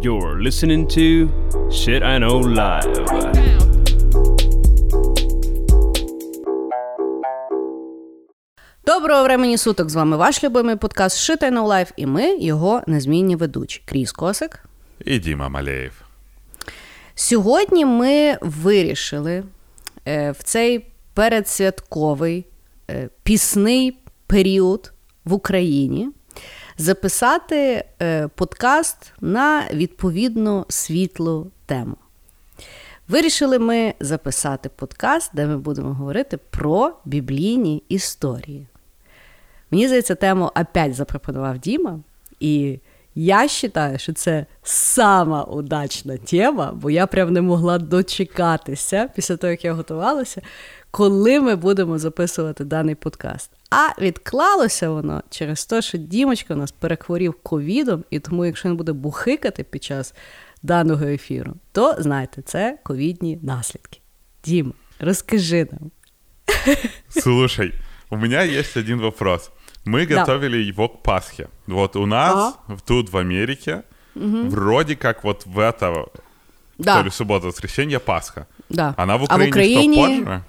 You're 0.00 0.40
listening 0.42 0.86
to 0.88 1.28
Shit 1.70 2.02
I 2.02 2.18
Know 2.18 2.42
Live. 2.42 3.06
Доброго 8.86 9.24
времені 9.24 9.58
суток! 9.58 9.90
З 9.90 9.94
вами 9.94 10.16
ваш 10.16 10.44
любимий 10.44 10.76
подкаст 10.76 11.30
Shit 11.30 11.42
I 11.42 11.50
Know 11.52 11.66
Life 11.66 11.92
і 11.96 12.06
ми 12.06 12.36
його 12.36 12.82
незмінні 12.86 13.36
ведучі. 13.36 13.82
Кріс 13.84 14.12
Косик. 14.12 14.64
І 15.04 15.18
Діма 15.18 15.48
Малеєв. 15.48 16.02
Сьогодні 17.14 17.84
ми 17.84 18.38
вирішили 18.40 19.44
е, 20.08 20.30
в 20.30 20.42
цей 20.42 20.86
передсвятковий 21.14 22.46
е, 22.90 23.08
пісний 23.22 23.96
період 24.26 24.92
в 25.24 25.32
Україні 25.32 26.08
записати 26.78 27.84
е, 28.02 28.28
подкаст 28.28 29.12
на 29.20 29.64
відповідну 29.72 30.66
світлу 30.68 31.50
тему. 31.66 31.96
Вирішили 33.08 33.58
ми 33.58 33.94
записати 34.00 34.68
подкаст, 34.68 35.30
де 35.34 35.46
ми 35.46 35.58
будемо 35.58 35.94
говорити 35.94 36.36
про 36.36 36.92
біблійні 37.04 37.82
історії. 37.88 38.66
Мені 39.70 39.86
здається, 39.86 40.14
тему 40.14 40.50
опять 40.60 40.94
запропонував 40.94 41.58
Діма, 41.58 42.00
і 42.40 42.78
я 43.14 43.36
вважаю, 43.36 43.98
що 43.98 44.12
це 44.12 44.46
сама 44.62 45.42
удачна 45.44 46.16
тема, 46.16 46.72
бо 46.74 46.90
я 46.90 47.06
прям 47.06 47.32
не 47.32 47.40
могла 47.40 47.78
дочекатися 47.78 49.08
після 49.14 49.36
того, 49.36 49.50
як 49.50 49.64
я 49.64 49.72
готувалася, 49.72 50.42
коли 50.96 51.40
ми 51.40 51.56
будемо 51.56 51.98
записувати 51.98 52.64
даний 52.64 52.94
подкаст. 52.94 53.50
А 53.70 53.88
відклалося 54.00 54.90
воно 54.90 55.22
через 55.30 55.66
те, 55.66 55.82
що 55.82 55.98
Дімочка 55.98 56.54
у 56.54 56.56
нас 56.56 56.72
перехворів 56.72 57.34
ковідом, 57.42 58.04
і 58.10 58.18
тому, 58.20 58.44
якщо 58.44 58.68
він 58.68 58.76
буде 58.76 58.92
бухикати 58.92 59.64
під 59.64 59.84
час 59.84 60.14
даного 60.62 61.04
ефіру, 61.06 61.54
то 61.72 61.96
знайте, 61.98 62.42
це 62.42 62.78
ковідні 62.82 63.38
наслідки. 63.42 64.00
Дім, 64.44 64.74
розкажи 65.00 65.68
нам. 65.72 65.90
Слушай, 67.08 67.72
у 68.10 68.16
меня 68.16 68.44
есть 68.44 68.76
один 68.76 69.00
вопрос. 69.00 69.50
Мы 69.86 70.06
Да. 70.08 70.20
готовили 70.20 70.68
его 70.68 70.88
к 70.88 70.94
Пасхе. 71.02 71.48
Вот 71.66 71.96
у 71.96 72.06
нас 72.06 72.54
тут 72.84 73.10
в 73.12 73.16
Америке 73.16 73.82
вроде 74.14 74.94
как 74.94 75.24
вот 75.24 75.46
в 75.46 75.58
это, 75.58 76.04
Да. 76.78 76.98
то 76.98 77.04
ли 77.04 77.10
суббота, 77.10 77.46
воскресенье 77.46 77.98
Пасха. 77.98 78.46
Да. 78.70 78.94
Она 78.96 79.16
в 79.16 79.20
А 79.20 79.22
в 79.22 79.24
Украине 79.24 79.50
Україні- 79.50 79.96
что, 79.96 80.06
позже? 80.24 80.40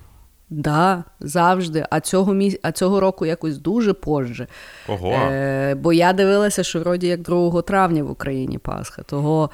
Да, 0.53 1.03
завжди. 1.19 1.85
А 1.89 1.99
цього 1.99 2.33
міс... 2.33 2.57
а 2.61 2.71
цього 2.71 2.99
року 2.99 3.25
якось 3.25 3.57
дуже 3.57 3.93
позже. 3.93 4.47
Ого. 4.87 5.11
Е, 5.11 5.75
бо 5.75 5.93
я 5.93 6.13
дивилася, 6.13 6.63
що 6.63 6.79
вроді 6.79 7.07
як 7.07 7.21
2 7.21 7.61
травня 7.61 8.03
в 8.03 8.11
Україні 8.11 8.57
Пасха. 8.57 9.03
Того 9.03 9.49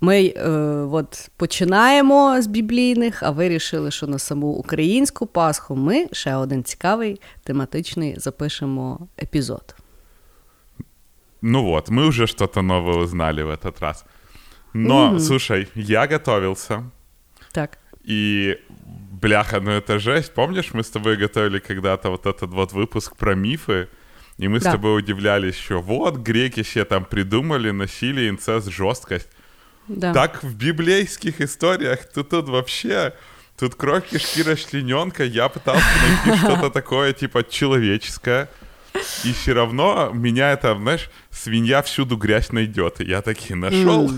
ми 0.00 0.26
е, 0.26 0.50
от 0.90 1.30
починаємо 1.36 2.42
з 2.42 2.46
біблійних, 2.46 3.22
а 3.22 3.30
вирішили, 3.30 3.90
що 3.90 4.06
на 4.06 4.18
саму 4.18 4.46
українську 4.46 5.26
Пасху 5.26 5.76
ми 5.76 6.06
ще 6.12 6.34
один 6.34 6.64
цікавий 6.64 7.20
тематичний 7.44 8.14
запишемо 8.18 9.08
епізод. 9.22 9.74
Ну 11.42 11.64
вот, 11.64 11.90
мы 11.90 12.06
уже 12.06 12.26
что-то 12.26 12.62
новое 12.62 12.96
узнали 12.96 13.42
в 13.42 13.50
этот 13.50 13.80
раз. 13.80 14.04
Но, 14.74 15.20
слушай, 15.20 15.68
я 15.74 16.06
готовился, 16.06 16.82
Так. 17.52 17.78
и 18.08 18.58
бляха, 19.20 19.60
ну 19.60 19.70
это 19.70 19.98
жесть. 19.98 20.32
Помнишь, 20.34 20.70
мы 20.72 20.82
с 20.82 20.90
тобой 20.90 21.16
готовили 21.16 21.58
когда-то 21.58 22.10
вот 22.10 22.26
этот 22.26 22.50
вот 22.50 22.72
выпуск 22.72 23.16
про 23.16 23.34
мифы, 23.34 23.88
и 24.38 24.48
мы 24.48 24.60
с 24.60 24.64
Да. 24.64 24.72
тобой 24.72 24.98
удивлялись, 24.98 25.56
что 25.56 25.80
вот 25.80 26.16
греки 26.16 26.62
все 26.62 26.84
там 26.84 27.04
придумали, 27.04 27.70
носили 27.70 28.28
инцест, 28.28 28.68
жесткость. 28.70 29.28
Да. 29.88 30.12
Так 30.12 30.42
в 30.42 30.54
библейских 30.56 31.40
историях 31.40 32.04
тут, 32.12 32.30
тут 32.30 32.48
вообще... 32.48 33.12
Тут 33.58 33.74
кровь 33.74 34.06
кишки 34.10 34.42
расчлененка, 34.42 35.24
я 35.24 35.48
пытался 35.48 35.86
найти 36.26 36.38
что-то 36.44 36.68
такое, 36.68 37.14
типа, 37.14 37.42
человеческое. 37.42 38.50
И 39.24 39.32
все 39.32 39.54
равно 39.54 40.10
меня 40.12 40.52
это, 40.52 40.74
знаешь, 40.76 41.08
свинья 41.30 41.80
всюду 41.80 42.18
грязь 42.18 42.52
найдет. 42.52 43.00
И 43.00 43.04
я 43.06 43.22
таки 43.22 43.54
нашел. 43.54 44.10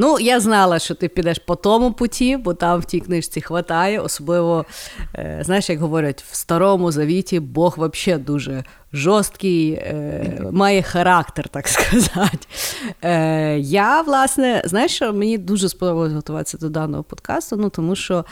Ну, 0.00 0.18
я 0.20 0.40
знала, 0.40 0.78
що 0.78 0.94
ти 0.94 1.08
підеш 1.08 1.38
по 1.38 1.56
тому 1.56 1.92
путі, 1.92 2.36
бо 2.36 2.54
там 2.54 2.80
в 2.80 2.84
тій 2.84 3.00
книжці 3.00 3.40
хватає. 3.40 4.00
Особливо, 4.00 4.64
е, 5.14 5.40
знаєш, 5.44 5.70
як 5.70 5.78
говорять, 5.78 6.24
в 6.30 6.36
старому 6.36 6.92
завіті 6.92 7.40
Бог 7.40 7.78
взагалі 7.78 8.22
дуже 8.22 8.64
жорсткий, 8.92 9.72
е, 9.72 10.42
має 10.52 10.82
характер, 10.82 11.48
так 11.48 11.68
сказати. 11.68 12.46
Е, 13.02 13.58
я, 13.58 14.02
власне, 14.02 14.62
знаєш, 14.64 14.94
що 14.94 15.12
мені 15.12 15.38
дуже 15.38 15.68
сподобалось 15.68 16.12
готуватися 16.12 16.58
до 16.58 16.68
даного 16.68 17.02
подкасту, 17.02 17.56
ну 17.56 17.70
тому 17.70 17.96
що. 17.96 18.24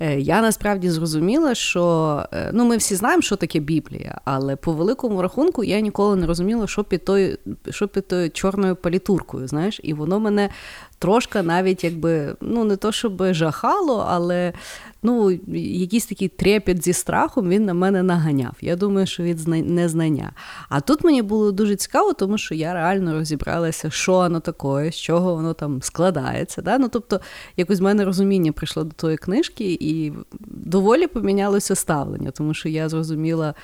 Е, 0.00 0.20
Я 0.20 0.42
насправді 0.42 0.90
зрозуміла, 0.90 1.54
що 1.54 2.24
е, 2.32 2.50
ну 2.52 2.64
ми 2.64 2.76
всі 2.76 2.94
знаємо, 2.94 3.22
що 3.22 3.36
таке 3.36 3.58
Біблія, 3.58 4.20
але 4.24 4.56
по 4.56 4.72
великому 4.72 5.22
рахунку 5.22 5.64
я 5.64 5.80
ніколи 5.80 6.16
не 6.16 6.26
розуміла, 6.26 6.66
що 6.66 6.84
під 6.84 7.04
тою, 7.04 7.38
що 7.70 7.88
під 7.88 8.08
тою 8.08 8.30
чорною 8.30 8.76
палітуркою, 8.76 9.48
знаєш, 9.48 9.80
і 9.82 9.94
воно 9.94 10.20
мене 10.20 10.50
трошки 10.98 11.42
навіть 11.42 11.84
якби 11.84 12.36
ну 12.40 12.64
не 12.64 12.76
то 12.76 12.92
щоб 12.92 13.32
жахало, 13.32 14.06
але 14.08 14.52
ну 15.02 15.30
якийсь 15.56 16.06
такий 16.06 16.28
трепет 16.28 16.84
зі 16.84 16.92
страхом 16.92 17.48
він 17.48 17.64
на 17.64 17.74
мене 17.74 18.02
наганяв. 18.02 18.52
Я 18.60 18.76
думаю, 18.76 19.06
що 19.06 19.22
від 19.22 19.48
незнання. 19.48 20.32
А 20.68 20.80
тут 20.80 21.04
мені 21.04 21.22
було 21.22 21.52
дуже 21.52 21.76
цікаво, 21.76 22.12
тому 22.12 22.38
що 22.38 22.54
я 22.54 22.74
реально 22.74 23.12
розібралася, 23.12 23.90
що 23.90 24.12
воно 24.12 24.40
таке, 24.40 24.92
з 24.92 24.96
чого 24.96 25.34
воно 25.34 25.54
там 25.54 25.82
складається. 25.82 26.62
Да? 26.62 26.78
Ну, 26.78 26.88
тобто, 26.88 27.20
якось 27.56 27.80
в 27.80 27.82
мене 27.82 28.04
розуміння 28.04 28.52
прийшло 28.52 28.84
до 28.84 28.92
тої 28.92 29.16
книжки, 29.16 29.78
і 29.80 30.12
доволі 30.48 31.06
помінялося 31.06 31.74
ставлення, 31.74 32.30
тому 32.30 32.54
що 32.54 32.68
я 32.68 32.88
зрозуміла 32.88 33.54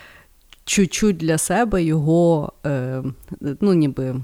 чуть-чуть 0.65 1.17
для 1.17 1.39
себе 1.39 1.83
його, 1.83 2.53
е, 2.67 3.03
ну 3.61 3.75
ніби. 3.75 4.21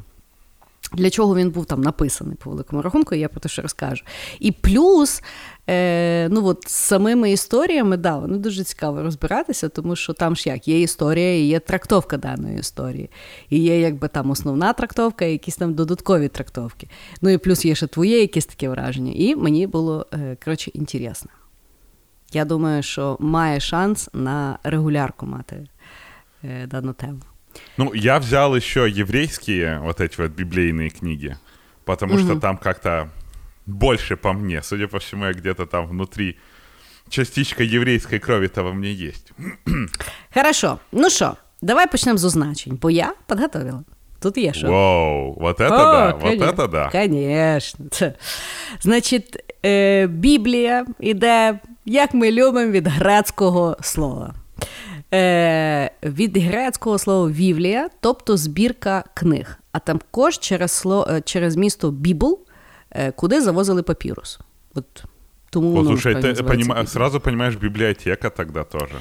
Для 0.93 1.11
чого 1.11 1.37
він 1.37 1.51
був 1.51 1.67
там 1.67 1.81
написаний 1.81 2.37
по 2.37 2.51
великому 2.51 2.83
рахунку, 2.83 3.15
я 3.15 3.29
про 3.29 3.41
те, 3.41 3.49
що 3.49 3.63
розкажу. 3.63 4.05
І 4.41 4.53
плюс, 4.53 5.23
е, 5.71 6.29
ну 6.29 6.47
от 6.47 6.69
з 6.69 6.73
самими 6.73 7.33
історіями, 7.33 7.97
да, 7.97 8.19
воно 8.19 8.39
дуже 8.39 8.65
цікаво 8.65 9.03
розбиратися, 9.03 9.69
тому 9.69 9.97
що 9.97 10.13
там 10.13 10.37
ж 10.37 10.49
як 10.49 10.69
є 10.69 10.81
історія 10.81 11.37
і 11.37 11.41
є 11.41 11.61
трактовка 11.61 12.17
даної 12.17 12.59
історії. 12.59 13.11
І 13.51 13.59
є 13.59 13.81
якби 13.81 14.09
там 14.09 14.31
основна 14.31 14.73
трактовка, 14.73 15.25
і 15.25 15.33
якісь 15.33 15.57
там 15.57 15.75
додаткові 15.75 16.29
трактовки. 16.29 16.89
Ну 17.23 17.31
і 17.31 17.39
плюс 17.39 17.65
є 17.65 17.75
ще 17.75 17.87
твоє 17.87 18.21
якесь 18.21 18.47
таке 18.47 18.69
враження. 18.69 19.13
І 19.15 19.37
мені 19.37 19.67
було 19.67 20.07
е, 20.13 20.37
коротше 20.45 20.71
інтересно. 20.75 21.31
Я 22.33 22.45
думаю, 22.45 22.83
що 22.83 23.17
має 23.21 23.61
шанс 23.61 24.11
на 24.13 24.59
регулярку 24.65 25.27
мати 25.27 25.67
е, 26.45 26.67
дану 26.67 26.93
тему. 26.93 27.21
Ну, 27.77 27.95
я 27.95 28.19
взял 28.19 28.57
еще 28.57 28.91
еврейские 28.91 29.79
вот 29.79 30.01
эти 30.01 30.21
вот 30.21 30.33
библейные 30.33 30.91
книги, 30.91 31.37
потому 31.85 32.19
что 32.19 32.37
там 32.37 32.57
как-то 32.57 33.09
больше 33.67 34.17
по 34.17 34.33
мне. 34.33 34.63
Судя 34.63 34.89
по 34.89 34.99
всему, 34.99 35.25
я 35.25 35.33
где-то 35.33 35.67
там 35.67 35.87
внутри 35.87 36.39
частичка 37.09 37.63
еврейской 37.63 38.19
крови-то 38.19 38.63
во 38.63 38.73
мне 38.73 38.93
есть. 38.93 39.33
Хорошо, 40.35 40.79
ну 40.93 41.11
що, 41.11 41.37
давай 41.63 41.91
почнемо 41.91 42.19
з 42.19 42.25
означень, 42.25 42.79
бо 42.83 42.91
я 42.91 43.15
підготовила. 43.29 43.85
Тут 44.21 44.39
є 44.39 44.53
що. 44.53 44.67
Воу, 44.67 45.35
вот 45.41 45.61
это 45.61 45.75
О, 45.75 45.93
да, 45.93 46.15
вот 46.15 46.41
это 46.41 46.69
да. 46.69 46.89
Конечно. 46.93 47.85
Значить, 48.81 49.55
е, 49.65 50.07
Біблія 50.07 50.87
іде, 51.01 51.59
як 51.85 52.15
ми 52.15 52.33
любимо, 52.33 52.71
від 52.71 52.87
грецького 52.87 53.77
слова. 53.81 54.35
Е, 55.15 55.91
від 56.03 56.37
грецького 56.37 56.99
слова 56.99 57.31
вівлія, 57.31 57.89
тобто 58.01 58.37
збірка 58.37 59.05
книг. 59.15 59.59
А 59.73 59.79
також 59.79 60.39
через, 60.39 60.73
сло, 60.73 61.07
е, 61.11 61.21
через 61.21 61.57
місто 61.57 61.91
Бібл, 61.91 62.41
куди 63.17 63.41
завозили 63.41 63.83
папірус. 63.83 64.39
От, 64.75 65.05
тому 65.51 65.69
Вот, 65.69 65.77
воно 65.77 65.89
слушай, 65.89 66.15
ты 66.15 66.43
понима- 66.43 66.87
сразу 66.87 67.21
понимаешь, 67.21 67.55
библиотека 67.57 68.31
тогда 68.31 68.65
тоже. 68.65 68.95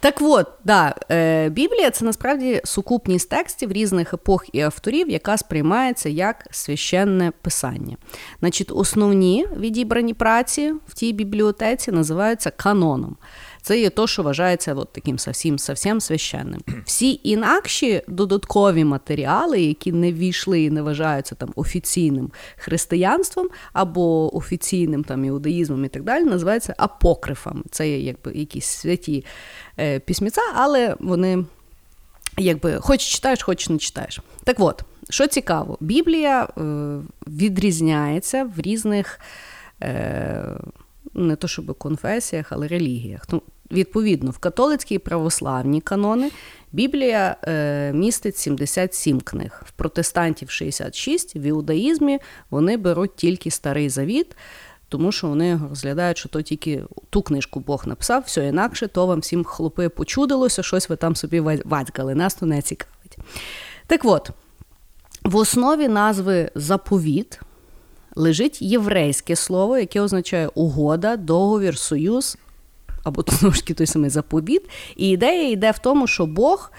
Так 0.00 0.14
от, 0.20 0.46
да, 0.64 0.94
е, 1.10 1.48
Біблія 1.48 1.90
це 1.90 2.04
насправді 2.04 2.60
сукупність 2.64 3.30
текстів 3.30 3.72
різних 3.72 4.14
епох 4.14 4.44
і 4.52 4.60
авторів, 4.60 5.10
яка 5.10 5.36
сприймається 5.36 6.08
як 6.08 6.46
священне 6.50 7.32
писання. 7.42 7.96
Значить, 8.40 8.70
основні 8.74 9.46
відібрані 9.56 10.14
праці 10.14 10.74
в 10.88 10.94
тій 10.94 11.12
бібліотеці 11.12 11.92
називаються 11.92 12.50
каноном. 12.50 13.16
Це 13.64 13.80
є 13.80 13.90
то, 13.90 14.06
що 14.06 14.22
вважається 14.22 14.74
от 14.74 14.92
таким 14.92 15.18
совсім, 15.18 15.58
совсім 15.58 16.00
священним. 16.00 16.60
Всі 16.84 17.20
інакші 17.22 18.02
додаткові 18.08 18.84
матеріали, 18.84 19.62
які 19.62 19.92
не 19.92 20.12
війшли 20.12 20.62
і 20.62 20.70
не 20.70 20.82
вважаються 20.82 21.34
там 21.34 21.52
офіційним 21.56 22.30
християнством 22.56 23.48
або 23.72 24.36
офіційним 24.36 25.04
там 25.04 25.24
іудаїзмом 25.24 25.84
і 25.84 25.88
так 25.88 26.02
далі, 26.02 26.24
називаються 26.24 26.74
апокрифами. 26.78 27.62
Це 27.70 27.88
є 27.88 28.00
якби 28.00 28.32
якісь 28.34 28.66
святі 28.66 29.24
е, 29.78 30.00
письмеця, 30.00 30.42
але 30.54 30.96
вони 31.00 31.44
якби 32.38 32.78
хоч 32.80 33.00
читаєш, 33.00 33.42
хоч 33.42 33.68
не 33.68 33.78
читаєш. 33.78 34.20
Так 34.44 34.60
от, 34.60 34.84
Що 35.10 35.26
цікаво, 35.26 35.78
Біблія 35.80 36.42
е, 36.42 36.62
відрізняється 37.26 38.50
в 38.56 38.60
різних. 38.60 39.20
Е, 39.82 40.58
не 41.14 41.36
то 41.36 41.48
щоб 41.48 41.78
конфесіях, 41.78 42.52
але 42.52 42.68
релігіях. 42.68 43.22
Ну, 43.30 43.42
Відповідно, 43.70 44.30
в 44.30 44.38
католицькій 44.38 44.98
православній 44.98 45.80
канони 45.80 46.30
Біблія 46.72 47.36
е, 47.42 47.92
містить 47.92 48.36
77 48.36 49.20
книг, 49.20 49.62
в 49.66 49.70
протестантів 49.70 50.50
66, 50.50 51.36
в 51.36 51.42
іудаїзмі 51.42 52.18
вони 52.50 52.76
беруть 52.76 53.16
тільки 53.16 53.50
старий 53.50 53.88
завіт, 53.88 54.36
тому 54.88 55.12
що 55.12 55.28
вони 55.28 55.60
розглядають, 55.68 56.18
що 56.18 56.28
то 56.28 56.42
тільки 56.42 56.84
ту 57.10 57.22
книжку 57.22 57.60
Бог 57.60 57.86
написав, 57.86 58.22
все 58.26 58.48
інакше, 58.48 58.88
то 58.88 59.06
вам 59.06 59.20
всім 59.20 59.44
хлопи 59.44 59.88
почудилося, 59.88 60.62
щось 60.62 60.88
ви 60.88 60.96
там 60.96 61.16
собі 61.16 61.40
вадькали, 61.64 62.14
нас 62.14 62.34
то 62.34 62.46
не 62.46 62.62
цікавить. 62.62 63.18
Так 63.86 64.00
от, 64.04 64.30
в 65.22 65.36
основі 65.36 65.88
назви 65.88 66.50
заповіт 66.54 67.40
лежить 68.16 68.62
єврейське 68.62 69.36
слово, 69.36 69.78
яке 69.78 70.00
означає 70.00 70.48
угода, 70.54 71.16
договір, 71.16 71.78
союз 71.78 72.36
або 73.04 73.24
знову 73.28 73.54
ж 73.54 73.64
той 73.64 73.86
самий 73.86 74.10
заповіт. 74.10 74.70
І 74.96 75.08
ідея 75.08 75.50
йде 75.50 75.70
в 75.70 75.78
тому, 75.78 76.06
що 76.06 76.26
Бог 76.26 76.72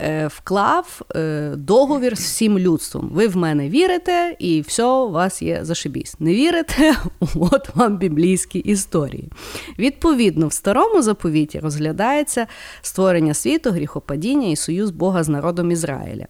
е, 0.00 0.26
вклав 0.26 1.02
е, 1.16 1.52
договір 1.56 2.16
з 2.16 2.20
всім 2.20 2.58
людством. 2.58 3.10
Ви 3.12 3.28
в 3.28 3.36
мене 3.36 3.68
вірите, 3.68 4.36
і 4.38 4.60
все, 4.60 4.84
у 4.84 5.10
вас 5.10 5.42
є 5.42 5.60
зашибісь. 5.62 6.16
Не 6.20 6.34
вірите? 6.34 6.96
От 7.34 7.76
вам 7.76 7.98
біблійські 7.98 8.58
історії. 8.58 9.28
Відповідно, 9.78 10.48
в 10.48 10.52
старому 10.52 11.02
заповіті 11.02 11.58
розглядається 11.58 12.46
створення 12.82 13.34
світу, 13.34 13.70
гріхопадіння 13.70 14.48
і 14.48 14.56
союз 14.56 14.90
Бога 14.90 15.22
з 15.22 15.28
народом 15.28 15.70
Ізраїля. 15.70 16.26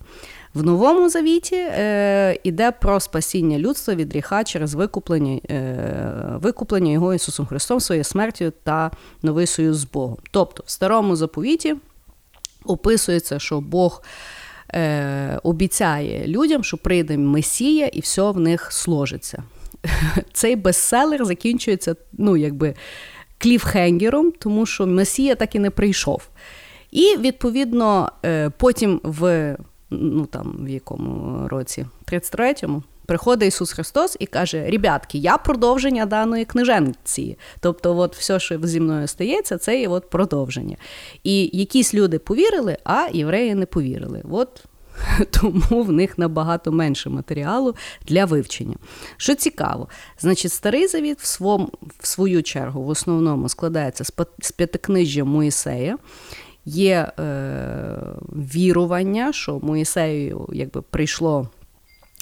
В 0.54 0.62
новому 0.62 1.08
завіті 1.08 1.56
е, 1.56 2.38
іде 2.44 2.70
про 2.70 3.00
спасіння 3.00 3.58
людства 3.58 3.94
від 3.94 4.12
гріха 4.12 4.44
через 4.44 4.75
викуплення 4.75 5.40
е, 5.50 6.38
викуплення 6.43 6.93
його 6.93 7.14
Ісусом 7.14 7.46
Христом 7.46 7.81
своєю 7.81 8.04
смертю 8.04 8.52
та 8.62 8.90
новий 9.22 9.46
союз 9.46 9.76
з 9.76 9.84
Богом. 9.84 10.16
Тобто, 10.31 10.62
в 10.66 10.70
старому 10.70 11.16
заповіті 11.16 11.76
описується, 12.64 13.38
що 13.38 13.60
Бог 13.60 14.02
е, 14.75 15.40
обіцяє 15.43 16.26
людям, 16.26 16.64
що 16.64 16.76
прийде 16.76 17.19
Месія 17.19 17.87
і 17.87 18.00
все 18.00 18.31
в 18.31 18.40
них 18.40 18.72
сложиться. 18.72 19.43
Цей 20.32 20.56
бестселер 20.56 21.25
закінчується, 21.25 21.96
ну, 22.12 22.37
якби 22.37 22.75
кліфхенгером, 23.38 24.32
тому 24.38 24.66
що 24.66 24.87
Месія 24.87 25.34
так 25.34 25.54
і 25.54 25.58
не 25.58 25.70
прийшов. 25.70 26.28
І, 26.90 27.16
відповідно, 27.16 28.12
е, 28.25 28.50
потім 28.58 29.00
в 29.04 29.56
ну 30.00 30.27
там 30.27 30.56
в 30.61 30.69
якому 30.69 31.49
році, 31.49 31.87
33-му, 32.12 32.83
приходить 33.06 33.49
Ісус 33.49 33.73
Христос 33.73 34.17
і 34.21 34.27
каже: 34.27 34.71
Ребятки, 34.71 35.19
я 35.19 35.39
продовження 35.39 36.06
даної 36.06 36.44
книженці. 36.44 37.39
Тобто, 37.61 37.97
от 37.97 38.17
все, 38.17 38.41
що 38.41 38.59
зі 38.62 38.81
мною 38.81 39.06
стається, 39.06 39.59
це 39.59 39.81
є 39.81 39.89
от 39.89 40.11
продовження. 40.11 40.77
І 41.25 41.50
якісь 41.59 41.94
люди 41.94 42.19
повірили, 42.19 42.77
а 42.85 43.09
євреї 43.12 43.55
не 43.55 43.67
повірили. 43.67 44.23
От 44.31 44.65
тому 45.31 45.83
в 45.83 45.93
них 45.93 46.19
набагато 46.19 46.73
менше 46.73 47.11
матеріалу 47.11 47.75
для 48.06 48.25
вивчення. 48.25 48.77
Що 49.17 49.35
цікаво, 49.35 49.88
значить, 50.19 50.53
старий 50.53 50.87
завіт 50.87 51.21
в 51.21 51.27
свому, 51.27 51.71
в 51.99 52.06
свою 52.06 52.43
чергу 52.43 52.83
в 52.83 52.88
основному 52.88 53.49
складається 53.49 54.05
з 54.41 54.53
п'ятикнижжя 54.53 55.25
Моїсея 55.25 55.99
є 56.64 57.12
е, 57.19 57.99
вірування, 58.55 59.32
що 59.32 59.59
Моїсею 59.62 60.49
якби 60.53 60.82
прийшло 60.82 61.49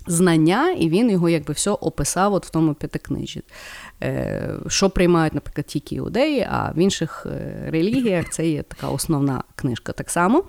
знання, 0.06 0.72
і 0.72 0.88
він 0.88 1.10
його 1.10 1.28
якби 1.28 1.54
все 1.54 1.70
описав 1.70 2.34
от 2.34 2.46
в 2.46 2.50
тому 2.50 2.74
п'ятикнижі. 2.74 3.42
Е, 4.02 4.54
Що 4.68 4.90
приймають, 4.90 5.34
наприклад, 5.34 5.66
тільки 5.66 5.94
іудеї, 5.94 6.46
а 6.50 6.72
в 6.76 6.78
інших 6.78 7.26
е, 7.26 7.64
релігіях 7.70 8.30
це 8.30 8.48
є 8.48 8.62
така 8.62 8.88
основна 8.88 9.42
книжка 9.54 9.92
так 9.92 10.10
само. 10.10 10.44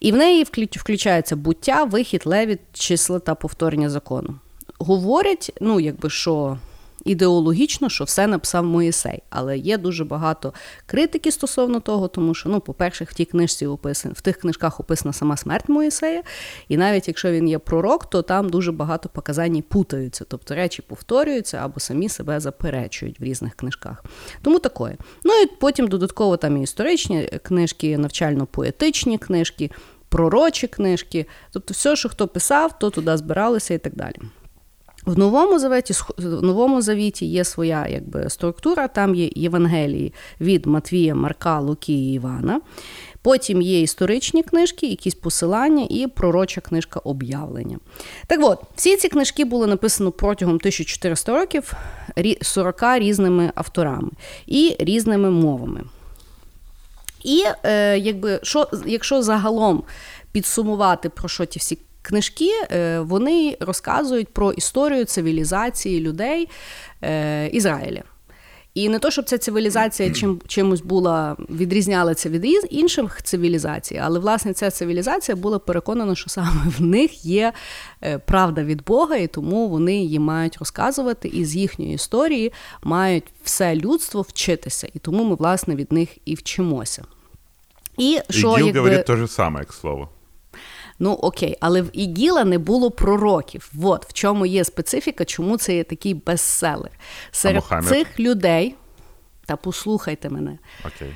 І 0.00 0.12
в 0.12 0.16
неї 0.16 0.46
включається 0.76 1.36
буття, 1.36 1.84
вихід, 1.84 2.22
левіт, 2.24 2.60
числа 2.72 3.18
та 3.18 3.34
повторення 3.34 3.90
закону. 3.90 4.34
Говорять, 4.78 5.52
ну, 5.60 5.80
якби 5.80 6.10
що 6.10 6.58
ідеологічно, 7.04 7.88
що 7.88 8.04
все 8.04 8.26
написав 8.26 8.64
Моїсей. 8.64 9.22
Але 9.30 9.58
є 9.58 9.78
дуже 9.78 10.04
багато 10.04 10.54
критики 10.86 11.32
стосовно 11.32 11.80
того, 11.80 12.08
тому 12.08 12.34
що, 12.34 12.48
ну, 12.48 12.60
по-перше, 12.60 13.04
в 13.04 13.12
тій 13.12 13.24
книжці 13.24 13.66
описано, 13.66 14.14
в 14.18 14.20
тих 14.20 14.36
книжках 14.36 14.80
описана 14.80 15.12
сама 15.12 15.36
смерть 15.36 15.68
Моїсея, 15.68 16.22
і 16.68 16.76
навіть 16.76 17.08
якщо 17.08 17.32
він 17.32 17.48
є 17.48 17.58
пророк, 17.58 18.10
то 18.10 18.22
там 18.22 18.48
дуже 18.48 18.72
багато 18.72 19.08
показань 19.08 19.62
путаються, 19.68 20.24
тобто 20.28 20.54
речі 20.54 20.82
повторюються 20.82 21.56
або 21.56 21.80
самі 21.80 22.08
себе 22.08 22.40
заперечують 22.40 23.20
в 23.20 23.24
різних 23.24 23.54
книжках. 23.54 24.04
Тому 24.42 24.58
такое. 24.58 24.96
Ну 25.24 25.32
і 25.42 25.46
потім 25.46 25.88
додатково 25.88 26.36
там 26.36 26.56
і 26.56 26.62
історичні 26.62 27.26
книжки, 27.42 27.98
навчально-поетичні 27.98 29.18
книжки. 29.18 29.70
Пророчі 30.08 30.66
книжки, 30.66 31.26
тобто 31.52 31.74
все, 31.74 31.96
що 31.96 32.08
хто 32.08 32.28
писав, 32.28 32.78
то 32.78 32.90
туди 32.90 33.16
збиралося 33.16 33.74
і 33.74 33.78
так 33.78 33.94
далі. 33.94 34.16
В 35.06 35.18
новому 35.18 35.58
завіті 35.58 35.94
в 36.18 36.42
новому 36.42 36.82
завіті 36.82 37.26
є 37.26 37.44
своя 37.44 37.86
якби, 37.88 38.30
структура, 38.30 38.88
там 38.88 39.14
є 39.14 39.30
Євангелії 39.34 40.12
від 40.40 40.66
Матвія, 40.66 41.14
Марка, 41.14 41.60
Луки 41.60 41.92
і 41.92 42.12
Івана. 42.12 42.60
Потім 43.22 43.62
є 43.62 43.80
історичні 43.80 44.42
книжки, 44.42 44.86
якісь 44.86 45.14
посилання 45.14 45.86
і 45.90 46.06
пророча 46.06 46.60
книжка 46.60 47.00
об'явлення. 47.00 47.78
Так 48.26 48.40
от, 48.42 48.58
всі 48.76 48.96
ці 48.96 49.08
книжки 49.08 49.44
були 49.44 49.66
написані 49.66 50.10
протягом 50.18 50.54
1400 50.54 51.32
років 51.32 51.72
40 52.42 52.82
різними 52.94 53.52
авторами 53.54 54.10
і 54.46 54.76
різними 54.78 55.30
мовами. 55.30 55.80
І 57.24 57.44
е, 57.62 57.98
якби, 57.98 58.40
що, 58.42 58.68
якщо 58.86 59.22
загалом 59.22 59.82
підсумувати, 60.32 61.08
про 61.08 61.28
що 61.28 61.44
ті 61.44 61.58
всі 61.58 61.78
книжки 62.02 62.50
е, 62.70 63.00
вони 63.00 63.56
розказують 63.60 64.28
про 64.28 64.52
історію 64.52 65.04
цивілізації 65.04 66.00
людей 66.00 66.48
е, 67.02 67.48
Ізраїля. 67.48 68.02
І 68.74 68.88
не 68.88 68.98
то, 68.98 69.10
щоб 69.10 69.24
ця 69.24 69.38
цивілізація 69.38 70.10
чим, 70.10 70.40
чимось 70.46 70.80
була 70.80 71.36
відрізнялася 71.50 72.28
від 72.28 72.46
інших 72.70 73.22
цивілізацій, 73.22 74.00
але 74.04 74.18
власне 74.18 74.52
ця 74.52 74.70
цивілізація 74.70 75.36
була 75.36 75.58
переконана, 75.58 76.14
що 76.14 76.30
саме 76.30 76.50
в 76.78 76.82
них 76.82 77.24
є 77.24 77.52
е, 78.02 78.18
правда 78.18 78.64
від 78.64 78.84
Бога, 78.84 79.16
і 79.16 79.26
тому 79.26 79.68
вони 79.68 79.96
її 79.96 80.18
мають 80.18 80.56
розказувати, 80.58 81.28
і 81.28 81.44
з 81.44 81.56
їхньої 81.56 81.94
історії 81.94 82.52
мають 82.82 83.24
все 83.44 83.76
людство 83.76 84.22
вчитися. 84.22 84.88
І 84.94 84.98
тому 84.98 85.24
ми, 85.24 85.34
власне, 85.34 85.74
від 85.74 85.92
них 85.92 86.08
і 86.24 86.34
вчимося. 86.34 87.04
І, 87.98 88.20
що, 88.30 88.56
Діл 88.56 88.66
якби... 88.66 88.80
говорить 88.80 89.06
те 89.06 89.16
ж 89.16 89.26
саме, 89.26 89.60
як 89.60 89.72
слово. 89.72 90.08
Ну 91.02 91.12
окей, 91.12 91.56
але 91.60 91.82
в 91.82 91.90
Ігіла 91.92 92.44
не 92.44 92.58
було 92.58 92.90
пророків. 92.90 93.72
От 93.82 94.06
в 94.06 94.12
чому 94.12 94.46
є 94.46 94.64
специфіка, 94.64 95.24
чому 95.24 95.56
це 95.56 95.76
є 95.76 95.84
такий 95.84 96.14
бестселер. 96.14 96.90
Серед 97.30 97.64
цих 97.88 98.20
людей, 98.20 98.74
та 99.46 99.56
послухайте 99.56 100.30
мене. 100.30 100.58
Окей. 100.86 101.14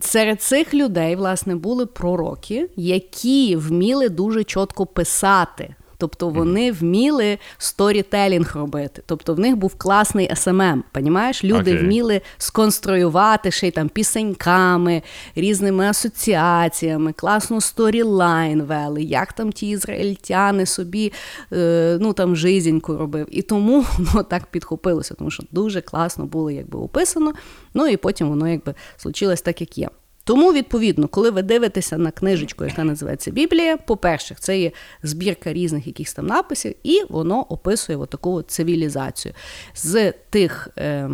Серед 0.00 0.42
цих 0.42 0.74
людей, 0.74 1.16
власне, 1.16 1.54
були 1.54 1.86
пророки, 1.86 2.70
які 2.76 3.56
вміли 3.56 4.08
дуже 4.08 4.44
чітко 4.44 4.86
писати. 4.86 5.74
Тобто 5.98 6.28
вони 6.28 6.72
вміли 6.72 7.38
сторітелінг 7.58 8.56
робити. 8.56 9.02
Тобто 9.06 9.34
в 9.34 9.38
них 9.38 9.56
був 9.56 9.74
класний 9.74 10.30
SMM. 10.36 10.84
Понімаєш? 10.92 11.44
Люди 11.44 11.72
okay. 11.72 11.84
вміли 11.84 12.20
сконструювати 12.38 13.50
ще 13.50 13.68
й 13.68 13.70
там 13.70 13.88
пісеньками, 13.88 15.02
різними 15.34 15.88
асоціаціями, 15.88 17.12
класну 17.12 17.60
сторілайн 17.60 18.62
вели, 18.62 19.02
як 19.02 19.32
там 19.32 19.52
ті 19.52 19.68
ізраїльтяни 19.68 20.66
собі 20.66 21.12
е, 21.52 21.98
ну 22.00 22.12
там 22.12 22.36
жизненьку 22.36 22.96
робив. 22.96 23.26
І 23.30 23.42
тому 23.42 23.84
ну, 24.14 24.22
так 24.22 24.46
підхопилося, 24.46 25.14
тому 25.14 25.30
що 25.30 25.42
дуже 25.52 25.80
класно 25.80 26.24
було 26.24 26.50
якби 26.50 26.78
описано. 26.78 27.32
Ну 27.74 27.86
і 27.86 27.96
потім 27.96 28.28
воно 28.28 28.48
якби 28.48 28.74
случилось 28.96 29.42
так, 29.42 29.60
як 29.60 29.78
є. 29.78 29.88
Тому, 30.26 30.52
відповідно, 30.52 31.08
коли 31.08 31.30
ви 31.30 31.42
дивитеся 31.42 31.98
на 31.98 32.10
книжечку, 32.10 32.64
яка 32.64 32.84
називається 32.84 33.30
Біблія, 33.30 33.76
по-перше, 33.76 34.36
це 34.38 34.58
є 34.58 34.72
збірка 35.02 35.52
різних 35.52 35.86
якихось 35.86 36.14
там 36.14 36.26
написів, 36.26 36.74
і 36.82 37.02
воно 37.08 37.40
описує 37.40 38.06
таку 38.06 38.42
цивілізацію 38.42 39.34
з 39.74 40.12
тих. 40.30 40.68
Е, 40.78 41.10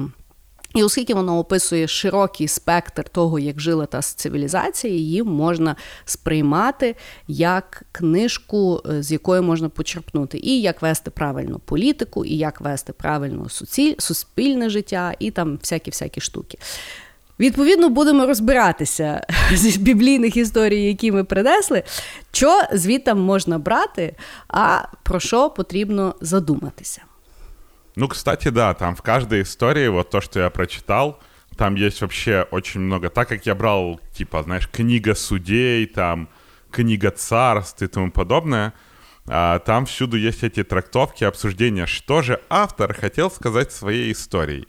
і 0.75 0.83
оскільки 0.83 1.14
воно 1.14 1.38
описує 1.38 1.88
широкий 1.88 2.49
спектр 2.49 3.09
того, 3.09 3.38
як 3.38 3.61
жила 3.61 3.87
та 3.87 4.02
цивілізація, 4.02 4.95
її 4.95 5.23
можна 5.23 5.76
сприймати 6.04 6.97
як 7.28 7.83
книжку, 7.92 8.83
е, 8.90 9.02
з 9.02 9.12
якої 9.12 9.40
можна 9.40 9.69
почерпнути, 9.69 10.38
і 10.38 10.61
як 10.61 10.83
вести 10.83 11.11
правильну 11.11 11.59
політику, 11.59 12.25
і 12.25 12.37
як 12.37 12.61
вести 12.61 12.92
правильно 12.92 13.47
суспільне 13.99 14.71
життя, 14.71 15.14
і 15.19 15.31
там 15.31 15.57
всякі-всякі 15.57 16.21
штуки. 16.21 16.59
Відповідно, 17.40 17.88
будемо 17.88 18.26
розбиратися 18.26 19.26
з 19.52 19.76
біблійних 19.76 20.36
історій, 20.36 20.82
які 20.82 21.12
ми 21.12 21.24
принесли, 21.24 21.82
що 22.32 22.62
звідти 22.72 23.14
можна 23.14 23.58
брати, 23.58 24.14
а 24.48 24.78
про 25.02 25.20
що 25.20 25.50
потрібно 25.50 26.14
задуматися. 26.20 27.02
Ну, 27.96 28.08
кстати, 28.08 28.50
да, 28.50 28.74
там 28.74 28.94
в 28.94 29.00
каждой 29.00 29.42
истории, 29.42 29.88
вот 29.88 30.10
то, 30.10 30.20
что 30.20 30.40
я 30.40 30.50
прочитал, 30.50 31.18
там 31.56 31.74
есть 31.74 32.00
вообще 32.00 32.46
очень 32.50 32.80
много. 32.80 33.08
Так 33.08 33.28
как 33.28 33.46
я 33.46 33.54
брал, 33.54 34.00
типа, 34.16 34.42
знаешь, 34.42 34.66
книга 34.66 35.14
судей, 35.14 35.86
там, 35.86 36.28
книга 36.70 37.10
царств 37.10 37.82
и 37.82 37.86
тому 37.86 38.10
подобное, 38.10 38.72
а, 39.28 39.58
там 39.58 39.84
всюду 39.84 40.16
есть 40.16 40.42
эти 40.42 40.64
трактовки, 40.64 41.24
обсуждения, 41.24 41.86
что 41.86 42.22
же 42.22 42.40
автор 42.48 42.94
хотел 42.94 43.30
сказать 43.30 43.72
своей 43.72 44.10
историей. 44.12 44.66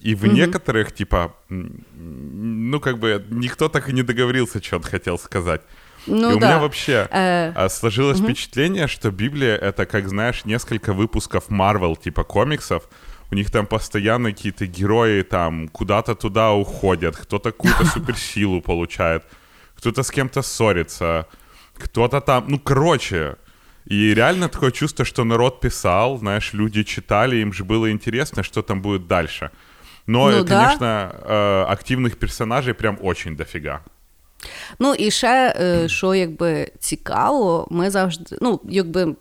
И 0.00 0.14
в 0.14 0.24
mm-hmm. 0.24 0.32
некоторых, 0.32 0.92
типа, 0.92 1.34
ну, 1.48 2.80
как 2.80 2.98
бы, 2.98 3.24
никто 3.30 3.68
так 3.68 3.88
и 3.88 3.92
не 3.92 4.02
договорился, 4.02 4.62
что 4.62 4.76
он 4.76 4.82
хотел 4.82 5.18
сказать. 5.18 5.62
Ну, 6.06 6.30
и 6.30 6.34
у 6.34 6.38
да. 6.38 6.46
меня 6.46 6.58
вообще 6.58 7.08
э... 7.10 7.68
сложилось 7.68 8.20
угу. 8.20 8.28
впечатление, 8.28 8.86
что 8.86 9.10
Библия 9.10 9.56
это, 9.56 9.86
как 9.86 10.08
знаешь, 10.08 10.44
несколько 10.44 10.92
выпусков 10.92 11.50
Marvel, 11.50 11.96
типа 11.96 12.24
комиксов. 12.24 12.88
У 13.30 13.34
них 13.34 13.50
там 13.50 13.66
постоянно 13.66 14.30
какие-то 14.30 14.66
герои 14.66 15.22
там 15.22 15.68
куда-то 15.68 16.14
туда 16.14 16.52
уходят, 16.52 17.16
кто-то 17.16 17.50
какую-то 17.50 17.84
суперсилу 17.94 18.60
получает, 18.60 19.24
кто-то 19.76 20.04
с 20.04 20.10
кем-то 20.10 20.42
ссорится, 20.42 21.26
кто-то 21.74 22.20
там, 22.20 22.44
ну, 22.48 22.60
короче. 22.60 23.36
И 23.84 24.14
реально 24.14 24.48
такое 24.48 24.70
чувство, 24.70 25.04
что 25.04 25.24
народ 25.24 25.60
писал, 25.60 26.18
знаешь, 26.18 26.52
люди 26.52 26.82
читали, 26.82 27.36
им 27.36 27.52
же 27.52 27.64
было 27.64 27.90
интересно, 27.90 28.42
что 28.42 28.62
там 28.62 28.82
будет 28.82 29.06
дальше. 29.06 29.50
Но, 30.06 30.30
ну, 30.30 30.44
конечно, 30.44 30.78
да. 30.80 31.12
э, 31.26 31.64
активных 31.72 32.16
персонажей 32.16 32.74
прям 32.74 32.98
очень 33.02 33.36
дофига. 33.36 33.80
Ну 34.78 34.94
і 34.94 35.10
ще, 35.10 35.54
що 35.86 36.14
якби 36.14 36.70
цікаво, 36.78 37.66
ми 37.70 37.90
завжди, 37.90 38.36
ну, 38.40 38.60
якби, 38.68 39.14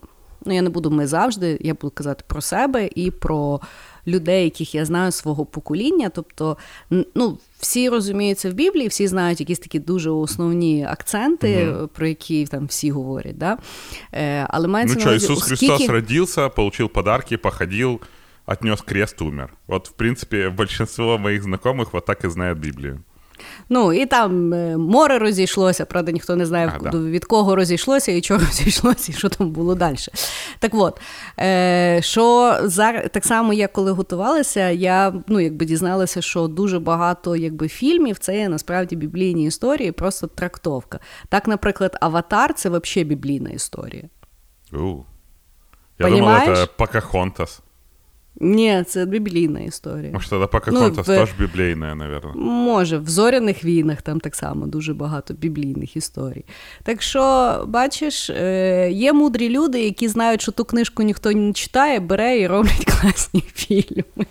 ну 0.45 0.53
я 0.53 0.61
не 0.61 0.69
буду 0.69 0.91
ми 0.91 1.07
завжди, 1.07 1.57
я 1.61 1.73
буду 1.73 1.91
казати 1.91 2.23
про 2.27 2.41
себе 2.41 2.89
і 2.95 3.11
про 3.11 3.61
людей, 4.07 4.43
яких 4.43 4.75
я 4.75 4.85
знаю 4.85 5.11
свого 5.11 5.45
покоління. 5.45 6.11
Тобто, 6.15 6.57
ну, 7.15 7.37
всі 7.59 7.89
розуміються 7.89 8.49
в 8.49 8.53
Біблії, 8.53 8.87
всі 8.87 9.07
знають 9.07 9.39
якісь 9.39 9.59
такі 9.59 9.79
дуже 9.79 10.09
основні 10.09 10.85
акценти, 10.89 11.69
угу. 11.69 11.87
про 11.87 12.07
які 12.07 12.45
там 12.45 12.65
всі 12.65 12.91
говорять. 12.91 13.37
Да? 13.37 13.57
Е, 14.13 14.47
але 14.49 14.67
мається 14.67 14.95
Ну 14.95 15.01
що, 15.01 15.13
Ісус 15.13 15.37
оскільки... 15.37 15.67
Христос 15.67 15.89
родився, 15.89 16.47
отримав 16.47 16.93
подарки, 16.93 17.37
походив, 17.37 17.99
отнес 18.45 18.81
крест, 18.81 19.21
умер. 19.21 19.53
От, 19.67 19.89
в 19.89 19.91
принципі, 19.91 20.51
большинство 20.57 21.17
моїх 21.17 21.43
знайомих 21.43 21.93
вот 21.93 22.05
так 22.05 22.23
і 22.23 22.29
знають 22.29 22.59
Біблію. 22.59 22.99
Ну 23.69 23.93
і 23.93 24.05
там 24.05 24.53
е, 24.53 24.77
море 24.77 25.19
розійшлося, 25.19 25.85
правда, 25.85 26.11
ніхто 26.11 26.35
не 26.35 26.45
знає, 26.45 26.73
а, 26.85 26.97
від 26.97 27.25
кого 27.25 27.55
розійшлося 27.55 28.11
і 28.11 28.21
чого 28.21 28.39
розійшлося, 28.45 29.11
і 29.11 29.15
що 29.15 29.29
там 29.29 29.51
було 29.51 29.75
далі. 29.75 29.95
Так 30.59 30.71
от, 30.73 31.01
е, 31.39 31.99
що 32.01 32.57
зараз 32.63 33.05
так 33.11 33.25
само, 33.25 33.53
як 33.53 33.73
коли 33.73 33.91
готувалася, 33.91 34.69
я 34.69 35.13
ну, 35.27 35.39
якби 35.39 35.65
дізналася, 35.65 36.21
що 36.21 36.47
дуже 36.47 36.79
багато 36.79 37.35
якби, 37.35 37.67
фільмів 37.67 38.17
це 38.17 38.37
є 38.37 38.49
насправді 38.49 38.95
біблійні 38.95 39.45
історії, 39.45 39.91
просто 39.91 40.27
трактовка. 40.27 40.99
Так, 41.29 41.47
наприклад, 41.47 41.97
Аватар 42.01 42.53
це 42.53 42.69
взагалі 42.69 43.03
біблійна 43.03 43.49
історія. 43.49 44.03
У. 44.73 45.03
Я 45.99 46.07
Понимаешь? 46.07 46.45
думал, 46.45 46.63
это 46.63 46.69
Покахонтас. 46.77 47.61
Ні, 48.39 48.83
це 48.87 49.05
біблійна 49.05 49.59
історія. 49.59 50.11
Може, 50.13 50.29
тоді 50.29 50.47
Покахонтас 50.51 51.07
ну, 51.07 51.15
теж 51.15 51.29
біблійна, 51.39 51.95
мабуть. 51.95 52.23
Може, 52.35 52.97
в 52.97 53.09
зоряних 53.09 53.63
війнах 53.63 54.01
там 54.01 54.19
так 54.19 54.35
само 54.35 54.67
дуже 54.67 54.93
багато 54.93 55.33
біблійних 55.33 55.95
історій. 55.95 56.45
Так 56.83 57.01
що, 57.01 57.63
бачиш, 57.67 58.29
е, 58.29 58.89
є 58.91 59.13
мудрі 59.13 59.49
люди, 59.49 59.83
які 59.83 60.07
знають, 60.07 60.41
що 60.41 60.51
ту 60.51 60.65
книжку 60.65 61.03
ніхто 61.03 61.31
не 61.31 61.53
читає, 61.53 61.99
бере 61.99 62.39
і 62.39 62.47
роблять 62.47 62.85
класні 63.01 63.43
фільми. 63.53 64.25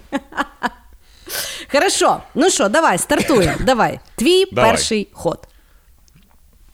Хорошо, 1.72 2.16
ну 2.34 2.50
що, 2.50 2.68
давай, 2.68 2.98
стартуємо. 2.98 3.56
Давай. 3.66 4.00
Твій 4.16 4.44
давай. 4.52 4.70
перший 4.70 5.08
ход. 5.12 5.38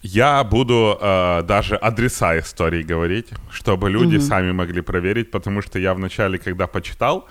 Я 0.02 0.45
буду 0.45 0.99
э, 0.99 1.42
даже 1.42 1.76
адреса 1.76 2.38
историй 2.38 2.83
говорить, 2.83 3.28
чтобы 3.50 3.90
люди 3.90 4.16
mm-hmm. 4.16 4.21
сами 4.21 4.52
могли 4.52 4.80
проверить, 4.80 5.30
потому 5.30 5.61
что 5.61 5.78
я 5.78 5.92
вначале, 5.92 6.38
когда 6.38 6.66
почитал, 6.66 7.28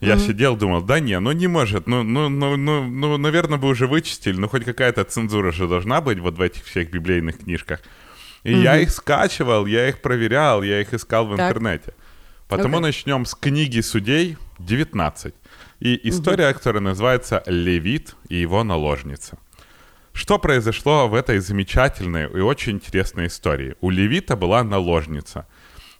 я 0.00 0.14
mm-hmm. 0.14 0.26
сидел, 0.26 0.56
думал, 0.56 0.82
да 0.82 0.98
не, 0.98 1.20
ну 1.20 1.30
не 1.32 1.46
может, 1.46 1.86
ну, 1.86 2.02
ну, 2.02 2.28
ну, 2.28 2.56
ну, 2.56 2.82
ну, 2.88 3.16
наверное, 3.16 3.58
бы 3.58 3.68
уже 3.68 3.86
вычистили, 3.86 4.36
ну 4.36 4.48
хоть 4.48 4.64
какая-то 4.64 5.04
цензура 5.04 5.52
же 5.52 5.68
должна 5.68 6.00
быть 6.00 6.18
вот 6.18 6.36
в 6.36 6.40
этих 6.40 6.64
всех 6.64 6.90
библейных 6.90 7.38
книжках. 7.38 7.80
И 8.42 8.52
mm-hmm. 8.52 8.62
я 8.62 8.78
их 8.78 8.90
скачивал, 8.90 9.66
я 9.66 9.88
их 9.88 10.00
проверял, 10.00 10.62
я 10.62 10.80
их 10.80 10.94
искал 10.94 11.26
в 11.26 11.36
так. 11.36 11.50
интернете. 11.50 11.92
Потому 12.48 12.78
okay. 12.78 12.82
начнем 12.82 13.24
с 13.24 13.34
книги 13.36 13.80
судей 13.82 14.36
19. 14.58 15.34
И 15.80 16.08
история, 16.08 16.48
mm-hmm. 16.48 16.54
которая 16.54 16.82
называется 16.82 17.42
«Левит 17.46 18.16
и 18.28 18.36
его 18.36 18.64
наложница». 18.64 19.38
Что 20.12 20.38
произошло 20.38 21.08
в 21.08 21.14
этой 21.14 21.38
замечательной 21.38 22.24
и 22.24 22.40
очень 22.40 22.74
интересной 22.74 23.28
истории? 23.28 23.76
У 23.80 23.90
Левита 23.90 24.36
была 24.36 24.64
наложница. 24.64 25.46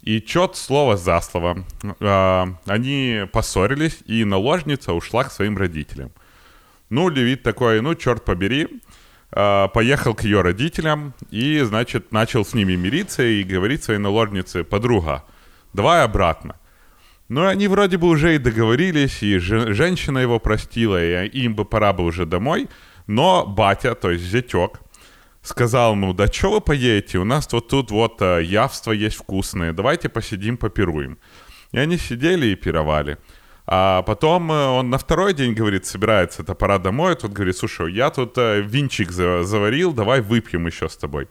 И 0.03 0.21
чет 0.21 0.57
слово 0.57 0.97
за 0.97 1.21
слово. 1.21 1.65
Э, 2.01 2.47
они 2.67 3.23
поссорились, 3.33 3.99
и 4.07 4.25
наложница 4.25 4.95
ушла 4.95 5.25
к 5.25 5.33
своим 5.33 5.57
родителям. 5.57 6.11
Ну, 6.89 7.09
Левит 7.09 7.43
такой, 7.43 7.81
ну, 7.83 7.95
черт 7.95 8.25
побери, 8.25 8.67
э, 9.33 9.69
поехал 9.73 10.15
к 10.15 10.25
ее 10.25 10.41
родителям 10.41 11.15
и, 11.31 11.61
значит, 11.61 12.13
начал 12.13 12.45
с 12.45 12.55
ними 12.55 12.77
мириться 12.77 13.23
и 13.23 13.45
говорить 13.45 13.85
своей 13.85 14.01
наложнице, 14.01 14.65
подруга, 14.65 15.25
давай 15.73 16.03
обратно. 16.03 16.57
Ну, 17.29 17.47
они 17.47 17.69
вроде 17.69 17.97
бы 17.97 18.09
уже 18.09 18.35
и 18.35 18.39
договорились, 18.39 19.23
и 19.23 19.39
женщина 19.39 20.19
его 20.19 20.41
простила, 20.41 21.01
и 21.01 21.29
им 21.29 21.55
бы 21.55 21.65
пора 21.65 21.93
бы 21.93 22.05
уже 22.05 22.27
домой– 22.27 22.69
но 23.11 23.45
батя, 23.45 23.95
то 23.95 24.13
есть 24.13 24.25
зятек, 24.25 24.81
сказал, 25.43 25.97
ну 25.97 26.13
да 26.13 26.29
что 26.29 26.53
вы 26.53 26.61
поедете, 26.61 27.19
у 27.19 27.25
нас 27.25 27.53
вот 27.53 27.67
тут 27.69 27.91
вот 27.91 28.23
э, 28.23 28.45
явства 28.45 28.93
есть 28.93 29.17
вкусные, 29.17 29.73
давайте 29.73 30.09
посидим, 30.09 30.57
попируем. 30.57 31.19
И 31.73 31.79
они 31.79 31.99
сидели 31.99 32.47
и 32.47 32.55
пировали. 32.55 33.19
А 33.67 34.03
потом 34.03 34.53
э, 34.53 34.67
он 34.67 34.91
на 34.91 34.99
второй 34.99 35.35
день 35.35 35.55
говорит, 35.55 35.87
собирается, 35.87 36.43
это 36.43 36.55
пора 36.55 36.79
домой, 36.79 37.17
тут 37.17 37.33
говорит, 37.33 37.57
слушай, 37.57 37.93
я 37.93 38.11
тут 38.11 38.39
э, 38.39 38.61
винчик 38.61 39.11
заварил, 39.11 39.93
давай 39.93 40.21
выпьем 40.21 40.69
еще 40.69 40.89
с 40.89 40.97
тобой. 40.97 41.29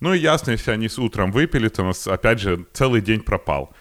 Ну 0.00 0.12
и 0.12 0.18
ясно, 0.18 0.50
если 0.50 0.72
они 0.72 0.90
с 0.90 0.98
утром 0.98 1.32
выпили, 1.32 1.68
то 1.68 1.82
у 1.82 1.86
нас 1.86 2.06
опять 2.06 2.40
же 2.40 2.66
целый 2.74 3.00
день 3.00 3.20
пропал. 3.20 3.72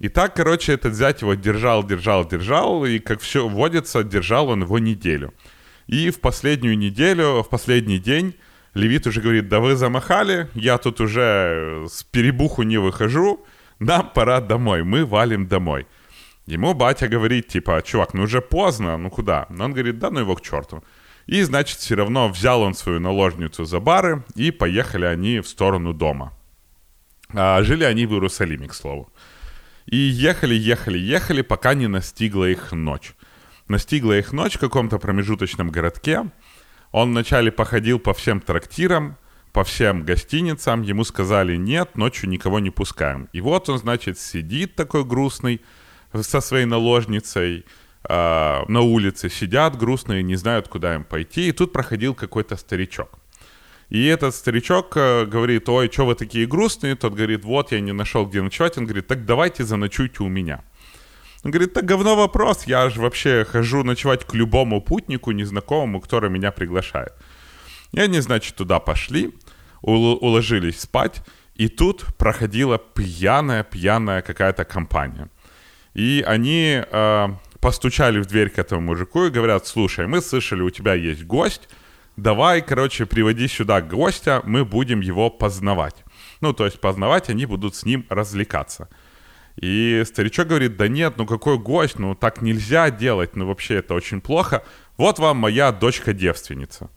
И 0.00 0.08
так, 0.08 0.34
короче, 0.34 0.72
этот 0.72 0.94
зять 0.94 1.22
его 1.22 1.34
держал, 1.34 1.84
держал, 1.84 2.26
держал, 2.26 2.84
и 2.84 2.98
как 2.98 3.20
все 3.20 3.46
водится, 3.46 4.02
держал 4.02 4.48
он 4.48 4.62
его 4.62 4.80
неделю. 4.80 5.32
И 5.90 6.10
в 6.10 6.20
последнюю 6.20 6.78
неделю, 6.78 7.42
в 7.42 7.48
последний 7.48 7.98
день 7.98 8.34
Левит 8.74 9.08
уже 9.08 9.20
говорит, 9.20 9.48
да 9.48 9.58
вы 9.58 9.74
замахали, 9.74 10.48
я 10.54 10.78
тут 10.78 11.00
уже 11.00 11.84
с 11.90 12.04
перебуху 12.04 12.62
не 12.62 12.78
выхожу, 12.78 13.44
нам 13.80 14.08
пора 14.14 14.40
домой, 14.40 14.84
мы 14.84 15.04
валим 15.04 15.48
домой. 15.48 15.88
Ему 16.46 16.74
батя 16.74 17.08
говорит, 17.08 17.48
типа, 17.48 17.82
чувак, 17.84 18.14
ну 18.14 18.22
уже 18.22 18.40
поздно, 18.40 18.96
ну 18.98 19.10
куда? 19.10 19.46
Но 19.50 19.64
он 19.64 19.72
говорит, 19.72 19.98
да 19.98 20.10
ну 20.10 20.20
его 20.20 20.36
к 20.36 20.42
черту. 20.42 20.84
И, 21.26 21.42
значит, 21.42 21.78
все 21.78 21.96
равно 21.96 22.28
взял 22.28 22.62
он 22.62 22.74
свою 22.74 23.00
наложницу 23.00 23.64
за 23.64 23.80
бары, 23.80 24.22
и 24.36 24.52
поехали 24.52 25.06
они 25.06 25.40
в 25.40 25.48
сторону 25.48 25.92
дома. 25.92 26.32
А, 27.34 27.64
жили 27.64 27.82
они 27.82 28.06
в 28.06 28.12
Иерусалиме, 28.12 28.68
к 28.68 28.74
слову. 28.74 29.12
И 29.86 29.96
ехали, 29.96 30.54
ехали, 30.54 30.98
ехали, 30.98 31.42
пока 31.42 31.74
не 31.74 31.88
настигла 31.88 32.44
их 32.48 32.70
ночь. 32.70 33.14
Настигла 33.70 34.18
их 34.18 34.32
ночь 34.32 34.56
в 34.56 34.58
каком-то 34.58 34.98
промежуточном 34.98 35.70
городке. 35.70 36.28
Он 36.90 37.10
вначале 37.10 37.52
походил 37.52 38.00
по 38.00 38.12
всем 38.12 38.40
трактирам, 38.40 39.16
по 39.52 39.62
всем 39.62 40.02
гостиницам. 40.02 40.82
Ему 40.82 41.04
сказали, 41.04 41.54
нет, 41.54 41.96
ночью 41.96 42.28
никого 42.28 42.58
не 42.58 42.70
пускаем. 42.70 43.28
И 43.32 43.40
вот 43.40 43.68
он, 43.68 43.78
значит, 43.78 44.18
сидит 44.18 44.74
такой 44.74 45.04
грустный 45.04 45.60
со 46.20 46.40
своей 46.40 46.64
наложницей 46.64 47.64
э, 48.08 48.62
на 48.66 48.80
улице. 48.80 49.30
Сидят 49.30 49.78
грустные, 49.78 50.24
не 50.24 50.34
знают, 50.34 50.66
куда 50.66 50.96
им 50.96 51.04
пойти. 51.04 51.48
И 51.48 51.52
тут 51.52 51.72
проходил 51.72 52.16
какой-то 52.16 52.56
старичок. 52.56 53.20
И 53.88 54.04
этот 54.04 54.34
старичок 54.34 54.96
э, 54.96 55.26
говорит, 55.26 55.68
ой, 55.68 55.88
что 55.92 56.06
вы 56.06 56.16
такие 56.16 56.48
грустные? 56.48 56.96
Тот 56.96 57.14
говорит, 57.14 57.44
вот, 57.44 57.70
я 57.70 57.78
не 57.78 57.92
нашел, 57.92 58.26
где 58.26 58.42
ночевать. 58.42 58.76
Он 58.78 58.86
говорит, 58.86 59.06
так 59.06 59.24
давайте 59.24 59.62
заночуйте 59.62 60.24
у 60.24 60.28
меня. 60.28 60.64
Он 61.42 61.50
говорит, 61.50 61.72
так 61.72 61.84
говно 61.84 62.16
вопрос, 62.16 62.64
я 62.66 62.90
же 62.90 63.00
вообще 63.00 63.44
хожу 63.44 63.82
ночевать 63.82 64.26
к 64.26 64.34
любому 64.34 64.82
путнику 64.82 65.30
незнакомому, 65.32 66.00
который 66.00 66.28
меня 66.28 66.50
приглашает. 66.50 67.12
И 67.92 68.00
они, 68.00 68.20
значит, 68.20 68.56
туда 68.56 68.78
пошли, 68.78 69.32
уложились 69.80 70.80
спать, 70.80 71.22
и 71.54 71.68
тут 71.68 72.04
проходила 72.16 72.78
пьяная-пьяная 72.78 74.22
какая-то 74.22 74.64
компания. 74.64 75.28
И 75.94 76.22
они 76.26 76.82
э, 76.82 77.28
постучали 77.60 78.20
в 78.20 78.26
дверь 78.26 78.50
к 78.50 78.58
этому 78.58 78.82
мужику 78.82 79.24
и 79.24 79.30
говорят, 79.30 79.66
слушай, 79.66 80.06
мы 80.06 80.20
слышали, 80.20 80.62
у 80.62 80.70
тебя 80.70 80.94
есть 80.94 81.24
гость, 81.24 81.68
давай, 82.16 82.62
короче, 82.62 83.06
приводи 83.06 83.48
сюда 83.48 83.80
гостя, 83.80 84.42
мы 84.44 84.64
будем 84.64 85.00
его 85.00 85.30
познавать. 85.30 86.04
Ну, 86.40 86.52
то 86.52 86.64
есть 86.64 86.80
познавать, 86.80 87.30
они 87.30 87.46
будут 87.46 87.74
с 87.74 87.84
ним 87.84 88.06
развлекаться. 88.08 88.88
И 89.56 90.02
старичок 90.06 90.48
говорит, 90.48 90.76
да 90.76 90.88
нет, 90.88 91.14
ну 91.16 91.26
какой 91.26 91.58
гость, 91.58 91.98
ну 91.98 92.14
так 92.14 92.42
нельзя 92.42 92.90
делать, 92.90 93.36
ну 93.36 93.46
вообще 93.46 93.76
это 93.76 93.94
очень 93.94 94.20
плохо. 94.20 94.64
Вот 94.96 95.18
вам 95.18 95.38
моя 95.38 95.72
дочка-девственница. 95.72 96.90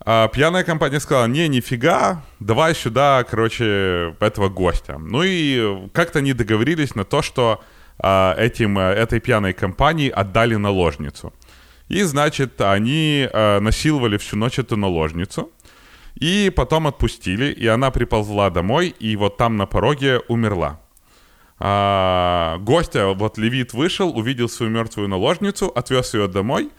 А 0.00 0.28
пьяная 0.28 0.64
компания 0.64 1.00
сказала, 1.00 1.26
не, 1.26 1.48
нифига, 1.48 2.24
давай 2.40 2.74
сюда, 2.74 3.24
короче, 3.28 4.14
этого 4.20 4.48
гостя. 4.48 4.98
Ну 4.98 5.22
и 5.24 5.88
как-то 5.92 6.20
они 6.20 6.32
договорились 6.32 6.94
на 6.94 7.04
то, 7.04 7.20
что 7.20 7.62
а, 7.98 8.34
этим, 8.38 8.78
этой 8.78 9.20
пьяной 9.20 9.52
компании 9.52 10.08
отдали 10.08 10.54
наложницу. 10.54 11.32
И, 11.88 12.02
значит, 12.02 12.60
они 12.60 13.28
а, 13.32 13.60
насиловали 13.60 14.16
всю 14.18 14.36
ночь 14.36 14.58
эту 14.58 14.76
наложницу. 14.76 15.50
И 16.14 16.50
потом 16.54 16.86
отпустили, 16.86 17.52
и 17.52 17.66
она 17.66 17.90
приползла 17.90 18.50
домой, 18.50 18.94
и 18.98 19.14
вот 19.16 19.36
там 19.36 19.56
на 19.56 19.66
пороге 19.66 20.20
умерла. 20.28 20.80
А, 21.60 22.58
гостя, 22.60 23.08
вот 23.08 23.36
левит 23.36 23.72
вышел, 23.72 24.16
увидел 24.16 24.48
свою 24.48 24.70
мертвую 24.70 25.08
наложницу, 25.08 25.66
отвез 25.66 26.14
ее 26.14 26.28
домой, 26.28 26.70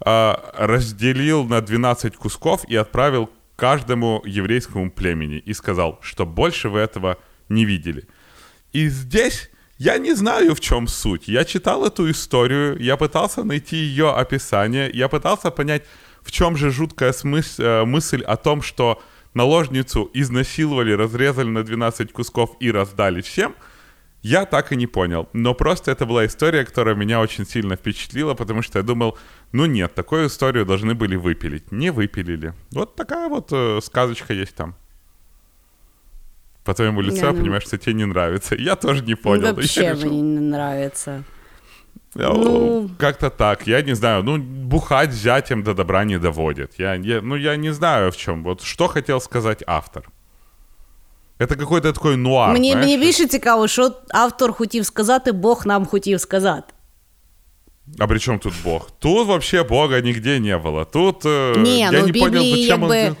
а, 0.00 0.52
разделил 0.56 1.44
на 1.44 1.60
12 1.60 2.16
кусков 2.16 2.64
и 2.66 2.76
отправил 2.76 3.30
каждому 3.56 4.22
еврейскому 4.24 4.90
племени 4.90 5.36
и 5.36 5.52
сказал, 5.52 5.98
что 6.00 6.24
больше 6.24 6.70
вы 6.70 6.80
этого 6.80 7.18
не 7.48 7.64
видели. 7.64 8.08
И 8.72 8.88
здесь 8.88 9.50
я 9.76 9.98
не 9.98 10.14
знаю, 10.14 10.54
в 10.54 10.60
чем 10.60 10.86
суть. 10.86 11.28
Я 11.28 11.44
читал 11.44 11.84
эту 11.84 12.10
историю, 12.10 12.78
я 12.78 12.96
пытался 12.96 13.44
найти 13.44 13.76
ее 13.76 14.12
описание, 14.12 14.90
я 14.92 15.08
пытался 15.08 15.50
понять, 15.50 15.84
в 16.22 16.30
чем 16.30 16.56
же 16.56 16.70
жуткая 16.70 17.12
смыс- 17.12 17.62
э, 17.62 17.84
мысль 17.84 18.22
о 18.22 18.36
том, 18.36 18.62
что 18.62 19.02
наложницу 19.34 20.10
изнасиловали, 20.14 20.92
разрезали 20.92 21.48
на 21.48 21.64
12 21.64 22.12
кусков 22.12 22.56
и 22.60 22.70
раздали 22.70 23.20
всем– 23.20 23.54
я 24.22 24.44
так 24.44 24.72
и 24.72 24.76
не 24.76 24.86
понял. 24.86 25.28
Но 25.32 25.54
просто 25.54 25.90
это 25.90 26.06
была 26.06 26.24
история, 26.26 26.64
которая 26.64 26.94
меня 26.94 27.20
очень 27.20 27.44
сильно 27.44 27.76
впечатлила, 27.76 28.34
потому 28.34 28.62
что 28.62 28.78
я 28.78 28.84
думал, 28.84 29.18
ну 29.50 29.66
нет, 29.66 29.94
такую 29.94 30.28
историю 30.28 30.64
должны 30.64 30.94
были 30.94 31.16
выпилить. 31.16 31.72
Не 31.72 31.90
выпилили. 31.90 32.54
Вот 32.70 32.94
такая 32.94 33.28
вот 33.28 33.48
э, 33.52 33.80
сказочка 33.82 34.32
есть 34.32 34.54
там. 34.54 34.76
По 36.64 36.74
твоему 36.74 37.00
лицу 37.00 37.24
я, 37.24 37.32
ну... 37.32 37.40
понимаю, 37.40 37.60
что 37.60 37.76
тебе 37.76 37.94
не 37.94 38.04
нравится. 38.04 38.54
Я 38.54 38.76
тоже 38.76 39.02
не 39.02 39.16
понял. 39.16 39.54
Вообще 39.54 39.94
мне 39.94 40.20
не 40.20 40.38
нравится. 40.38 41.24
Ну... 42.14 42.90
Как-то 42.98 43.30
так. 43.30 43.66
Я 43.66 43.82
не 43.82 43.94
знаю. 43.94 44.22
Ну, 44.22 44.38
бухать 44.38 45.12
зятем 45.12 45.64
до 45.64 45.74
добра 45.74 46.04
не 46.04 46.18
доводит. 46.18 46.78
Я, 46.78 46.94
я, 46.94 47.20
ну, 47.20 47.34
я 47.34 47.56
не 47.56 47.72
знаю 47.72 48.12
в 48.12 48.16
чем. 48.16 48.44
Вот 48.44 48.62
что 48.62 48.86
хотел 48.86 49.20
сказать 49.20 49.64
автор. 49.66 50.04
Це 51.41 51.45
какой-то 51.45 51.91
такой 51.91 52.15
нуар. 52.15 52.53
Мені 52.53 52.75
мені 52.75 52.97
більше 52.97 53.27
цікаво, 53.27 53.67
що 53.67 53.91
автор 54.09 54.53
хотів 54.53 54.85
сказати, 54.85 55.31
Бог 55.31 55.65
нам 55.65 55.85
хотів 55.85 56.21
сказати. 56.21 56.73
А 57.99 58.07
при 58.07 58.19
чем 58.19 58.39
тут 58.39 58.53
Бог? 58.63 58.89
Тут 58.99 59.27
вообще 59.27 59.63
Бога 59.63 60.01
нигде 60.01 60.39
не 60.39 60.57
было. 60.57 60.85
Тут 60.85 61.25
э, 61.25 61.57
Ні, 61.57 61.79
я 61.79 61.91
ну, 61.91 61.97
не 61.97 62.03
в 62.03 62.05
Біблії, 62.05 62.23
понял, 62.23 62.43
зачем 62.43 62.81
якби... 62.81 63.07
он... 63.07 63.15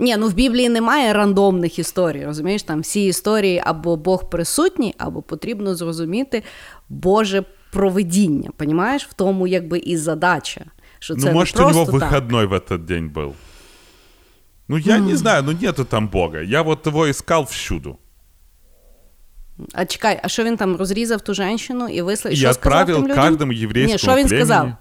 Ні, 0.00 0.16
ну 0.16 0.28
в 0.28 0.34
Біблії 0.34 0.68
немає 0.68 1.12
рандомних 1.12 1.78
історій, 1.78 2.24
розумієш? 2.24 2.62
Там 2.62 2.80
всі 2.80 3.06
історії 3.06 3.62
або 3.64 3.96
Бог 3.96 4.30
присутній, 4.30 4.94
або 4.98 5.22
потрібно 5.22 5.74
зрозуміти 5.74 6.42
Боже 6.88 7.44
проведіння. 7.72 8.50
Понімаєш? 8.56 9.06
В 9.06 9.12
тому 9.12 9.46
якби 9.46 9.78
і 9.78 9.96
задача. 9.96 10.64
Що 10.98 11.14
ну, 11.14 11.22
це 11.22 11.32
может, 11.32 11.56
не 11.56 11.62
просто 11.62 11.82
у 11.82 11.84
него 11.84 11.98
выходной 11.98 12.48
так. 12.48 12.50
в 12.50 12.54
этот 12.54 12.78
день 12.78 13.08
был. 13.14 13.32
Ну, 14.68 14.78
я 14.78 14.96
mm. 14.96 15.06
не 15.06 15.16
знаю, 15.16 15.42
ну 15.42 15.52
нету 15.52 15.84
там 15.84 16.08
Бога. 16.08 16.42
Я 16.42 16.62
вот 16.62 16.86
его 16.86 17.10
искал 17.10 17.44
всюду. 17.44 17.98
А 19.72 19.86
чекай, 19.86 20.20
а 20.22 20.28
що 20.28 20.44
він 20.44 20.56
там 20.56 20.76
розрізав 20.76 21.20
ту 21.20 21.34
женщину 21.34 21.88
і 21.88 22.02
вислав? 22.02 22.34
І 22.34 22.46
відправив 22.46 23.08
кожному 23.14 23.52
єврейському 23.52 23.92
Ні, 23.92 23.98
що 23.98 24.16
він 24.16 24.26
племени, 24.26 24.46
сказав? 24.46 24.72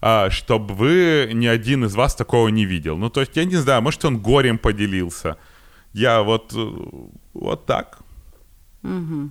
а, 0.00 0.30
чтобы 0.30 0.74
вы 0.74 1.30
ни 1.34 1.46
один 1.46 1.84
из 1.84 1.94
вас 1.94 2.14
такого 2.14 2.48
не 2.48 2.66
видел. 2.66 2.96
Ну, 2.96 3.10
то 3.10 3.20
есть, 3.20 3.36
я 3.36 3.44
не 3.44 3.56
знаю, 3.56 3.82
может, 3.82 4.04
он 4.04 4.18
горем 4.18 4.58
поделился. 4.58 5.36
Я 5.92 6.22
вот, 6.22 6.52
э, 6.52 7.08
вот 7.34 7.66
так. 7.66 7.98
Угу. 8.82 9.30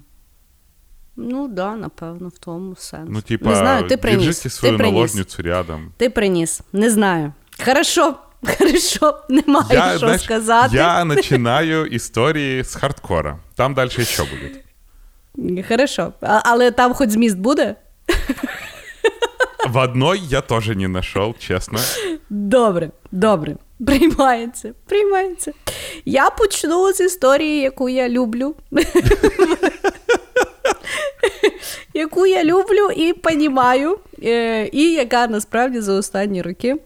Ну, 1.15 1.47
да, 1.47 1.76
напевно, 1.76 2.30
в 2.30 2.39
тому 2.39 2.76
сенс. 2.76 3.10
Ну, 3.12 3.21
типа, 3.21 3.49
не 3.49 3.56
знаю, 3.56 3.88
ти 3.88 3.97
приніс. 3.97 4.26
держите 4.26 4.49
свою 4.49 4.73
ти 4.73 4.78
приніс. 4.78 4.95
наложницю 4.95 5.41
рядом. 5.41 5.91
Ти 5.97 6.10
приніс. 6.10 6.62
Не 6.73 6.89
знаю. 6.89 7.34
Хорошо. 7.65 8.15
Хорошо, 8.59 9.18
немає 9.29 9.66
я, 9.70 9.88
що 9.88 9.98
знаешь, 9.98 10.22
сказати. 10.22 10.77
Я 10.77 11.07
починаю 11.14 11.87
історії 11.87 12.64
з 12.64 12.74
хардкора. 12.74 13.38
Там 13.55 13.74
далі 13.74 13.90
що 13.90 14.24
буде. 14.24 15.62
Хорошо. 15.68 16.12
А, 16.20 16.40
але 16.44 16.70
там 16.70 16.94
хоч 16.94 17.11
зміст 17.11 17.38
буде? 17.38 17.74
В 19.68 19.77
одной 19.77 20.20
я 20.29 20.40
теж 20.40 20.68
не 20.68 20.87
знайшов, 20.87 21.38
чесно. 21.38 21.79
Добре, 22.31 22.90
добре. 23.12 23.57
Приймається, 23.87 24.72
приймається. 24.87 25.53
Я 26.05 26.31
почну 26.31 26.92
з 26.92 27.01
історії, 27.01 27.61
яку 27.61 27.88
я 27.88 28.09
люблю. 28.09 28.55
Яку 31.94 32.27
я 32.27 32.44
люблю 32.44 32.90
і 32.96 33.12
понімаю, 33.12 33.98
е, 34.22 34.66
і 34.72 34.92
яка 34.92 35.27
насправді 35.27 35.81
за 35.81 35.92
останні 35.92 36.42
роки 36.42 36.77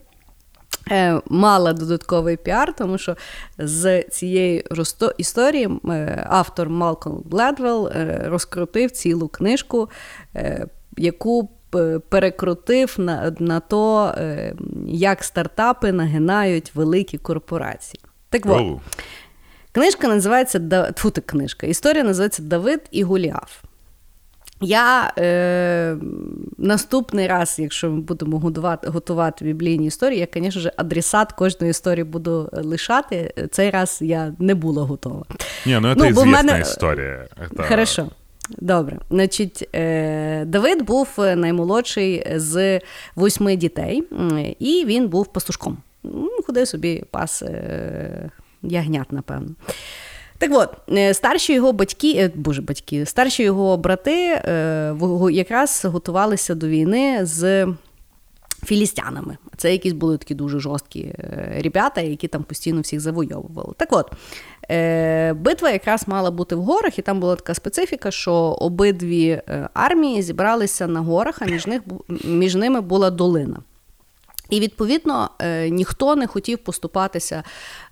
мала 1.29 1.73
додатковий 1.73 2.37
піар, 2.37 2.73
тому 2.75 2.97
що 2.97 3.15
з 3.57 4.03
цієї 4.03 4.65
історії 5.17 5.69
е, 5.89 6.27
автор 6.29 6.69
Малком 6.69 7.21
Гладвелл 7.25 7.87
е, 7.87 8.21
розкрутив 8.25 8.91
цілу 8.91 9.27
книжку, 9.27 9.89
яку 10.97 11.49
перекрутив 12.09 12.95
на 12.97 13.35
на 13.39 13.59
то, 13.59 14.15
як 14.87 15.23
стартапи 15.23 15.91
нагинають 15.91 16.75
великі 16.75 17.17
корпорації. 17.17 18.01
Так 18.29 18.41
от, 18.45 18.79
книжка 19.71 20.07
називається 20.07 20.91
Тьфу, 20.91 21.11
книжка. 21.25 21.67
Історія 21.67 22.03
називається 22.03 22.43
Давид 22.43 22.81
і 22.91 23.03
Гуліаф. 23.03 23.63
Я 24.61 25.13
е, 25.17 25.97
наступний 26.57 27.27
раз, 27.27 27.55
якщо 27.59 27.89
ми 27.89 28.01
будемо 28.01 28.39
готувати 28.39 28.89
готувати 28.89 29.45
біблійні 29.45 29.85
історії, 29.85 30.19
я, 30.19 30.27
звісно 30.41 30.61
ж, 30.61 30.71
адресат 30.77 31.31
кожної 31.31 31.71
історії 31.71 32.03
буду 32.03 32.49
лишати. 32.53 33.33
Цей 33.51 33.69
раз 33.69 33.97
я 34.01 34.33
не 34.39 34.55
була 34.55 34.83
готова. 34.83 35.25
Ні, 35.65 35.79
ну 35.81 35.95
це 35.95 36.09
ну, 36.09 36.25
мене... 36.25 36.59
історія. 36.59 37.27
Это... 37.37 37.67
Хорошо. 37.67 38.09
Добре. 38.49 38.99
Значить, 39.09 39.69
е, 39.75 40.45
Давид 40.45 40.81
був 40.81 41.07
наймолодший 41.17 42.27
з 42.35 42.81
восьми 43.15 43.55
дітей, 43.55 44.03
і 44.59 44.85
він 44.85 45.07
був 45.07 45.27
пастушком. 45.27 45.77
Ходив 46.45 46.67
собі 46.67 47.03
пас 47.11 47.41
е, 47.41 48.29
ягнят, 48.61 49.11
напевно. 49.11 49.49
Так 50.43 50.51
от, 50.53 50.97
е, 50.97 51.13
старші 51.13 51.53
його 51.53 51.73
батьки, 51.73 52.13
е, 52.17 52.31
боже 52.35 52.61
батьки, 52.61 53.05
старші 53.05 53.43
його 53.43 53.77
брати 53.77 54.41
е, 54.45 54.95
якраз 55.31 55.85
готувалися 55.85 56.55
до 56.55 56.67
війни 56.67 57.19
з 57.21 57.67
філістянами. 58.65 59.37
Це 59.57 59.71
якісь 59.71 59.93
були 59.93 60.17
такі 60.17 60.35
дуже 60.35 60.59
жорсткі 60.59 61.13
ребята, 61.63 62.01
які 62.01 62.27
там 62.27 62.43
постійно 62.43 62.81
всіх 62.81 62.99
завойовували. 62.99 63.73
Так 63.77 63.89
от, 63.91 64.11
битва 65.37 65.71
якраз 65.71 66.07
мала 66.07 66.31
бути 66.31 66.55
в 66.55 66.61
горах, 66.61 66.99
і 66.99 67.01
там 67.01 67.19
була 67.19 67.35
така 67.35 67.53
специфіка, 67.53 68.11
що 68.11 68.33
обидві 68.33 69.41
армії 69.73 70.21
зібралися 70.21 70.87
на 70.87 70.99
горах, 70.99 71.41
а 71.41 71.45
між 71.45 71.67
них 71.67 71.81
між 72.23 72.55
ними 72.55 72.81
була 72.81 73.09
долина. 73.09 73.57
І 74.49 74.59
відповідно 74.59 75.29
ніхто 75.69 76.15
не 76.15 76.27
хотів 76.27 76.57
поступатися 76.57 77.43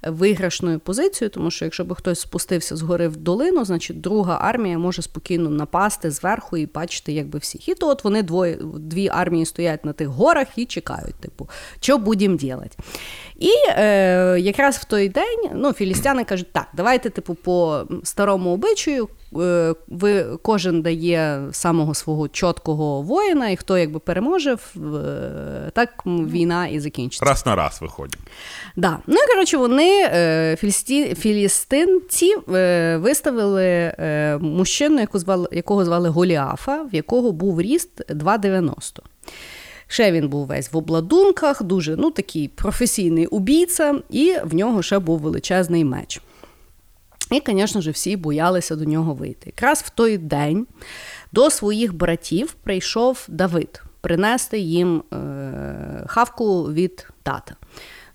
виграшною 0.04 0.80
позицією, 0.80 1.30
тому 1.30 1.52
що 1.52 1.66
якщо 1.66 1.84
б 1.84 1.94
хтось 1.94 2.20
спустився 2.20 2.76
з 2.76 2.82
гори 2.82 3.08
в 3.08 3.18
долину, 3.18 3.66
значить 3.66 4.02
друга 4.02 4.38
армія 4.42 4.78
може 4.78 5.02
спокійно 5.02 5.50
напасти 5.50 6.12
зверху 6.12 6.58
і 6.58 6.66
бачити, 6.66 7.14
якби 7.14 7.40
всіх. 7.40 7.70
І 7.70 7.76
то 7.76 7.88
от 7.88 8.04
вони 8.04 8.24
двоє 8.24 8.58
дві 8.76 9.10
армії 9.10 9.46
стоять 9.46 9.86
на 9.86 9.94
тих 9.94 10.08
горах 10.08 10.48
і 10.56 10.66
чекають, 10.66 11.16
типу, 11.16 11.50
що 11.80 11.98
будемо 11.98 12.38
робити. 12.42 12.78
І 13.40 13.50
е, 13.68 14.38
якраз 14.40 14.78
в 14.78 14.84
той 14.84 15.10
день 15.10 15.50
ну, 15.56 15.74
філістяни 15.74 16.24
кажуть, 16.24 16.52
так, 16.52 16.68
давайте, 16.74 17.10
типу, 17.10 17.36
по 17.36 17.84
старому 18.04 18.54
обичаю, 18.54 19.08
е, 19.40 19.76
ви 19.88 20.26
кожен 20.42 20.82
дає 20.82 21.44
самого 21.52 21.94
свого 21.94 22.28
чіткого 22.28 23.02
воїна, 23.02 23.50
і 23.50 23.56
хто 23.56 23.78
якби 23.78 24.00
переможе, 24.00 24.58
е, 24.76 25.72
так 25.74 26.04
війна 26.06 26.68
і 26.68 26.80
закінчиться. 26.80 27.26
Раз 27.26 27.46
на 27.46 27.56
раз 27.56 27.82
виходимо. 27.82 28.24
Да. 28.76 28.98
Ну 29.08 29.16
і 29.16 29.34
коротше, 29.34 29.58
вони 29.58 29.91
філістинці 31.16 32.36
е, 32.54 32.98
виставили 32.98 33.66
е, 33.66 34.38
мужчину, 34.42 35.08
якого 35.52 35.86
звали 35.86 36.10
Голіафа, 36.10 36.82
в 36.82 36.96
якого 36.96 37.32
був 37.32 37.62
ріст 37.62 38.02
2,90. 38.10 39.00
Ще 39.88 40.12
він 40.12 40.30
був 40.30 40.46
весь 40.46 40.74
в 40.74 40.78
обладунках, 40.78 41.64
дуже 41.64 41.96
ну, 41.96 42.12
такий 42.12 42.48
професійний 42.48 43.28
убійця, 43.28 43.96
і 44.10 44.36
в 44.44 44.56
нього 44.56 44.82
ще 44.82 45.00
був 45.00 45.20
величезний 45.20 45.86
меч. 45.86 46.22
І, 47.32 47.42
звісно 47.48 47.82
ж, 47.82 47.92
всі 47.92 48.18
боялися 48.18 48.76
до 48.76 48.86
нього 48.86 49.14
вийти. 49.14 49.44
Якраз 49.46 49.82
в 49.82 49.90
той 49.90 50.18
день 50.18 50.68
до 51.32 51.50
своїх 51.50 51.94
братів 51.94 52.54
прийшов 52.54 53.26
Давид 53.28 53.82
принести 54.02 54.60
їм 54.60 55.04
е, 55.14 56.04
хавку 56.08 56.64
від 56.64 57.08
тата. 57.24 57.56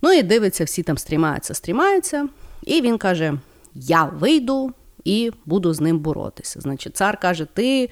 Ну 0.02 0.12
і 0.12 0.22
дивиться, 0.22 0.64
всі 0.64 0.82
там 0.82 0.98
стрімаються, 0.98 1.54
стрімаються. 1.54 2.28
І 2.62 2.80
він 2.80 2.98
каже: 2.98 3.35
Я 3.74 4.04
вийду 4.04 4.72
і 5.04 5.30
буду 5.46 5.74
з 5.74 5.80
ним 5.80 5.98
боротися. 5.98 6.61
Значить, 6.61 6.96
цар 6.96 7.20
каже: 7.20 7.46
Ти 7.54 7.90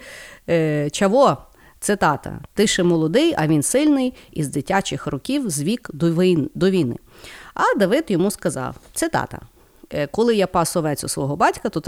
е, 0.49 0.89
чаво? 0.89 1.37
Цитата: 1.79 2.39
Ти 2.53 2.67
ще 2.67 2.83
молодий, 2.83 3.33
а 3.37 3.47
він 3.47 3.63
сильний, 3.63 4.13
із 4.31 4.47
дитячих 4.47 5.07
років 5.07 5.49
звік 5.49 5.89
до 6.55 6.69
війни. 6.69 6.95
А 7.53 7.77
Давид 7.79 8.05
йому 8.07 8.31
сказав: 8.31 8.75
цитата: 8.93 9.39
«Е, 9.93 10.07
Коли 10.07 10.35
я 10.35 10.47
пас 10.47 10.75
овець 10.75 11.03
у 11.03 11.07
свого 11.07 11.35
батька, 11.35 11.69
то 11.69 11.79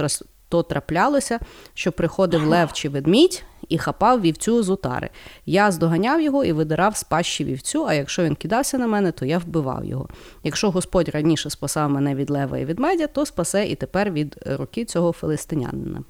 то 0.49 0.63
траплялося, 0.63 1.39
що 1.73 1.91
приходив 1.91 2.43
лев 2.43 2.73
чи 2.73 2.89
ведмідь 2.89 3.43
і 3.69 3.77
хапав 3.77 4.21
вівцю 4.21 4.63
з 4.63 4.69
утари. 4.69 5.09
Я 5.45 5.71
здоганяв 5.71 6.21
його 6.21 6.43
і 6.43 6.51
видирав 6.51 6.97
з 6.97 7.03
пащі 7.03 7.45
вівцю, 7.45 7.85
а 7.85 7.93
якщо 7.93 8.23
він 8.23 8.35
кидався 8.35 8.77
на 8.77 8.87
мене, 8.87 9.11
то 9.11 9.25
я 9.25 9.37
вбивав 9.37 9.85
його. 9.85 10.09
Якщо 10.43 10.71
Господь 10.71 11.09
раніше 11.09 11.49
спасав 11.49 11.89
мене 11.89 12.15
від 12.15 12.29
лева 12.29 12.57
і 12.57 12.65
від 12.65 12.79
медя, 12.79 13.07
то 13.07 13.25
спасе 13.25 13.67
і 13.67 13.75
тепер 13.75 14.11
від 14.11 14.35
руки 14.45 14.85
цього 14.85 15.11
филистинянина. 15.11 16.03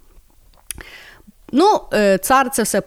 Ну, 1.51 1.81
е, 1.93 2.17
цар 2.17 2.49
це 2.49 2.63
все 2.63 2.81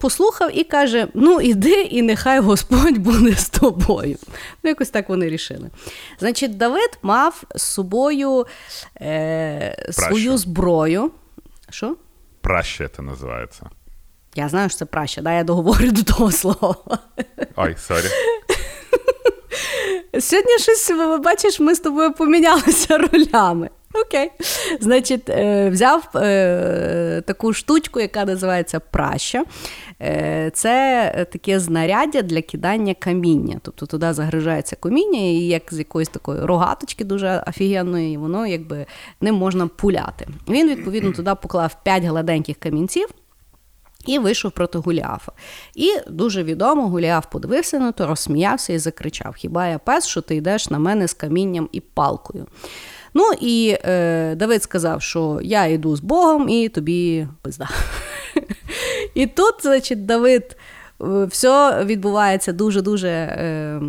послухав 0.00 0.58
і 0.58 0.64
каже: 0.64 1.08
Ну, 1.14 1.40
іди, 1.40 1.82
і 1.82 2.02
нехай 2.02 2.40
Господь 2.40 2.98
буде 2.98 3.34
з 3.34 3.48
тобою. 3.48 4.16
Ну, 4.62 4.70
якось 4.70 4.90
так 4.90 5.08
вони 5.08 5.28
рішили. 5.28 5.70
Значить, 6.18 6.56
Давид 6.56 6.98
мав 7.02 7.42
з 7.54 7.62
собою 7.62 8.46
е, 9.00 9.86
свою 9.90 10.38
зброю. 10.38 11.10
Що? 11.70 11.96
Праще 12.40 12.90
це 12.96 13.02
називається. 13.02 13.70
Я 14.34 14.48
знаю, 14.48 14.68
що 14.68 14.78
це 14.78 14.84
праще, 14.84 15.22
да, 15.22 15.32
я 15.32 15.44
договорю 15.44 15.90
до 15.90 16.02
того 16.02 16.32
слова. 16.32 16.76
Ой, 17.56 17.76
сорі. 17.78 18.06
Сьогодні 20.20 20.58
щось, 20.58 20.90
бачиш, 21.24 21.60
ми 21.60 21.74
з 21.74 21.80
тобою 21.80 22.12
помінялися 22.12 22.98
ролями. 22.98 23.70
Окей. 23.94 24.30
Значить, 24.80 25.30
е, 25.30 25.70
взяв 25.70 26.08
е, 26.14 27.22
таку 27.26 27.52
штучку, 27.52 28.00
яка 28.00 28.24
називається 28.24 28.80
праща. 28.80 29.44
Е, 30.02 30.50
це 30.54 31.26
таке 31.32 31.60
знаряддя 31.60 32.22
для 32.22 32.42
кидання 32.42 32.94
каміння. 32.94 33.60
Тобто 33.62 33.86
туди 33.86 34.12
загрижається 34.12 34.76
каміння, 34.76 35.20
і 35.20 35.34
як 35.34 35.62
з 35.70 35.78
якоїсь 35.78 36.08
такої 36.08 36.40
рогаточки 36.40 37.04
дуже 37.04 37.44
офігенної, 37.48 38.16
воно 38.16 38.46
якби 38.46 38.86
не 39.20 39.32
можна 39.32 39.66
пуляти. 39.66 40.28
Він, 40.48 40.68
відповідно, 40.68 41.12
туди 41.16 41.34
поклав 41.42 41.76
5 41.84 42.04
гладеньких 42.04 42.56
камінців. 42.56 43.08
І 44.06 44.18
вийшов 44.18 44.52
проти 44.52 44.78
Гуліафа. 44.78 45.32
І 45.74 45.96
дуже 46.08 46.42
відомо 46.42 46.88
Гуліаф 46.88 47.26
подивився 47.30 47.78
на 47.78 47.92
то, 47.92 48.06
розсміявся 48.06 48.72
і 48.72 48.78
закричав: 48.78 49.34
Хіба 49.34 49.66
я 49.66 49.78
пес, 49.78 50.06
що 50.06 50.20
ти 50.20 50.36
йдеш 50.36 50.70
на 50.70 50.78
мене 50.78 51.08
з 51.08 51.14
камінням 51.14 51.68
і 51.72 51.80
палкою? 51.80 52.46
Ну 53.14 53.30
і 53.40 53.76
е, 53.84 54.34
Давид 54.34 54.62
сказав, 54.62 55.02
що 55.02 55.40
я 55.42 55.66
йду 55.66 55.96
з 55.96 56.00
Богом 56.00 56.48
і 56.48 56.68
тобі 56.68 57.26
пизда. 57.42 57.68
І 59.14 59.26
тут, 59.26 59.54
значить, 59.62 60.06
Давид. 60.06 60.56
Е, 61.02 61.24
все 61.24 61.84
відбувається 61.84 62.52
дуже-дуже 62.52 63.08
е, 63.08 63.80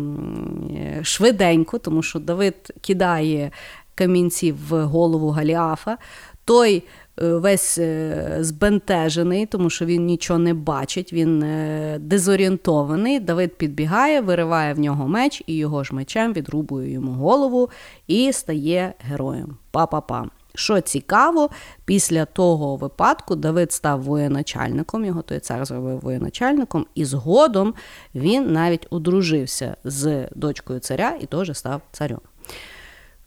швиденько, 1.02 1.78
тому 1.78 2.02
що 2.02 2.18
Давид 2.18 2.54
кидає 2.80 3.50
камінці 3.94 4.54
в 4.68 4.84
голову 4.84 5.30
Галіафа. 5.30 5.96
Той 6.44 6.76
Е, 6.76 6.82
весь 7.16 7.78
е, 7.78 8.36
збентежений, 8.40 9.46
тому 9.46 9.70
що 9.70 9.84
він 9.84 10.06
нічого 10.06 10.38
не 10.38 10.54
бачить, 10.54 11.12
він 11.12 11.42
е, 11.42 11.98
дезорієнтований. 12.00 13.20
Давид 13.20 13.58
підбігає, 13.58 14.20
вириває 14.20 14.74
в 14.74 14.78
нього 14.78 15.08
меч 15.08 15.42
і 15.46 15.56
його 15.56 15.84
ж 15.84 15.94
мечем 15.94 16.32
відрубує 16.32 16.92
йому 16.92 17.12
голову 17.12 17.70
і 18.06 18.32
стає 18.32 18.94
героєм. 19.00 19.56
Па-па-па. 19.70 20.24
Що 20.56 20.80
цікаво, 20.80 21.50
після 21.84 22.24
того 22.24 22.76
випадку 22.76 23.36
Давид 23.36 23.72
став 23.72 24.02
воєначальником, 24.02 25.04
його 25.04 25.22
той 25.22 25.38
цар 25.38 25.64
зробив 25.64 26.00
воєначальником, 26.00 26.86
і 26.94 27.04
згодом 27.04 27.74
він 28.14 28.52
навіть 28.52 28.86
одружився 28.90 29.76
з 29.84 30.28
дочкою 30.34 30.80
царя 30.80 31.18
і 31.20 31.26
теж 31.26 31.58
став 31.58 31.82
царем 31.92 32.20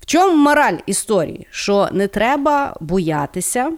чому 0.05 0.35
мораль 0.35 0.77
історії? 0.85 1.47
Що 1.51 1.89
не 1.91 2.07
треба 2.07 2.75
боятися 2.79 3.71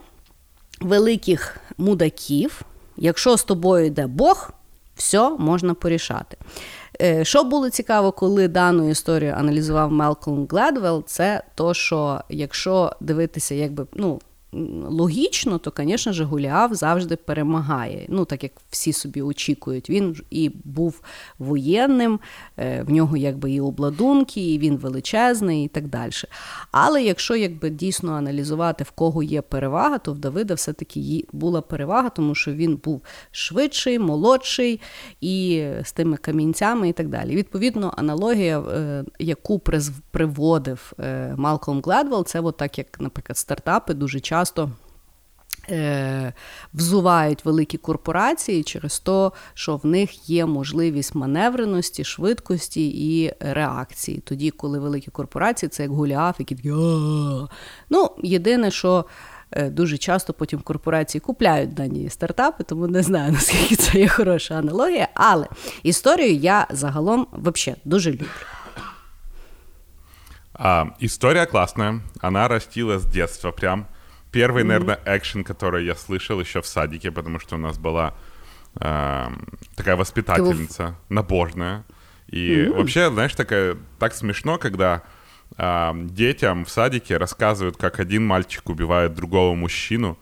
великих 0.80 1.56
мудаків, 1.78 2.62
якщо 2.96 3.36
з 3.36 3.44
тобою 3.44 3.86
йде 3.86 4.06
Бог, 4.06 4.50
все 4.94 5.30
можна 5.30 5.74
порішати. 5.74 6.36
Е, 7.02 7.24
що 7.24 7.44
було 7.44 7.70
цікаво, 7.70 8.12
коли 8.12 8.48
дану 8.48 8.90
історію 8.90 9.34
аналізував 9.38 9.92
Мелком 9.92 10.46
Гледвелл, 10.50 11.04
це 11.06 11.42
то, 11.54 11.74
що 11.74 12.20
якщо 12.28 12.92
дивитися, 13.00 13.54
якби 13.54 13.86
ну 13.94 14.20
логічно, 14.88 15.58
то, 15.58 15.72
звісно 15.76 16.12
ж, 16.12 16.24
Гуліав 16.24 16.74
завжди 16.74 17.16
перемагає. 17.16 18.06
Ну, 18.08 18.24
так 18.24 18.42
як 18.42 18.52
всі 18.70 18.92
собі 18.92 19.22
очікують. 19.22 19.90
Він 19.90 20.16
і 20.30 20.50
був 20.64 21.00
воєнним, 21.38 22.20
е, 22.58 22.82
в 22.82 22.90
нього 22.90 23.16
якби 23.16 23.52
і 23.52 23.60
обладунки, 23.60 24.54
і 24.54 24.58
він 24.58 24.76
величезний, 24.76 25.64
і 25.64 25.68
так 25.68 25.88
далі. 25.88 26.10
Але 26.70 27.02
якщо 27.02 27.36
якби 27.36 27.70
дійсно 27.70 28.12
аналізувати, 28.12 28.84
в 28.84 28.90
кого 28.90 29.22
є 29.22 29.42
перевага, 29.42 29.98
то 29.98 30.12
в 30.12 30.18
Давида 30.18 30.54
все-таки 30.54 31.24
була 31.32 31.60
перевага, 31.60 32.08
тому 32.08 32.34
що 32.34 32.52
він 32.52 32.76
був 32.84 33.02
швидший, 33.30 33.98
молодший 33.98 34.80
і 35.20 35.64
з 35.84 35.92
тими 35.92 36.16
камінцями 36.16 36.88
і 36.88 36.92
так 36.92 37.08
далі. 37.08 37.36
Відповідно, 37.36 37.94
аналогія, 37.96 38.60
е, 38.60 39.04
яку 39.18 39.58
приводив 40.10 40.92
е, 41.00 41.34
Малком 41.36 41.80
Гледвелл, 41.84 42.24
це 42.24 42.40
от 42.40 42.56
так, 42.56 42.78
як, 42.78 43.00
наприклад, 43.00 43.36
стартапи 43.36 43.94
дуже 43.94 44.20
часто 44.20 44.39
часто 44.40 44.70
е, 45.70 46.32
взувають 46.74 47.44
великі 47.44 47.78
корпорації 47.78 48.62
через 48.62 48.98
те, 48.98 49.30
що 49.54 49.76
в 49.76 49.86
них 49.86 50.30
є 50.30 50.46
можливість 50.46 51.14
маневреності, 51.14 52.04
швидкості 52.04 52.88
і 52.88 53.32
реакції. 53.40 54.18
Тоді, 54.18 54.50
коли 54.50 54.78
великі 54.78 55.10
корпорації, 55.10 55.70
це 55.70 55.82
як 55.82 55.92
гуляф, 55.92 56.36
які 56.38 56.54
такі. 56.54 56.68
Ну, 57.90 58.10
єдине, 58.22 58.70
що. 58.70 59.04
Е, 59.52 59.70
дуже 59.70 59.98
часто 59.98 60.32
потім 60.32 60.60
корпорації 60.60 61.20
купляють 61.20 61.74
дані 61.74 62.10
стартапи, 62.10 62.64
тому 62.64 62.86
не 62.86 63.02
знаю, 63.02 63.32
наскільки 63.38 63.76
це 63.76 63.98
є 63.98 64.08
хороша 64.08 64.54
аналогія. 64.54 65.08
Але 65.14 65.46
історію 65.82 66.34
я 66.34 66.66
загалом 66.70 67.26
взагалі 67.32 67.80
дуже 67.84 68.12
люблю. 68.12 68.26
А, 70.62 70.86
История 71.00 71.46
классная. 71.46 72.00
Она 72.22 72.48
растила 72.48 72.98
с 72.98 73.04
детства 73.04 73.50
прям. 73.50 73.86
Первый, 74.32 74.62
mm-hmm. 74.62 74.66
наверное, 74.66 75.00
экшен, 75.04 75.44
который 75.44 75.84
я 75.84 75.94
слышал 75.94 76.40
еще 76.40 76.62
в 76.62 76.66
садике, 76.66 77.10
потому 77.10 77.40
что 77.40 77.56
у 77.56 77.58
нас 77.58 77.78
была 77.78 78.14
э, 78.80 79.28
такая 79.74 79.96
воспитательница, 79.96 80.96
набожная. 81.08 81.84
И 82.28 82.50
mm-hmm. 82.50 82.76
вообще, 82.76 83.10
знаешь, 83.10 83.34
такая, 83.34 83.76
так 83.98 84.14
смешно, 84.14 84.56
когда 84.58 85.02
э, 85.56 85.92
детям 85.94 86.64
в 86.64 86.70
садике 86.70 87.16
рассказывают, 87.16 87.76
как 87.76 87.98
один 87.98 88.24
мальчик 88.24 88.68
убивает 88.68 89.14
другого 89.14 89.54
мужчину, 89.54 90.16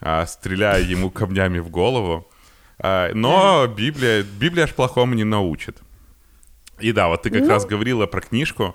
э, 0.00 0.26
стреляя 0.26 0.82
ему 0.92 1.10
камнями 1.10 1.60
в 1.60 1.70
голову. 1.70 2.28
Э, 2.78 3.12
но 3.14 3.68
Библия, 3.68 4.24
Библия 4.24 4.64
аж 4.64 4.74
плохому 4.74 5.14
не 5.14 5.24
научит. 5.24 5.78
И 6.80 6.90
да, 6.90 7.06
вот 7.06 7.22
ты 7.22 7.30
как 7.30 7.42
mm-hmm. 7.42 7.48
раз 7.48 7.66
говорила 7.66 8.06
про 8.06 8.20
книжку, 8.20 8.74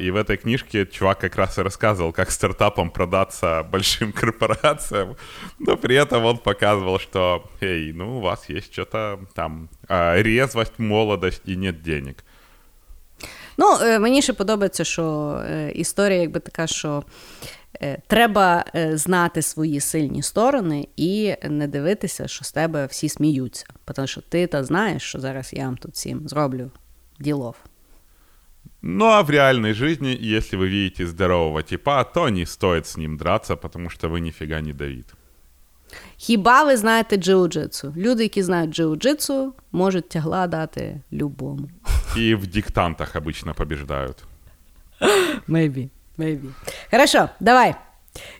и 0.00 0.10
в 0.10 0.16
этой 0.16 0.36
книжке 0.36 0.86
чувак 0.86 1.18
как 1.18 1.34
раз 1.36 1.58
и 1.58 1.62
рассказывал, 1.62 2.12
как 2.12 2.30
стартапам 2.30 2.90
продаться 2.90 3.66
большим 3.68 4.12
корпорациям, 4.12 5.16
но 5.58 5.76
при 5.76 5.96
этом 5.96 6.24
он 6.24 6.38
показывал, 6.38 7.00
что, 7.00 7.50
эй, 7.60 7.92
ну 7.92 8.18
у 8.18 8.20
вас 8.20 8.48
есть 8.48 8.72
что-то 8.72 9.18
там, 9.34 9.68
а, 9.88 10.14
резвость, 10.22 10.78
молодость 10.78 11.42
и 11.46 11.56
нет 11.56 11.82
денег. 11.82 12.14
Ну, 13.58 13.76
е, 13.82 13.98
мені 13.98 14.22
ще 14.22 14.32
подобається, 14.32 14.84
що 14.84 15.36
е, 15.46 15.72
історія 15.74 16.20
якби 16.20 16.40
така, 16.40 16.66
що 16.66 17.04
е, 17.82 17.98
треба 18.06 18.64
е, 18.74 18.96
знати 18.96 19.42
свої 19.42 19.80
сильні 19.80 20.22
сторони 20.22 20.88
і 20.96 21.34
не 21.42 21.66
дивитися, 21.66 22.28
що 22.28 22.44
з 22.44 22.52
тебе 22.52 22.86
всі 22.86 23.08
сміються. 23.08 23.66
Тому 23.94 24.06
що 24.06 24.20
ти 24.20 24.46
та 24.46 24.64
знаєш, 24.64 25.02
що 25.02 25.20
зараз 25.20 25.52
я 25.52 25.64
вам 25.64 25.76
тут 25.76 25.92
всім 25.92 26.28
зроблю 26.28 26.70
ділов. 27.20 27.56
Ну 28.82 29.04
а 29.06 29.22
в 29.22 29.30
реальной 29.30 29.72
жизни, 29.72 30.16
если 30.36 30.56
вы 30.58 30.68
видите 30.68 31.06
здорового 31.06 31.62
типа, 31.62 32.04
то 32.04 32.28
не 32.28 32.46
стоит 32.46 32.86
с 32.86 32.96
ним 32.96 33.16
драться, 33.16 33.56
потому 33.56 33.90
что 33.90 34.08
вы 34.08 34.20
нифига 34.20 34.60
не 34.60 34.72
Давид. 34.72 35.06
Хіба 36.16 36.64
ви 36.64 36.76
знаєте 36.76 37.16
джиу-джитсу? 37.16 37.96
Люди, 37.96 38.22
які 38.22 38.42
знають 38.42 38.70
джиу-джитсу, 38.80 39.50
можуть 39.72 40.08
тягла 40.08 40.46
дати 40.46 41.00
любому. 41.12 41.68
И 42.16 42.34
в 42.34 42.46
диктантах 42.46 43.16
обычно 43.16 43.54
побеждают. 43.54 44.16
Maybe, 45.48 45.88
maybe. 46.18 46.50
Хорошо, 46.90 47.28
давай. 47.40 47.74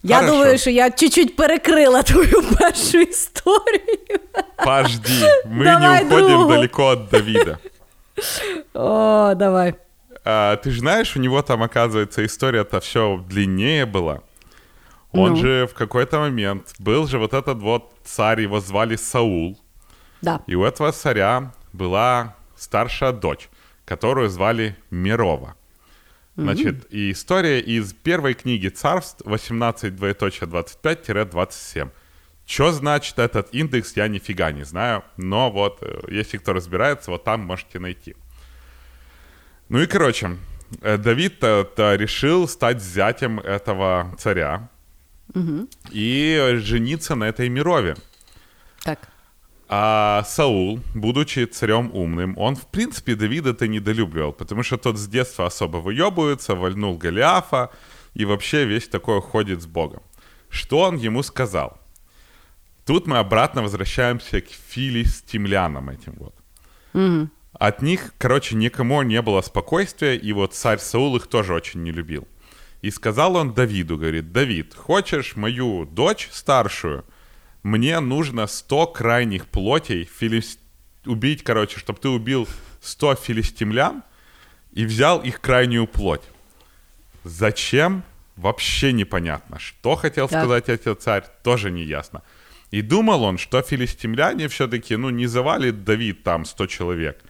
Я 0.02 0.16
Хорошо. 0.16 0.32
думаю, 0.32 0.58
що 0.58 0.70
я 0.70 0.90
чуть-чуть 0.90 1.36
перекрила 1.36 2.02
твою 2.02 2.42
першу 2.58 2.98
історію. 2.98 4.20
Подожди, 4.56 5.24
мы 5.50 5.64
Давай 5.64 6.04
не 6.04 6.10
уходим 6.10 6.28
другу. 6.28 6.48
далеко 6.50 6.86
от 6.86 7.08
Давида. 7.10 7.58
О, 8.74 9.34
давай. 9.34 9.74
А, 10.23 10.55
ты 10.57 10.71
же 10.71 10.79
знаешь, 10.79 11.15
у 11.15 11.19
него 11.19 11.41
там, 11.41 11.63
оказывается, 11.63 12.25
история-то 12.25 12.79
все 12.79 13.23
длиннее 13.27 13.85
была. 13.85 14.21
Он 15.11 15.31
Ну. 15.31 15.35
же 15.35 15.67
в 15.67 15.73
какой-то 15.73 16.19
момент 16.19 16.73
был 16.79 17.07
же 17.07 17.17
вот 17.17 17.33
этот 17.33 17.57
вот 17.59 17.93
царь, 18.03 18.41
его 18.41 18.59
звали 18.59 18.95
Саул. 18.95 19.59
Да. 20.21 20.41
И 20.47 20.55
у 20.55 20.63
этого 20.63 20.91
царя 20.91 21.53
была 21.73 22.35
старшая 22.55 23.11
дочь, 23.11 23.49
которую 23.85 24.29
звали 24.29 24.75
Мирова. 24.89 25.55
Значит, 26.37 26.87
и 26.93 27.11
история 27.11 27.59
из 27.59 27.93
первой 27.93 28.35
книги 28.35 28.69
царств 28.69 29.21
18 29.25 29.95
двоеточие 29.95 30.47
25-27. 30.47 31.89
Что 32.45 32.71
значит 32.71 33.19
этот 33.19 33.53
индекс, 33.53 33.95
я 33.97 34.07
нифига 34.07 34.51
не 34.51 34.63
знаю, 34.63 35.03
но 35.17 35.51
вот, 35.51 35.79
э, 35.81 35.99
если 36.09 36.37
кто 36.37 36.53
разбирается, 36.53 37.11
вот 37.11 37.23
там 37.25 37.41
можете 37.41 37.79
найти. 37.79 38.15
Ну 39.71 39.79
и, 39.79 39.87
короче, 39.87 40.37
э, 40.81 40.97
Давид-то 40.97 41.95
решил 41.95 42.45
стать 42.49 42.83
зятем 42.83 43.39
этого 43.39 44.13
царя 44.19 44.67
и 45.91 46.37
э, 46.37 46.57
жениться 46.57 47.15
на 47.15 47.23
этой 47.23 47.47
Мирове. 47.47 47.95
Так. 48.83 49.07
А 49.69 50.25
Саул, 50.25 50.81
будучи 50.93 51.45
царем 51.45 51.89
умным, 51.93 52.37
он, 52.37 52.55
в 52.57 52.67
принципе, 52.67 53.15
Давида-то 53.15 53.69
недолюбливал, 53.69 54.33
потому 54.33 54.63
что 54.63 54.75
тот 54.77 54.97
с 54.97 55.07
детства 55.07 55.45
особо 55.45 55.77
выебывается, 55.77 56.53
вольнул 56.53 56.97
Голиафа 56.97 57.69
и 58.13 58.25
вообще 58.25 58.65
весь 58.65 58.89
такой 58.89 59.21
ходит 59.21 59.61
с 59.61 59.67
Богом. 59.67 60.01
Что 60.49 60.79
он 60.79 60.97
ему 60.97 61.23
сказал? 61.23 61.79
Тут 62.85 63.07
мы 63.07 63.19
обратно 63.19 63.61
возвращаемся 63.61 64.41
к 64.41 64.49
филистимлянам 64.49 65.89
этим 65.89 66.13
вот. 66.17 66.35
От 67.61 67.83
них, 67.83 68.15
короче, 68.17 68.55
никому 68.55 69.03
не 69.03 69.21
было 69.21 69.39
спокойствия, 69.41 70.15
и 70.17 70.33
вот 70.33 70.55
царь 70.55 70.79
Саул 70.79 71.15
их 71.17 71.27
тоже 71.27 71.53
очень 71.53 71.83
не 71.83 71.91
любил. 71.91 72.27
И 72.81 72.89
сказал 72.89 73.35
он 73.35 73.53
Давиду, 73.53 73.97
говорит, 73.99 74.31
Давид, 74.31 74.73
хочешь 74.73 75.35
мою 75.35 75.85
дочь 75.85 76.27
старшую? 76.31 77.05
Мне 77.61 77.99
нужно 77.99 78.47
100 78.47 78.87
крайних 78.87 79.45
плотей 79.45 80.09
филис- 80.19 80.57
убить, 81.05 81.43
короче, 81.43 81.77
чтобы 81.77 81.99
ты 81.99 82.09
убил 82.09 82.47
100 82.81 83.13
филистимлян 83.13 84.01
и 84.73 84.83
взял 84.83 85.21
их 85.21 85.39
крайнюю 85.39 85.85
плоть. 85.85 86.23
Зачем? 87.23 88.01
Вообще 88.37 88.91
непонятно. 88.91 89.59
Что 89.59 89.95
хотел 89.95 90.27
Так. 90.27 90.39
сказать 90.41 90.67
этот 90.67 91.03
царь, 91.03 91.25
тоже 91.43 91.69
не 91.69 91.83
ясно. 91.83 92.23
И 92.71 92.81
думал 92.81 93.21
он, 93.21 93.37
что 93.37 93.61
филистимляне 93.61 94.47
все-таки, 94.47 94.95
ну, 94.95 95.11
не 95.11 95.27
завалит 95.27 95.83
Давид 95.83 96.23
там 96.23 96.45
100 96.45 96.65
человек. 96.65 97.21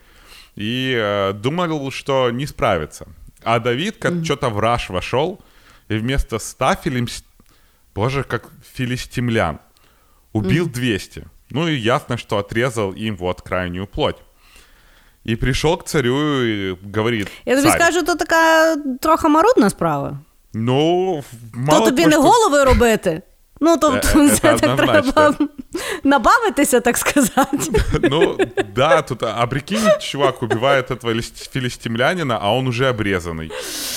И 0.55 0.93
э, 0.97 1.33
думал, 1.33 1.91
что 1.91 2.31
не 2.31 2.47
справится. 2.47 3.05
А 3.43 3.59
Давид 3.59 3.97
как 3.97 4.23
что-то 4.23 4.49
в 4.49 4.59
раж 4.59 4.89
вошел, 4.89 5.39
и 5.89 5.95
вместо 5.97 6.39
100 6.39 6.75
филимс... 6.83 7.23
Боже, 7.95 8.23
как 8.23 8.49
филистимлян. 8.73 9.59
Убил 10.33 10.69
200. 10.69 11.25
Ну 11.49 11.67
и 11.67 11.75
ясно, 11.75 12.17
что 12.17 12.37
отрезал 12.37 12.93
им 12.93 13.15
вот 13.17 13.41
крайнюю 13.41 13.87
плоть. 13.87 14.17
И 15.25 15.35
пришел 15.35 15.77
к 15.77 15.83
царю 15.83 16.41
и 16.43 16.77
говорит, 16.95 17.27
Я 17.45 17.55
тобі 17.55 17.67
«Царь, 17.69 17.81
скажу, 17.81 18.03
то 18.03 18.15
така 18.15 18.75
трохи 19.01 19.27
марудна 19.27 19.69
справа. 19.69 20.19
ну, 20.53 21.23
То 21.53 21.59
мало 21.59 21.85
тобі 21.85 22.03
того, 22.03 22.09
не 22.09 22.13
что- 22.15 22.21
голови 22.23 22.63
робити. 22.63 23.21
Ну, 23.59 23.77
тобто, 23.77 24.29
це 24.29 24.57
так 24.57 24.77
треба 24.77 25.33
набавитися, 26.04 26.80
так 26.80 26.98
сказати. 26.98 27.82
Ну, 28.02 28.38
да, 28.74 29.02
тут, 29.02 29.22
а 29.22 29.46
прикинь, 29.46 29.90
чувак 30.00 30.42
убивает 30.42 30.90
этого 30.90 31.12
лис- 31.12 31.50
филистимлянина, 31.52 32.38
а 32.40 32.52
он 32.54 32.68
уже 32.68 32.88
обрезанный. 32.88 33.50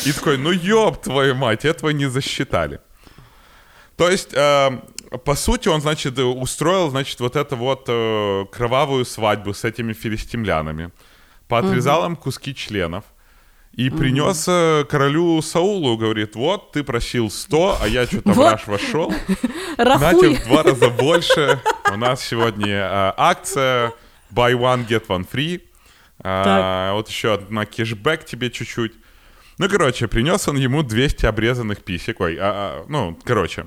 И 0.06 0.12
такой, 0.12 0.38
ну 0.38 0.52
ёб 0.52 1.02
твою 1.02 1.36
мать, 1.36 1.65
этого 1.65 1.89
не 1.93 2.10
засчитали. 2.10 2.80
То 3.95 4.10
есть, 4.10 4.34
э, 4.34 4.72
по 5.26 5.36
сути, 5.36 5.69
он, 5.69 5.82
значит, 5.82 6.19
э, 6.19 6.24
устроил, 6.24 6.89
значит, 6.89 7.19
вот 7.19 7.36
эту 7.36 7.56
вот 7.58 7.86
э, 7.89 8.45
кровавую 8.52 9.06
свадьбу 9.06 9.54
с 9.54 9.65
этими 9.65 9.93
филистимлянами, 9.93 10.89
поотрезал 11.48 12.06
им 12.06 12.15
куски 12.15 12.54
членов 12.56 13.04
И 13.77 13.91
принес 13.91 14.45
э, 14.47 14.85
королю 14.89 15.43
Саулу, 15.43 15.97
говорит, 15.97 16.37
вот, 16.37 16.71
ты 16.73 16.85
просил 16.85 17.29
100, 17.29 17.79
а 17.83 17.89
я 17.89 18.07
что-то 18.07 18.33
в 18.33 18.39
раж 18.39 18.67
вошел. 18.67 19.13
Знаете, 19.77 20.29
в 20.41 20.45
два 20.45 20.63
раза 20.63 20.91
больше. 20.91 21.61
У 21.93 21.97
нас 21.97 22.25
сегодня 22.25 22.69
э, 22.69 23.13
акция 23.17 23.93
Buy 24.33 24.53
one, 24.53 24.87
get 24.87 25.07
one 25.09 25.27
free. 25.29 25.61
А, 26.23 26.93
вот 26.93 27.09
еще 27.09 27.35
одна 27.35 27.67
кэшбэк 27.67 28.25
тебе 28.25 28.51
чуть-чуть. 28.51 28.93
Ну, 29.59 29.69
короче, 29.69 30.07
принес 30.07 30.47
он 30.47 30.57
ему 30.57 30.85
200 30.85 31.27
обрезанных 31.27 31.83
писек. 31.83 32.21
Ой, 32.21 32.37
а, 32.37 32.85
а, 32.85 32.85
ну, 32.89 33.19
короче. 33.25 33.67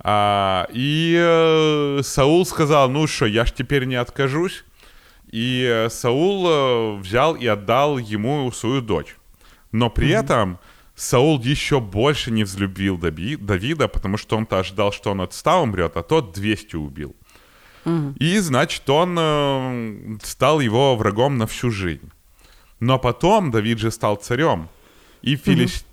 А, 0.00 0.68
и 0.72 1.14
э, 1.18 2.00
Саул 2.02 2.46
сказал, 2.46 2.88
ну 2.88 3.06
что, 3.06 3.26
я 3.26 3.44
ж 3.44 3.52
теперь 3.52 3.84
не 3.84 3.96
откажусь. 3.96 4.64
И 5.30 5.86
Саул 5.90 6.96
взял 6.96 7.34
и 7.34 7.46
отдал 7.46 7.98
ему 7.98 8.50
свою 8.50 8.80
дочь. 8.80 9.17
Но 9.72 9.90
при 9.90 10.08
этом 10.20 10.58
Саул 10.94 11.40
еще 11.40 11.78
больше 11.80 12.30
не 12.30 12.44
взлюбил 12.44 12.96
Дави- 12.98 13.36
Давида, 13.36 13.88
потому 13.88 14.16
что 14.16 14.36
он-то 14.36 14.58
ожидал, 14.58 14.92
что 14.92 15.10
он 15.10 15.20
от 15.20 15.32
100 15.32 15.62
умрет, 15.62 15.96
а 15.96 16.02
тот 16.02 16.32
200 16.32 16.76
убил. 16.76 17.14
И, 18.18 18.38
значит, 18.40 18.90
он 18.90 19.16
э, 19.18 20.18
стал 20.22 20.60
его 20.60 20.94
врагом 20.96 21.38
на 21.38 21.46
всю 21.46 21.70
жизнь. 21.70 22.10
Но 22.80 22.98
потом 22.98 23.50
Давид 23.50 23.78
же 23.78 23.90
стал 23.90 24.16
царем, 24.16 24.68
и 25.22 25.36
филис- 25.36 25.84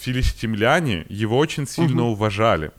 филистимляне 0.00 1.06
его 1.08 1.38
очень 1.38 1.66
сильно 1.66 2.02
уважали. 2.04 2.70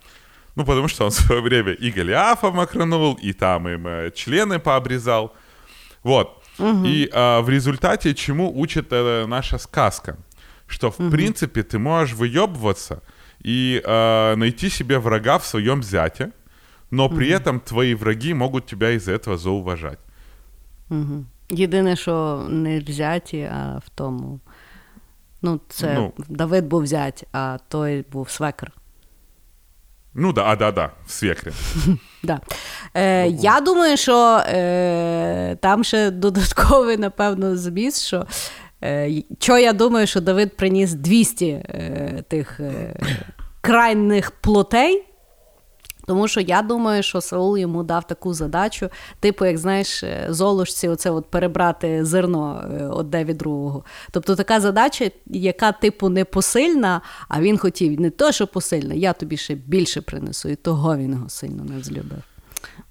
Ну, 0.56 0.66
потому 0.66 0.88
что 0.88 1.06
он 1.06 1.12
в 1.12 1.16
свое 1.16 1.42
время 1.42 1.72
и 1.74 1.92
Голиафа 1.92 2.52
макронул, 2.52 3.14
и 3.22 3.34
там 3.34 3.68
им 3.68 3.88
э, 3.88 4.12
члены 4.16 4.60
пообрезал. 4.60 5.34
Вот. 6.04 6.44
И 6.86 7.10
а, 7.14 7.42
в 7.42 7.50
результате 7.50 8.14
чему 8.14 8.52
учит 8.60 8.88
э, 8.92 9.26
наша 9.28 9.58
сказка? 9.58 10.18
Что, 10.71 10.91
в 10.91 11.11
принципе, 11.11 11.63
ты 11.63 11.79
можешь 11.79 12.17
выебываться 12.17 13.01
и 13.47 13.81
э, 13.85 14.35
найти 14.37 14.69
себе 14.71 14.99
врага 14.99 15.39
в 15.39 15.45
своем 15.47 15.83
зяте, 15.83 16.31
но 16.91 17.09
при 17.09 17.29
этом 17.29 17.61
твои 17.61 17.95
враги 17.95 18.35
могут 18.35 18.67
тебя 18.67 18.91
из-за 18.97 19.13
этого 19.13 19.37
зауважать. 19.39 19.99
Єдине, 21.51 21.97
що 21.97 22.47
не 22.49 22.81
взяті, 22.81 23.51
а 23.53 23.81
в 23.87 23.89
тому. 23.95 24.41
Ну, 25.43 25.61
це 25.69 25.95
Ну. 25.95 26.13
Давид 26.29 26.67
був 26.67 26.83
взять, 26.83 27.25
а 27.33 27.59
той 27.69 28.05
був 28.13 28.31
свекр. 28.31 28.73
Ну 30.15 30.33
да, 30.33 30.45
а 30.45 30.57
да, 30.57 30.73
да, 30.73 30.91
в 31.07 31.11
свекре. 31.11 31.53
Да. 32.23 32.41
Е, 32.95 33.27
я 33.29 33.61
думаю, 33.61 33.97
що 33.97 34.37
е, 34.47 35.57
там 35.63 35.85
ще 35.85 36.11
додатковий, 36.11 36.97
напевно, 36.97 37.57
зміст, 37.57 38.03
що 38.07 38.17
е, 38.17 38.25
й- 38.27 38.27
що 39.40 39.58
я 39.58 39.74
думаю, 39.74 40.08
що 40.08 40.22
Давид 40.22 40.58
приніс 40.58 40.94
200 40.94 41.46
е, 41.46 42.24
тих 42.28 42.60
е, 42.60 42.96
крайних 43.62 44.32
плотей. 44.32 45.04
Тому 46.06 46.28
що 46.28 46.42
я 46.42 46.62
думаю, 46.62 47.04
що 47.04 47.22
Саул 47.22 47.58
йому 47.58 47.84
дав 47.84 48.08
таку 48.08 48.34
задачу, 48.34 48.90
типу, 49.20 49.46
як 49.46 49.58
знаєш, 49.58 50.04
е, 50.04 50.26
золушці, 50.30 50.88
оце 50.88 51.12
от 51.12 51.26
перебрати 51.26 52.06
зерно 52.06 52.64
е, 52.82 52.86
одне 52.86 53.24
від 53.24 53.38
другого. 53.38 53.84
Тобто 54.12 54.36
така 54.36 54.60
задача, 54.60 55.12
яка, 55.26 55.72
типу, 55.72 56.10
не 56.10 56.26
посильна, 56.26 57.02
а 57.28 57.42
він 57.42 57.58
хотів 57.58 58.02
не 58.02 58.10
то, 58.10 58.32
що 58.32 58.48
посильна, 58.48 58.94
я 58.94 59.14
тобі 59.14 59.38
ще 59.38 59.56
більше 59.56 60.02
принесу, 60.02 60.50
і 60.50 60.56
того 60.56 60.98
він 60.98 61.12
його 61.12 61.30
сильно 61.30 61.64
не 61.64 61.78
взлюбив. 61.78 62.31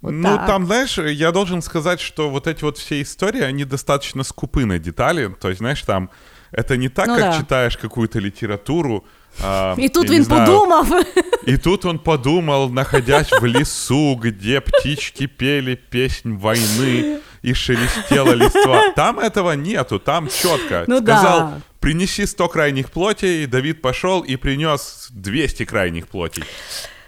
Ну, 0.02 0.36
так. 0.36 0.46
там, 0.46 0.66
знаешь, 0.66 0.98
я 0.98 1.30
должен 1.32 1.62
сказать, 1.62 2.00
что 2.00 2.30
вот 2.30 2.46
эти 2.46 2.64
вот 2.64 2.78
все 2.78 3.02
истории, 3.02 3.42
они 3.42 3.64
достаточно 3.64 4.24
скупы 4.24 4.64
на 4.64 4.78
детали. 4.78 5.28
То 5.40 5.48
есть, 5.48 5.58
знаешь, 5.58 5.82
там 5.82 6.08
это 6.52 6.76
не 6.76 6.88
так, 6.88 7.06
Ну 7.08 7.16
как 7.16 7.24
да. 7.30 7.38
читаешь 7.38 7.76
какую-то 7.76 8.18
литературу. 8.20 9.04
а, 9.44 9.74
І 9.78 9.88
тут 9.88 10.08
знаю, 10.08 10.24
подумав. 10.46 11.04
И 11.46 11.56
тут 11.58 11.84
он 11.84 11.98
подумал, 11.98 12.70
находясь 12.70 13.30
в 13.40 13.44
лесу, 13.46 14.14
где 14.16 14.60
птички 14.60 15.26
пели 15.26 15.74
песнь 15.90 16.36
войны 16.36 17.18
и 17.44 17.54
шелестела 17.54 18.34
листва. 18.34 18.92
Там 18.96 19.18
этого 19.18 19.52
нету, 19.56 19.98
там 19.98 20.28
четко. 20.28 20.84
Ну 20.88 20.96
Сказал, 21.02 21.38
да. 21.40 21.60
принеси 21.80 22.26
100 22.26 22.48
крайних 22.48 22.90
плотей, 22.90 23.46
Давид 23.46 23.82
пошел 23.82 24.20
и 24.22 24.36
принес 24.36 25.08
200 25.10 25.64
крайних 25.64 26.06
плотей. 26.06 26.44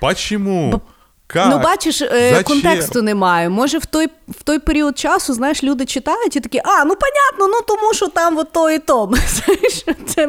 Почему? 0.01 0.83
Как? 1.33 1.51
Ну, 1.51 1.59
бачиш, 1.59 2.03
е, 2.03 2.31
Зачем? 2.31 2.45
контексту 2.45 3.03
немає. 3.03 3.49
Може, 3.49 3.79
в 3.79 3.87
той, 3.87 4.07
в 4.29 4.43
той 4.43 4.59
період 4.59 4.99
часу, 4.99 5.35
знаєш, 5.35 5.65
люди 5.65 5.85
читають 5.85 6.37
і 6.37 6.41
такі, 6.41 6.59
а, 6.59 6.85
ну 6.85 6.97
понятно, 6.97 7.49
ну 7.49 7.61
тому 7.69 7.95
що 7.95 8.09
там 8.09 8.39
от 8.39 8.53
то 8.53 8.71
і 8.71 8.79
то. 8.79 9.13
Знаєш, 9.27 9.85
це 10.07 10.29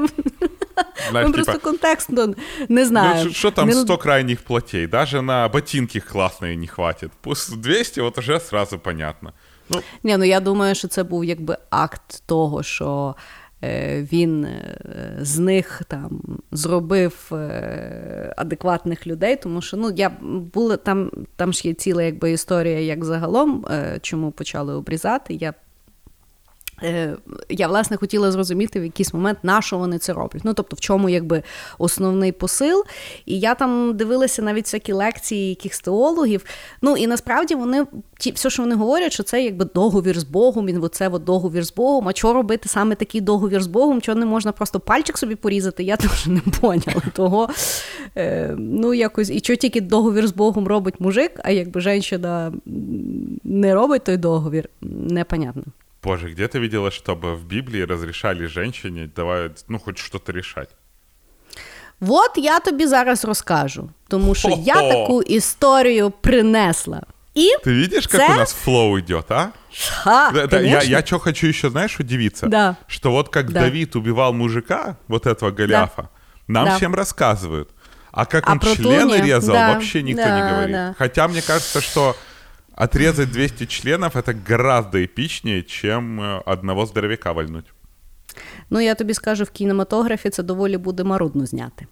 Знаешь, 1.09 1.27
ну, 1.27 1.31
типа, 1.31 1.31
просто 1.31 1.59
контексту 1.59 2.35
не 2.69 2.85
знаю. 2.85 3.25
Ну, 3.25 3.33
что 3.33 3.51
там 3.51 3.71
100 3.71 3.97
крайних 3.97 4.41
плотей? 4.41 4.87
Даже 4.87 5.21
на 5.21 5.49
ботинки 5.49 5.99
классные 5.99 6.55
не 6.55 6.67
хватит. 6.67 7.11
Пусть 7.21 7.57
200, 7.57 8.01
вот 8.01 8.17
уже 8.17 8.39
сразу 8.39 8.79
понятно. 8.79 9.33
Ну, 9.69 9.81
Ні, 10.03 10.17
ну 10.17 10.25
я 10.25 10.39
думаю, 10.39 10.75
що 10.75 10.87
це 10.87 11.03
був 11.03 11.25
якби 11.25 11.57
акт 11.69 12.23
того, 12.25 12.63
що 12.63 13.15
він 14.11 14.45
е, 14.45 14.77
з 15.21 15.39
них 15.39 15.81
там 15.87 16.21
зробив 16.51 17.29
е, 17.31 18.33
адекватних 18.37 19.07
людей, 19.07 19.35
тому 19.35 19.61
що 19.61 19.77
ну 19.77 19.91
я 19.95 20.09
була 20.53 20.77
там, 20.77 21.11
там 21.35 21.53
ж 21.53 21.67
є 21.67 21.73
ціла 21.73 22.03
якби 22.03 22.31
історія, 22.31 22.79
як 22.79 23.05
загалом, 23.05 23.65
е, 23.71 23.99
чому 24.01 24.31
почали 24.31 24.73
обрізати. 24.73 25.33
Я 25.33 25.49
Е, 25.49 25.72
Я 27.49 27.67
власне 27.67 27.97
хотіла 27.97 28.31
зрозуміти 28.31 28.79
в 28.79 28.83
якийсь 28.83 29.13
момент, 29.13 29.39
на 29.43 29.61
що 29.61 29.77
вони 29.77 29.97
це 29.97 30.13
роблять. 30.13 30.41
Ну 30.45 30.53
тобто, 30.53 30.75
в 30.75 30.79
чому 30.79 31.09
якби 31.09 31.43
основний 31.77 32.31
посил. 32.31 32.83
І 33.25 33.39
я 33.39 33.55
там 33.55 33.97
дивилася 33.97 34.41
навіть 34.41 34.65
всякі 34.65 34.93
лекції 34.93 35.49
якихось 35.49 35.79
теологів. 35.79 36.45
Ну 36.81 36.97
і 36.97 37.07
насправді 37.07 37.55
вони 37.55 37.85
ті, 38.17 38.31
все, 38.31 38.49
що 38.49 38.63
вони 38.63 38.75
говорять, 38.75 39.13
що 39.13 39.23
це 39.23 39.43
якби 39.43 39.65
договір 39.65 40.19
з 40.19 40.23
Богом, 40.23 40.65
він 40.65 40.83
оце 40.83 41.07
от 41.09 41.23
договір 41.23 41.63
з 41.63 41.73
Богом. 41.73 42.07
А 42.07 42.13
чого 42.13 42.33
робити 42.33 42.69
саме 42.69 42.95
такий 42.95 43.21
договір 43.21 43.63
з 43.63 43.67
Богом? 43.67 44.01
Чого 44.01 44.19
не 44.19 44.25
можна 44.25 44.51
просто 44.51 44.79
пальчик 44.79 45.17
собі 45.17 45.35
порізати? 45.35 45.83
Я 45.83 45.97
теж 45.97 46.27
не 46.27 46.41
поняла 46.61 47.01
того. 47.13 47.49
Е, 48.17 48.55
ну, 48.57 48.93
якось, 48.93 49.29
і 49.29 49.39
що 49.39 49.55
тільки 49.55 49.81
договір 49.81 50.27
з 50.27 50.33
Богом 50.33 50.67
робить 50.67 50.99
мужик, 50.99 51.39
а 51.43 51.51
якби 51.51 51.81
жінка 51.81 52.51
не 53.43 53.73
робить 53.73 54.03
той 54.03 54.17
договір, 54.17 54.69
непонятно. 54.81 55.63
боже, 56.02 56.28
где 56.30 56.46
ты 56.48 56.58
видела, 56.58 56.90
чтобы 56.90 57.34
в 57.36 57.44
Библии 57.44 57.82
разрешали 57.86 58.46
женщине 58.46 59.08
давай, 59.16 59.50
ну, 59.68 59.78
хоть 59.78 59.98
что-то 59.98 60.32
решать? 60.32 60.68
От 62.00 62.30
я 62.36 62.60
тобі 62.60 62.86
зараз 62.86 63.24
розкажу, 63.24 63.90
тому 64.08 64.34
що 64.34 64.48
я 64.62 64.74
Хо-хо. 64.74 64.88
таку 64.88 65.22
історію 65.22 66.10
принесла. 66.10 67.02
І 67.34 67.48
Ты 67.66 67.74
видишь, 67.80 68.06
как 68.06 68.20
Це- 68.20 68.34
у 68.34 68.36
нас 68.36 68.52
флоу 68.52 68.98
идет, 68.98 69.30
а? 69.30 69.48
ха, 69.90 70.30
Да, 70.34 70.46
да, 70.46 70.56
я, 70.56 70.62
конечно. 70.62 70.90
я 70.90 71.02
что 71.06 71.18
хочу 71.18 71.46
еще, 71.46 71.70
знаешь, 71.70 72.00
удивиться? 72.00 72.46
Да. 72.46 72.76
Что 72.86 73.10
вот 73.10 73.28
как 73.28 73.50
Да. 73.52 73.60
Давид 73.60 73.96
убивал 73.96 74.32
мужика, 74.32 74.96
вот 75.08 75.26
этого 75.26 75.50
Голиафа, 75.50 76.08
нам 76.48 76.64
Да. 76.64 76.76
всем 76.76 76.94
рассказывают. 76.94 77.68
А 78.12 78.24
как 78.26 78.48
А 78.48 78.52
он 78.52 78.58
про 78.58 78.70
члены 78.70 79.18
Туни? 79.18 79.22
резал, 79.26 79.54
Да, 79.54 79.72
вообще 79.74 80.02
никто 80.02 80.22
да, 80.24 80.36
не 80.40 80.50
говорит. 80.50 80.72
да. 80.72 80.94
Хотя 80.98 81.28
мне 81.28 81.42
кажется, 81.42 81.80
что 81.80 82.14
отрезать 82.74 83.30
200 83.30 83.66
членов 83.66 84.16
это 84.16 84.34
гораздо 84.48 85.04
эпичнее, 85.04 85.62
чем 85.62 86.20
э, 86.20 86.42
одного 86.46 86.86
здоровяка 86.86 87.32
вальнуть. 87.32 87.66
Ну 88.70 88.80
я 88.80 88.94
тобі 88.94 89.14
скажу, 89.14 89.44
в 89.44 89.50
кінематографі 89.50 90.30
це 90.30 90.42
доволі 90.42 90.76
буде 90.76 91.04
марудно 91.04 91.46
зняти. 91.46 91.86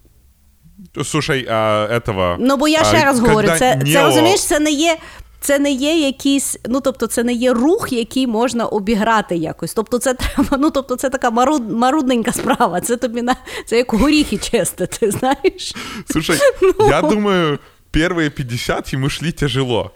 Слушай, 1.05 1.47
а 1.51 1.89
этого... 1.91 2.37
Ну 2.41 2.57
бо 2.57 2.69
я 2.69 2.81
а, 2.83 2.85
ще 2.85 3.05
раз 3.05 3.21
говорю, 3.21 3.49
когда 3.49 3.59
це, 3.59 3.77
Нео- 3.77 3.93
це 3.93 4.05
розумієш, 4.05 4.45
це 4.45 4.61
не 4.61 4.71
є. 4.71 4.99
Це 5.41 5.59
не 5.59 5.71
є 5.73 6.07
якийсь, 6.07 6.59
ну 6.69 6.81
тобто, 6.81 7.07
це 7.07 7.25
не 7.25 7.33
є 7.33 7.53
рух, 7.53 7.93
який 7.93 8.27
можна 8.27 8.67
обіграти 8.67 9.37
якось. 9.37 9.75
Тобто, 9.75 9.99
це 9.99 10.15
треба, 10.15 10.57
ну 10.57 10.71
тобто, 10.71 10.97
це 10.97 11.11
така 11.11 11.31
маруд, 11.31 11.71
марудненька 11.73 12.33
справа. 12.33 12.81
Це 12.81 12.97
тобі 12.97 13.23
на 13.23 13.37
це 13.67 13.77
як 13.77 13.93
горіхи 13.93 14.39
чистити, 14.39 15.11
знаєш. 15.11 15.75
Слушай, 16.11 16.39
Ну. 16.79 16.89
я 16.89 17.03
думаю, 17.03 17.59
первые 17.93 18.31
50 18.31 18.95
ему 18.95 19.09
шли 19.11 19.33
тяжело. 19.33 19.91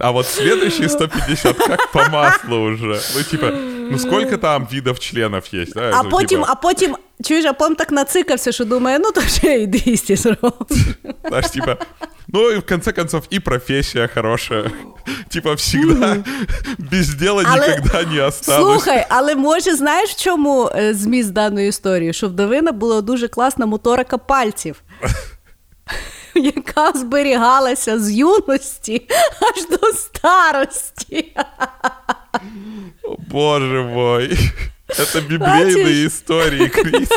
А 0.00 0.10
вот 0.12 0.26
следующие 0.26 0.88
150 0.88 1.56
как 1.56 1.92
по 1.92 2.08
маслу 2.08 2.56
уже. 2.60 3.00
Ну, 3.16 3.22
типа, 3.22 3.50
ну 3.90 3.98
сколько 3.98 4.38
там 4.38 4.66
видов 4.72 4.98
членов 4.98 5.44
есть, 5.54 5.74
да? 5.74 5.90
А 5.94 6.02
Ну, 6.02 6.10
потім, 6.10 6.40
типа, 6.40 6.52
а 6.52 6.54
потім, 6.54 6.96
чуєш, 7.24 7.44
а 7.44 7.52
потім 7.52 7.74
так 7.76 7.90
нацикався, 7.92 8.52
що 8.52 8.64
думає, 8.64 8.98
ну 8.98 9.12
то 9.12 9.20
ще 9.22 9.54
й 9.54 9.66
200 9.66 10.16
зробиш. 10.16 10.78
Знаешь, 11.28 11.50
типа, 11.50 11.76
ну 12.28 12.50
и 12.50 12.58
в 12.58 12.66
конце 12.66 12.92
концов 12.92 13.22
и 13.32 13.40
профессия 13.40 14.08
хорошая. 14.14 14.70
Типа 15.28 15.52
всегда 15.54 16.16
без 16.78 17.14
дела 17.14 17.44
Але- 17.46 17.68
никогда 17.68 18.02
не 18.14 18.22
останусь. 18.26 18.64
Слухай, 18.82 19.06
але 19.08 19.34
може 19.34 19.76
знаєш, 19.76 20.10
в 20.10 20.22
чому 20.22 20.70
е, 20.76 20.94
зміст 20.94 21.32
даної 21.32 21.68
історії? 21.68 22.12
Що 22.12 22.28
в 22.28 22.32
Давина 22.32 22.72
була 22.72 23.00
дуже 23.00 23.28
класна 23.28 23.66
моторика 23.66 24.18
пальців. 24.18 24.82
Яка 26.35 26.91
зберігалася 26.91 27.99
з 27.99 28.11
юності 28.11 29.07
аж 29.41 29.79
до 29.79 29.87
старості. 29.87 31.33
О, 33.03 33.15
Боже 33.29 33.83
мой. 33.83 34.37
Это 34.89 35.21
библейные 35.21 35.83
Бачишь? 35.83 36.13
истории, 36.13 36.67
Крис. 36.67 37.09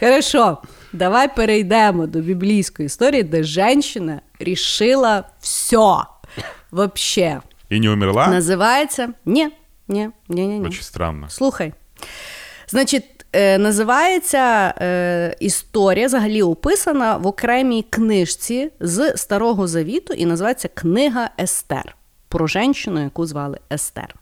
Хорошо, 0.00 0.58
давай 0.92 1.34
перейдемо 1.34 2.06
до 2.06 2.18
біблійської 2.20 2.86
історії, 2.86 3.22
де 3.22 3.42
жінка 3.42 4.20
рішила 4.38 5.24
все. 5.40 5.96
Вообще. 6.70 7.40
И 7.72 7.80
не 7.80 7.90
умерла? 7.90 8.26
Називається. 8.26 9.08
Ні, 9.24 9.48
ні, 9.88 10.10
ні, 10.28 10.46
ні, 10.46 10.58
ні. 10.58 10.66
Очень 10.68 10.82
странно. 10.82 11.30
Слухай. 11.30 11.72
Значить, 12.68 13.11
е, 13.33 13.57
називається 13.57 14.73
е, 14.81 15.35
історія, 15.39 16.07
взагалі 16.07 16.41
описана 16.41 17.17
в 17.17 17.27
окремій 17.27 17.85
книжці 17.89 18.71
з 18.79 19.17
Старого 19.17 19.67
Завіту, 19.67 20.13
і 20.13 20.25
називається 20.25 20.67
Книга 20.73 21.29
Естер 21.39 21.95
про 22.27 22.47
жінку, 22.47 22.99
яку 22.99 23.25
звали 23.25 23.59
Естер. 23.73 24.15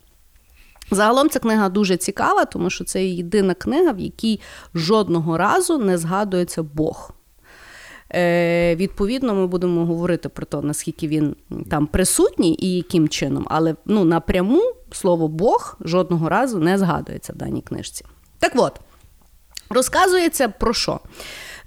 Загалом 0.91 1.30
ця 1.30 1.39
книга 1.39 1.69
дуже 1.69 1.97
цікава, 1.97 2.45
тому 2.45 2.69
що 2.69 2.84
це 2.84 3.06
єдина 3.06 3.54
книга, 3.54 3.91
в 3.91 4.00
якій 4.00 4.39
жодного 4.76 5.38
разу 5.38 5.78
не 5.78 5.97
згадується 5.97 6.63
Бог. 6.63 7.12
Е, 8.13 8.76
відповідно, 8.76 9.36
ми 9.36 9.47
будемо 9.47 9.86
говорити 9.86 10.30
про 10.30 10.45
те, 10.45 10.62
наскільки 10.62 11.08
він 11.08 11.36
там 11.69 11.88
присутній 11.88 12.58
і 12.60 12.76
яким 12.76 13.10
чином, 13.10 13.47
але 13.50 13.76
ну, 13.86 14.04
напряму 14.04 14.62
слово 14.91 15.28
Бог 15.28 15.78
жодного 15.82 16.30
разу 16.30 16.60
не 16.60 16.78
згадується 16.78 17.34
в 17.34 17.36
даній 17.36 17.62
книжці. 17.62 18.06
Так 18.39 18.52
от, 18.56 18.80
розказується 19.74 20.50
про 20.50 20.74
що? 20.74 21.00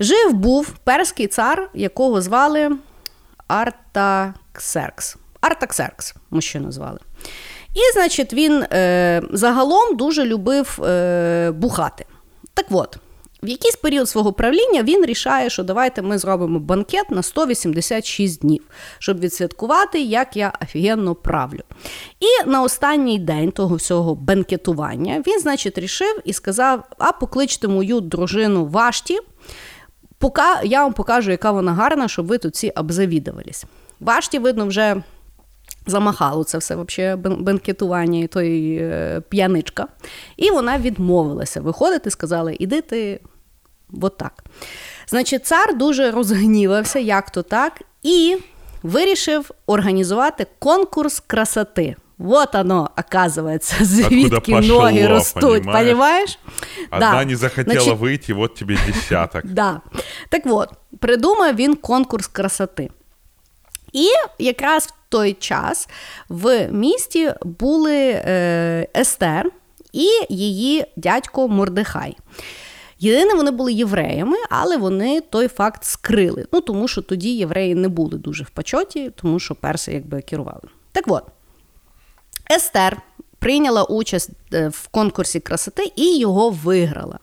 Жив 0.01 0.33
був 0.33 0.69
перський 0.85 1.27
цар, 1.27 1.71
якого 1.75 2.21
звали 2.21 2.71
Артаксеркс. 3.49 5.17
Артаксеркс, 5.41 6.15
мужчину 6.31 6.73
звали. 6.73 6.99
І, 7.75 7.93
значить, 7.93 8.33
він 8.33 8.63
е, 8.63 9.23
загалом 9.31 9.97
дуже 9.97 10.25
любив 10.25 10.83
е, 10.85 11.51
бухати. 11.51 12.05
Так 12.55 12.67
от, 12.71 12.99
в 13.45 13.49
якийсь 13.49 13.77
період 13.77 14.09
свого 14.09 14.33
правління 14.33 14.83
він 14.83 15.05
рішає, 15.05 15.51
що 15.51 15.63
давайте 15.63 16.03
ми 16.03 16.19
зробимо 16.19 16.59
банкет 16.59 17.11
на 17.11 17.23
186 17.23 18.41
днів, 18.41 18.63
щоб 18.99 19.21
відсвяткувати, 19.21 20.03
як 20.03 20.37
я 20.37 20.53
офігенно 20.63 21.15
правлю. 21.15 21.61
І 22.21 22.49
на 22.49 22.63
останній 22.63 23.19
день 23.19 23.53
того 23.53 23.77
всього 23.77 24.15
банкетування 24.15 25.23
він, 25.27 25.41
значить, 25.41 25.79
рішив 25.79 26.21
і 26.25 26.33
сказав: 26.33 26.85
а 26.99 27.13
покличте 27.13 27.69
мою 27.69 28.01
дружину 28.01 28.67
Вашті, 28.67 29.19
поки 30.19 30.43
я 30.65 30.83
вам 30.83 30.93
покажу, 30.93 31.31
яка 31.31 31.51
вона 31.51 31.73
гарна, 31.73 32.09
щоб 32.09 32.27
ви 32.27 32.39
тут 32.39 32.55
всі 32.55 32.71
обзавідувались. 32.71 33.65
Вашті, 34.01 34.39
видно, 34.39 34.67
вже 34.67 35.03
замахало 35.87 36.45
це 36.45 36.59
все 36.59 36.77
вообще 36.77 37.17
бенкетування 37.17 38.19
і 38.19 38.27
той 38.27 38.77
е, 38.77 39.23
п'яничка. 39.29 39.87
І 40.37 40.51
вона 40.51 40.79
відмовилася 40.79 41.61
виходити, 41.61 42.11
сказала: 42.11 42.53
іди 42.59 42.81
ти 42.81 43.21
от 44.03 44.17
так. 44.17 44.45
Значить, 45.07 45.47
цар 45.47 45.77
дуже 45.77 46.11
розгнівався, 46.11 46.99
як 46.99 47.31
то 47.31 47.43
так, 47.43 47.83
і 48.03 48.37
вирішив 48.83 49.51
організувати 49.67 50.47
конкурс 50.59 51.23
красоти. 51.27 51.97
Вот 52.19 52.55
оно, 52.55 52.91
оказывается, 52.97 53.75
звідки 53.85 54.53
пошло, 54.53 54.83
ноги 54.83 55.07
ростуть, 55.07 55.65
понимаешь? 55.65 56.39
Одна 56.91 57.25
не 57.25 57.35
захотела 57.35 57.81
Значить, 57.81 58.01
выйти, 58.01 58.33
вот 58.33 58.55
тебе 58.55 58.77
десяток. 58.87 59.47
Да. 59.47 59.81
Так 60.29 60.43
от, 60.47 60.69
придумав 61.01 61.55
він 61.57 61.75
конкурс 61.77 62.27
красоти. 62.27 62.91
І 63.93 64.07
якраз 64.39 64.87
в 64.87 64.93
той 65.09 65.33
час 65.33 65.89
в 66.29 66.69
місті 66.69 67.33
були 67.43 68.23
е, 68.25 68.87
Естер 68.97 69.51
і 69.93 70.09
її 70.29 70.85
дядько 70.97 71.49
Мордехай. 71.49 72.17
Єдине, 73.05 73.35
вони 73.35 73.51
були 73.51 73.73
євреями, 73.73 74.37
але 74.51 74.77
вони 74.77 75.21
той 75.21 75.49
факт 75.49 75.85
скрили. 75.85 76.47
Ну 76.53 76.61
тому 76.61 76.89
що 76.89 77.03
тоді 77.03 77.37
євреї 77.37 77.75
не 77.75 77.89
були 77.89 78.19
дуже 78.19 78.45
в 78.45 78.51
почоті, 78.51 79.11
тому 79.17 79.41
що 79.41 79.55
перси 79.55 79.93
якби 79.93 80.23
керували. 80.23 80.69
Так 80.93 81.05
от, 81.07 81.25
Естер 82.53 83.03
прийняла 83.39 83.85
участь 83.85 84.31
е, 84.53 84.69
в 84.69 84.89
конкурсі 84.89 85.41
красоти 85.41 85.93
і 85.97 86.19
його 86.19 86.51
виграла. 86.51 87.19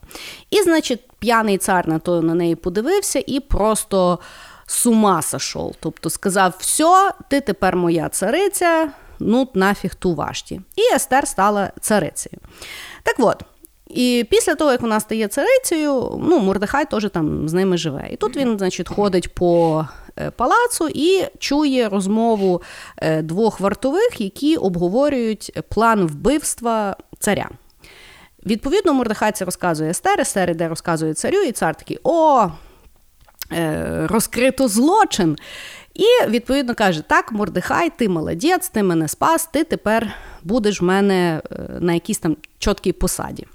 І, 0.50 0.62
значить, 0.62 1.00
п'яний 1.18 1.58
цар 1.58 1.88
на 1.88 1.98
то 1.98 2.22
на 2.22 2.34
неї 2.34 2.54
подивився 2.54 3.24
і 3.26 3.40
просто 3.40 4.18
з 4.66 4.86
ума 4.86 5.22
сошов. 5.22 5.74
Тобто 5.80 6.10
сказав: 6.10 6.54
все, 6.58 7.12
ти 7.30 7.40
тепер 7.40 7.76
моя 7.76 8.08
цариця, 8.08 8.90
ну 9.18 9.48
нафіг 9.54 9.94
ту 9.94 10.14
вашті. 10.14 10.60
І 10.76 10.94
Естер 10.94 11.28
стала 11.28 11.72
царицею. 11.80 12.38
Так 13.02 13.16
от. 13.18 13.44
І 13.92 14.26
після 14.30 14.54
того, 14.54 14.72
як 14.72 14.80
вона 14.80 15.00
стає 15.00 15.28
царицею, 15.28 16.20
ну, 16.22 16.38
Мордехай 16.38 16.90
теж 16.90 17.08
там 17.12 17.48
з 17.48 17.52
ними 17.52 17.76
живе. 17.76 18.08
І 18.12 18.16
тут 18.16 18.36
він, 18.36 18.58
значить, 18.58 18.88
ходить 18.88 19.34
по 19.34 19.84
е, 20.18 20.30
палацу 20.30 20.88
і 20.94 21.24
чує 21.38 21.88
розмову 21.88 22.62
е, 22.96 23.22
двох 23.22 23.60
вартових, 23.60 24.20
які 24.20 24.56
обговорюють 24.56 25.58
план 25.68 26.06
вбивства 26.06 26.96
царя. 27.18 27.50
Відповідно, 28.46 28.94
Мордехай 28.94 29.32
це 29.32 29.44
розказує 29.44 29.90
Естер, 29.90 30.20
Естер 30.20 30.50
іде 30.50 30.68
розказує 30.68 31.14
царю, 31.14 31.38
і 31.38 31.52
цар 31.52 31.74
такий: 31.74 31.98
о, 32.02 32.46
е, 33.52 34.06
розкрито 34.06 34.68
злочин. 34.68 35.36
І 35.94 36.28
відповідно 36.28 36.74
каже: 36.74 37.02
Так, 37.02 37.32
Мордехай, 37.32 37.90
ти 37.90 38.08
молодець, 38.08 38.68
ти 38.68 38.82
мене 38.82 39.08
спас, 39.08 39.46
ти 39.46 39.64
тепер 39.64 40.12
будеш 40.42 40.80
в 40.80 40.84
мене 40.84 41.42
на 41.80 41.94
якійсь 41.94 42.18
там 42.18 42.36
чіткій 42.58 42.92
посаді. 42.92 43.46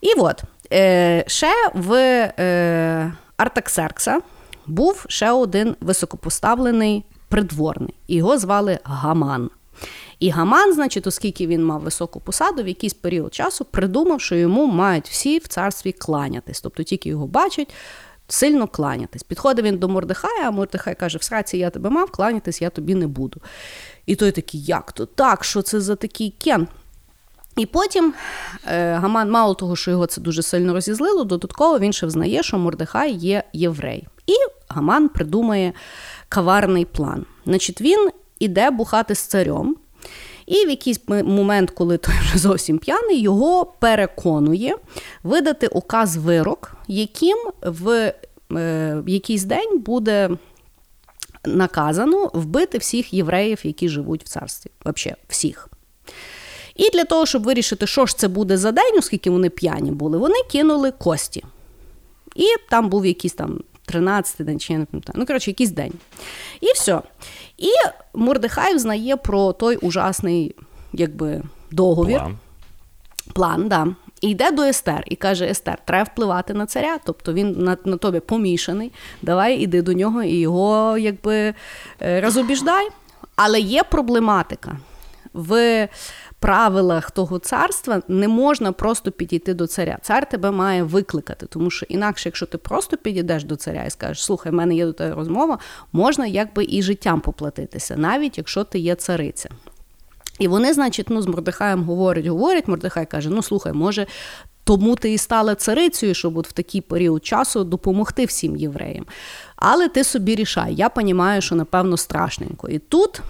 І 0.00 0.12
от 0.16 0.42
е, 0.72 1.24
ще 1.26 1.52
в 1.74 1.94
е, 2.38 3.12
Артаксеркса 3.36 4.20
був 4.66 5.06
ще 5.08 5.30
один 5.30 5.76
високопоставлений 5.80 7.04
придворний. 7.28 7.94
Його 8.08 8.38
звали 8.38 8.78
Гаман. 8.84 9.50
І 10.20 10.30
Гаман, 10.30 10.74
значить, 10.74 11.06
оскільки 11.06 11.46
він 11.46 11.64
мав 11.64 11.80
високу 11.80 12.20
посаду, 12.20 12.62
в 12.62 12.68
якийсь 12.68 12.94
період 12.94 13.34
часу 13.34 13.64
придумав, 13.64 14.20
що 14.20 14.34
йому 14.34 14.66
мають 14.66 15.08
всі 15.08 15.38
в 15.38 15.48
царстві 15.48 15.92
кланятись. 15.92 16.60
Тобто 16.60 16.82
тільки 16.82 17.08
його 17.08 17.26
бачать, 17.26 17.74
сильно 18.28 18.68
кланятись. 18.68 19.22
Підходить 19.22 19.64
він 19.64 19.78
до 19.78 19.88
Мордехая, 19.88 20.48
а 20.48 20.50
Мордехай 20.50 20.94
каже: 20.94 21.18
в 21.18 21.22
сраці 21.22 21.58
я 21.58 21.70
тебе 21.70 21.90
мав, 21.90 22.10
кланятись 22.10 22.62
я 22.62 22.70
тобі 22.70 22.94
не 22.94 23.06
буду. 23.06 23.40
І 24.06 24.16
той 24.16 24.32
такий, 24.32 24.62
як 24.62 24.92
то 24.92 25.06
так, 25.06 25.44
що 25.44 25.62
це 25.62 25.80
за 25.80 25.96
такий 25.96 26.34
кен? 26.44 26.68
І 27.58 27.66
потім 27.66 28.14
е, 28.66 28.92
Гаман, 28.92 29.30
мало 29.30 29.54
того, 29.54 29.76
що 29.76 29.90
його 29.90 30.06
це 30.06 30.20
дуже 30.20 30.42
сильно 30.42 30.74
розізлило, 30.74 31.24
додатково 31.24 31.78
він 31.78 31.92
ще 31.92 32.06
взнає, 32.06 32.42
що 32.42 32.58
Мордехай 32.58 33.12
є 33.12 33.42
єврей. 33.52 34.06
І 34.26 34.32
Гаман 34.68 35.08
придумає 35.08 35.72
каварний 36.28 36.84
план. 36.84 37.26
Значить, 37.46 37.80
він 37.80 38.10
іде 38.38 38.70
бухати 38.70 39.14
з 39.14 39.18
царем, 39.18 39.76
і 40.46 40.66
в 40.66 40.70
якийсь 40.70 41.00
момент, 41.08 41.70
коли 41.70 41.98
той 41.98 42.14
вже 42.20 42.38
зовсім 42.38 42.78
п'яний, 42.78 43.20
його 43.20 43.64
переконує 43.64 44.76
видати 45.22 45.66
указ 45.66 46.16
вирок, 46.16 46.76
яким 46.88 47.38
в 47.62 48.12
е, 48.52 49.02
якийсь 49.06 49.44
день 49.44 49.78
буде 49.78 50.30
наказано 51.44 52.30
вбити 52.34 52.78
всіх 52.78 53.14
євреїв, 53.14 53.60
які 53.62 53.88
живуть 53.88 54.24
в 54.24 54.28
царстві. 54.28 54.70
Взагалі, 54.84 55.16
всіх. 55.28 55.68
І 56.78 56.90
для 56.90 57.04
того, 57.04 57.26
щоб 57.26 57.42
вирішити, 57.42 57.86
що 57.86 58.06
ж 58.06 58.18
це 58.18 58.28
буде 58.28 58.56
за 58.56 58.72
день, 58.72 58.98
оскільки 58.98 59.30
вони 59.30 59.50
п'яні 59.50 59.90
були, 59.90 60.18
вони 60.18 60.34
кинули 60.50 60.90
кості. 60.90 61.44
І 62.36 62.44
там 62.70 62.88
був 62.88 63.06
якийсь 63.06 63.32
там 63.32 63.60
13-й 63.88 64.44
день, 64.44 64.60
чи 64.60 64.72
я 64.72 64.78
не 64.78 64.84
пам'ятаю. 64.84 65.14
Ну, 65.18 65.26
коротше, 65.26 65.50
якийсь 65.50 65.70
день. 65.70 65.92
І 66.60 66.72
все. 66.74 67.02
І 67.58 67.70
Мордехай 68.14 68.78
знає 68.78 69.16
про 69.16 69.52
той 69.52 69.76
ужасний 69.76 70.54
якби, 70.92 71.42
договір. 71.70 72.18
План. 72.18 72.38
План, 73.32 73.68
да. 73.68 73.86
І 74.20 74.30
йде 74.30 74.50
до 74.50 74.62
Естер 74.62 75.02
і 75.06 75.16
каже: 75.16 75.46
Естер, 75.46 75.78
треба 75.84 76.10
впливати 76.12 76.54
на 76.54 76.66
царя. 76.66 76.98
Тобто 77.04 77.32
він 77.32 77.52
на 77.58 77.76
на 77.84 77.96
тобі 77.96 78.20
помішаний. 78.20 78.92
Давай 79.22 79.56
іди 79.56 79.82
до 79.82 79.92
нього 79.92 80.22
і 80.22 80.34
його 80.34 80.98
якби 80.98 81.54
е, 82.02 82.20
розобіждай. 82.20 82.88
Але 83.36 83.60
є 83.60 83.82
проблематика. 83.82 84.76
В 85.32 85.88
правилах 86.40 87.10
того 87.10 87.38
царства 87.38 88.02
не 88.08 88.28
можна 88.28 88.72
просто 88.72 89.10
підійти 89.10 89.54
до 89.54 89.66
царя. 89.66 89.98
Цар 90.02 90.28
тебе 90.28 90.50
має 90.50 90.82
викликати, 90.82 91.46
тому 91.46 91.70
що 91.70 91.86
інакше, 91.88 92.28
якщо 92.28 92.46
ти 92.46 92.58
просто 92.58 92.96
підійдеш 92.96 93.44
до 93.44 93.56
царя 93.56 93.84
і 93.84 93.90
скажеш, 93.90 94.24
слухай, 94.24 94.52
в 94.52 94.54
мене 94.54 94.74
є 94.74 94.86
до 94.86 94.92
тебе 94.92 95.14
розмова, 95.14 95.58
можна 95.92 96.26
якби 96.26 96.66
і 96.68 96.82
життям 96.82 97.20
поплатитися, 97.20 97.96
навіть 97.96 98.38
якщо 98.38 98.64
ти 98.64 98.78
є 98.78 98.94
цариця. 98.94 99.48
І 100.38 100.48
вони, 100.48 100.74
значить, 100.74 101.10
ну, 101.10 101.22
з 101.22 101.26
Мордихаєм 101.26 101.84
говорять, 101.84 102.26
говорять, 102.26 102.68
Мордихай 102.68 103.06
каже: 103.06 103.30
ну 103.30 103.42
слухай, 103.42 103.72
може. 103.72 104.06
Тому 104.64 104.96
ти 104.96 105.12
і 105.12 105.18
стала 105.18 105.54
царицею, 105.54 106.14
щоб 106.14 106.36
от 106.36 106.48
в 106.48 106.52
такий 106.52 106.80
період 106.80 107.26
часу 107.26 107.64
допомогти 107.64 108.24
всім 108.24 108.56
євреям. 108.56 109.06
Але 109.56 109.88
ти 109.88 110.04
собі 110.04 110.34
рішай. 110.34 110.74
Я 110.74 110.90
розумію, 110.96 111.40
що 111.40 111.54
напевно 111.54 111.96
страшненько. 111.96 112.68
І 112.68 112.78
тут 112.78 113.20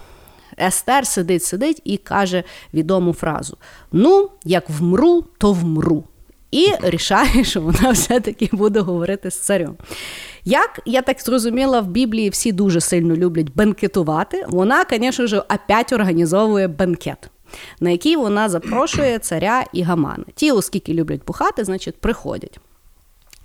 Естер 0.59 1.07
сидить, 1.07 1.43
сидить 1.43 1.81
і 1.83 1.97
каже 1.97 2.43
відому 2.73 3.13
фразу: 3.13 3.57
Ну, 3.91 4.29
як 4.43 4.69
вмру, 4.69 5.23
то 5.37 5.53
вмру. 5.53 6.03
І 6.51 6.67
рішає, 6.81 7.43
що 7.43 7.61
вона 7.61 7.91
все-таки 7.91 8.49
буде 8.51 8.79
говорити 8.79 9.31
з 9.31 9.39
царем. 9.39 9.75
Як 10.45 10.79
я 10.85 11.01
так 11.01 11.21
зрозуміла, 11.21 11.81
в 11.81 11.87
Біблії 11.87 12.29
всі 12.29 12.51
дуже 12.51 12.81
сильно 12.81 13.15
люблять 13.15 13.55
бенкетувати, 13.55 14.45
вона, 14.47 14.85
звісно 14.91 15.27
ж, 15.27 15.39
опять 15.39 15.93
організовує 15.93 16.67
бенкет, 16.67 17.29
на 17.79 17.89
який 17.89 18.15
вона 18.15 18.49
запрошує 18.49 19.19
царя 19.19 19.65
і 19.73 19.81
гамана. 19.81 20.23
Ті, 20.35 20.51
оскільки 20.51 20.93
люблять 20.93 21.25
бухати, 21.25 21.63
значить, 21.63 21.95
приходять. 21.95 22.59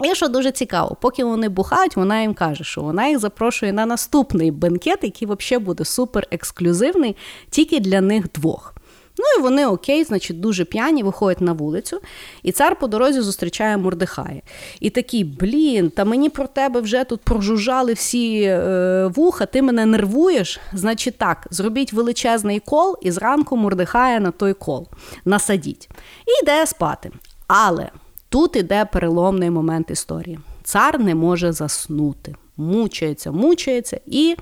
І 0.05 0.15
що 0.15 0.29
дуже 0.29 0.53
цікаво, 0.53 0.97
поки 1.01 1.25
вони 1.25 1.49
бухають, 1.49 1.97
вона 1.97 2.21
їм 2.21 2.35
каже, 2.35 2.65
що 2.65 2.81
вона 2.81 3.09
їх 3.09 3.19
запрошує 3.19 3.73
на 3.73 3.87
наступний 3.87 4.51
бенкет, 4.51 4.99
який 5.03 5.29
взагалі 5.29 5.65
буде 5.65 5.85
супер 5.85 6.27
ексклюзивний, 6.31 7.17
тільки 7.51 7.81
для 7.81 8.01
них 8.01 8.33
двох. 8.35 8.75
Ну 9.19 9.25
і 9.39 9.43
вони 9.43 9.67
окей, 9.67 10.05
значить, 10.05 10.41
дуже 10.41 10.65
п'яні, 10.65 11.03
виходять 11.03 11.41
на 11.41 11.53
вулицю, 11.53 12.01
і 12.43 12.53
цар 12.53 12.79
по 12.79 12.87
дорозі 12.87 13.21
зустрічає 13.21 13.77
Мордихая. 13.77 14.43
І 14.81 14.91
такий, 14.91 15.25
блін, 15.25 15.91
та 15.91 16.05
мені 16.05 16.29
про 16.31 16.47
тебе 16.47 16.81
вже 16.81 17.05
тут 17.05 17.21
прожужжали 17.21 17.93
всі 17.93 18.43
е, 18.43 19.11
вуха, 19.15 19.47
ти 19.47 19.63
мене 19.63 19.87
нервуєш. 19.87 20.61
Значить, 20.73 21.19
так, 21.19 21.47
зробіть 21.51 21.93
величезний 21.93 22.61
кол 22.61 22.97
і 23.03 23.11
зранку 23.11 23.57
Мордихая 23.57 24.21
на 24.21 24.31
той 24.31 24.55
кол. 24.55 24.89
Насадіть. 25.25 25.89
І 26.27 26.43
йде 26.43 26.67
спати. 26.67 27.11
Але 27.47 27.91
Тут 28.35 28.57
іде 28.57 28.85
переломний 28.85 29.51
момент 29.51 29.91
історії. 29.91 30.39
Цар 30.63 31.01
не 31.01 31.15
може 31.15 31.53
заснути, 31.53 32.35
мучається, 32.57 33.33
мучається, 33.33 34.01
і 34.07 34.37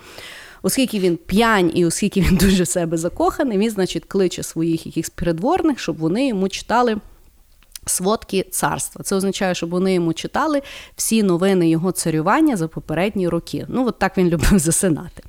оскільки 0.63 0.99
він 0.99 1.17
п'янь, 1.17 1.71
і 1.75 1.87
оскільки 1.87 2.21
він 2.21 2.37
дуже 2.41 2.63
в 2.63 2.69
себе 2.69 2.97
закоханий, 2.97 3.59
він, 3.59 3.71
значить, 3.71 4.05
кличе 4.05 4.43
своїх 4.43 4.87
якихось 4.87 5.11
передворних, 5.11 5.79
щоб 5.79 5.99
вони 5.99 6.29
йому 6.29 6.49
читали. 6.49 6.97
Сводки 7.87 8.47
царства. 8.51 9.03
Це 9.05 9.17
означає, 9.17 9.55
щоб 9.55 9.71
вони 9.71 9.95
йому 9.95 10.13
читали 10.13 10.63
всі 10.97 11.23
новини 11.23 11.71
його 11.71 11.93
царювання 11.93 12.57
за 12.57 12.69
попередні 12.69 13.29
роки. 13.29 13.67
Ну, 13.69 13.87
от 13.89 13.99
так 13.99 14.19
він 14.19 14.29
любив 14.31 14.59
засинати. 14.59 15.23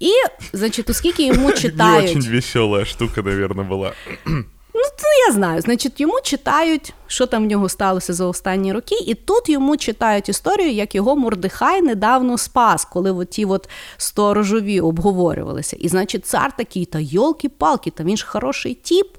І, 0.00 0.10
значить, 0.52 0.90
оскільки 0.90 1.26
йому 1.26 1.52
читають... 1.62 2.14
Не 2.14 2.20
очень 2.20 2.32
весела 2.32 2.84
штука, 2.84 3.22
мабуть, 3.22 3.68
була. 3.68 3.92
Ну, 4.74 4.80
це 4.96 5.06
я 5.28 5.32
знаю. 5.32 5.60
Значить, 5.60 6.00
йому 6.00 6.20
читають, 6.22 6.94
що 7.06 7.26
там 7.26 7.44
в 7.44 7.46
нього 7.46 7.68
сталося 7.68 8.12
за 8.12 8.26
останні 8.26 8.72
роки, 8.72 8.94
і 9.06 9.14
тут 9.14 9.48
йому 9.48 9.76
читають 9.76 10.28
історію, 10.28 10.70
як 10.70 10.94
його 10.94 11.16
Мордихай 11.16 11.82
недавно 11.82 12.38
спас, 12.38 12.84
коли 12.84 13.10
от 13.10 13.30
ті 13.30 13.44
от 13.44 13.68
сторожові 13.96 14.80
обговорювалися. 14.80 15.76
І, 15.80 15.88
значить, 15.88 16.26
цар 16.26 16.56
такий, 16.56 16.84
та 16.84 16.98
йолки-палки, 16.98 17.90
та 17.90 18.04
він 18.04 18.16
ж 18.16 18.26
хороший 18.26 18.74
тіп, 18.74 19.16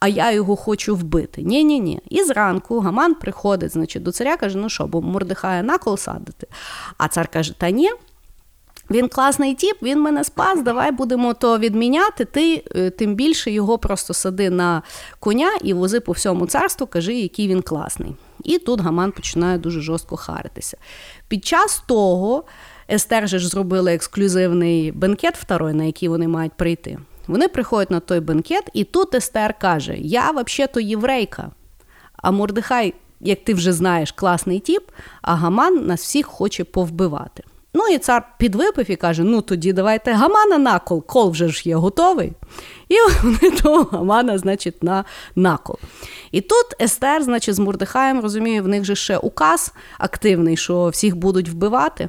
а 0.00 0.08
я 0.08 0.32
його 0.32 0.56
хочу 0.56 0.96
вбити. 0.96 1.42
Ні-ні. 1.42 1.80
ні 1.80 2.00
І 2.08 2.24
зранку 2.24 2.80
Гаман 2.80 3.14
приходить, 3.14 3.72
значить, 3.72 4.02
до 4.02 4.12
царя 4.12 4.36
каже: 4.36 4.58
ну 4.58 4.68
що, 4.68 4.86
бо 4.86 5.02
Мордихая 5.02 5.62
на 5.62 5.78
кол 5.78 5.96
садити. 5.96 6.46
А 6.98 7.08
цар 7.08 7.28
каже: 7.28 7.54
Та 7.58 7.70
ні. 7.70 7.90
Він 8.90 9.08
класний 9.08 9.54
тіп, 9.54 9.76
він 9.82 10.00
мене 10.00 10.24
спас, 10.24 10.62
давай 10.62 10.92
будемо 10.92 11.34
то 11.34 11.58
відміняти. 11.58 12.24
Ти 12.24 12.64
е, 12.76 12.90
тим 12.90 13.14
більше 13.14 13.50
його 13.50 13.78
просто 13.78 14.14
сади 14.14 14.50
на 14.50 14.82
коня 15.20 15.50
і 15.62 15.72
вози 15.72 16.00
по 16.00 16.12
всьому 16.12 16.46
царству, 16.46 16.86
кажи, 16.86 17.14
який 17.14 17.48
він 17.48 17.62
класний. 17.62 18.14
І 18.44 18.58
тут 18.58 18.80
Гаман 18.80 19.12
починає 19.12 19.58
дуже 19.58 19.80
жорстко 19.80 20.16
харитися. 20.16 20.76
Під 21.28 21.44
час 21.44 21.82
того 21.86 22.44
Естер 22.90 23.28
же 23.28 23.38
ж 23.38 23.48
зробили 23.48 23.94
ексклюзивний 23.94 24.92
бенкет 24.92 25.36
второй, 25.36 25.72
на 25.72 25.84
який 25.84 26.08
вони 26.08 26.28
мають 26.28 26.52
прийти. 26.52 26.98
Вони 27.26 27.48
приходять 27.48 27.90
на 27.90 28.00
той 28.00 28.20
бенкет, 28.20 28.70
і 28.72 28.84
тут 28.84 29.14
Естер 29.14 29.58
каже: 29.58 29.96
Я 29.98 30.30
взагалі-то 30.30 30.80
єврейка. 30.80 31.50
А 32.16 32.30
Мордехай, 32.30 32.94
як 33.20 33.44
ти 33.44 33.54
вже 33.54 33.72
знаєш, 33.72 34.12
класний 34.12 34.60
тіп, 34.60 34.82
а 35.22 35.34
Гаман 35.34 35.86
нас 35.86 36.02
всіх 36.02 36.26
хоче 36.26 36.64
повбивати. 36.64 37.42
Ну 37.74 37.88
і 37.88 37.98
цар 37.98 38.28
підвипив 38.38 38.90
і 38.90 38.96
каже: 38.96 39.22
ну 39.22 39.40
тоді 39.40 39.72
давайте 39.72 40.12
Гамана 40.12 40.58
на 40.58 40.78
кол, 40.78 41.06
кол 41.06 41.30
вже 41.30 41.48
ж 41.48 41.68
є 41.68 41.76
готовий. 41.76 42.32
І 42.88 42.94
вони 43.22 43.56
того 43.62 43.84
Гамана, 43.84 44.38
значить, 44.38 44.82
на 44.82 45.04
накол. 45.36 45.76
І 46.32 46.40
тут 46.40 46.66
Естер, 46.80 47.22
значить, 47.22 47.54
з 47.54 47.58
Мурдихаєм, 47.58 48.20
розумію, 48.20 48.62
в 48.62 48.68
них 48.68 48.84
же 48.84 48.94
ще 48.94 49.18
указ 49.18 49.72
активний, 49.98 50.56
що 50.56 50.88
всіх 50.88 51.16
будуть 51.16 51.48
вбивати. 51.48 52.08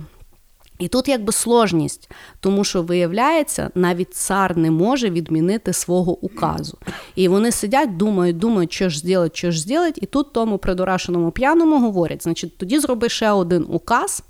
І 0.80 0.88
тут 0.88 1.08
якби 1.08 1.34
сложність, 1.34 2.10
тому 2.40 2.64
що 2.64 2.84
виявляється, 2.84 3.70
навіть 3.76 4.14
цар 4.14 4.58
не 4.58 4.72
може 4.72 5.10
відмінити 5.10 5.74
свого 5.74 6.18
указу. 6.18 6.78
І 7.16 7.28
вони 7.28 7.52
сидять, 7.52 7.98
думають, 7.98 8.38
думають, 8.38 8.74
що 8.74 8.90
ж 8.90 9.00
зробити, 9.00 9.38
що 9.38 9.52
ж 9.52 9.62
зробити, 9.62 10.00
і 10.02 10.06
тут 10.06 10.34
тому 10.34 10.58
придурашеному 10.58 11.32
п'яному 11.32 11.80
говорять: 11.80 12.24
значить, 12.24 12.58
тоді 12.58 12.80
зроби 12.80 13.10
ще 13.10 13.32
один 13.32 13.66
указ, 13.70 14.24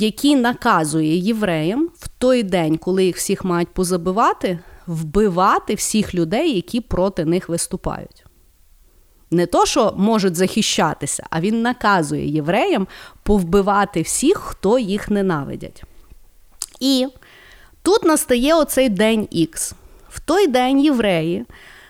який 0.00 0.36
наказує 0.36 1.16
євреям 1.16 1.88
в 1.98 2.08
той 2.08 2.42
день, 2.42 2.76
коли 2.76 3.04
їх 3.04 3.16
всіх 3.16 3.44
мають 3.44 3.68
позабивати, 3.68 4.58
вбивати 4.86 5.74
всіх 5.74 6.14
людей, 6.14 6.54
які 6.54 6.80
проти 6.80 7.24
них 7.24 7.48
виступають. 7.48 8.24
Не 9.30 9.46
то, 9.46 9.66
що 9.66 9.94
можуть 9.96 10.36
захищатися, 10.36 11.26
а 11.30 11.40
він 11.40 11.62
наказує 11.62 12.28
євреям 12.28 12.86
повбивати 13.22 14.02
всіх, 14.02 14.38
хто 14.38 14.78
їх 14.78 15.10
ненавидять. 15.10 15.82
І 16.80 17.06
тут 17.82 18.04
настає 18.04 18.54
оцей 18.54 18.88
день 18.88 19.28
Х. 19.52 19.74
В 20.08 20.20
той 20.20 20.46
день 20.46 20.80
євреї 20.80 21.44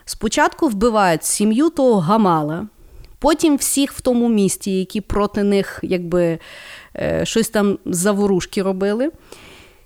спочатку 0.04 0.68
вбивають 0.68 1.24
сім'ю 1.24 1.70
того 1.70 2.00
Гамала, 2.00 2.66
потім 3.18 3.56
всіх 3.56 3.92
в 3.92 4.00
тому 4.00 4.28
місті, 4.28 4.78
які 4.78 5.00
проти 5.00 5.42
них 5.42 5.80
якби 5.82 6.38
щось 7.24 7.48
там 7.48 7.78
заворушки 7.84 8.62
робили. 8.62 9.10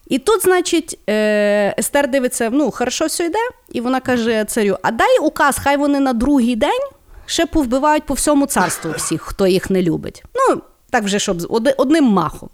І 0.06 0.18
тут, 0.18 0.42
значить, 0.42 0.98
е, 1.08 1.74
Естер 1.78 2.10
дивиться, 2.10 2.50
ну, 2.52 2.70
хорошо 2.70 3.06
все 3.06 3.26
йде, 3.26 3.38
і 3.72 3.80
вона 3.80 4.00
каже 4.00 4.44
царю: 4.44 4.76
а 4.82 4.90
дай 4.90 5.18
указ, 5.18 5.58
хай 5.62 5.76
вони 5.76 6.00
на 6.00 6.12
другий 6.12 6.56
день 6.56 6.80
ще 7.26 7.46
повбивають 7.46 8.06
по 8.06 8.14
всьому 8.14 8.46
царству 8.46 8.92
всіх, 8.96 9.22
хто 9.22 9.46
їх 9.46 9.70
не 9.70 9.82
любить. 9.82 10.24
Ну, 10.34 10.62
так 10.90 11.04
вже 11.04 11.18
щоб 11.18 11.46
одним 11.76 12.04
махом. 12.04 12.48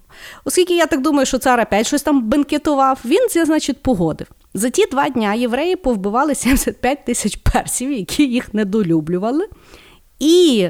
Оскільки 0.45 0.75
я 0.75 0.85
так 0.85 1.01
думаю, 1.01 1.25
що 1.25 1.37
цар 1.37 1.59
опять 1.59 1.87
щось 1.87 2.01
там 2.01 2.29
бенкетував, 2.29 2.99
він 3.05 3.29
це, 3.29 3.45
значить, 3.45 3.83
погодив. 3.83 4.27
За 4.53 4.69
ті 4.69 4.85
два 4.85 5.09
дня 5.09 5.33
євреї 5.33 5.75
повбивали 5.75 6.35
75 6.35 7.05
тисяч 7.05 7.35
персів, 7.35 7.91
які 7.91 8.23
їх 8.27 8.53
недолюблювали. 8.53 9.47
І 10.19 10.69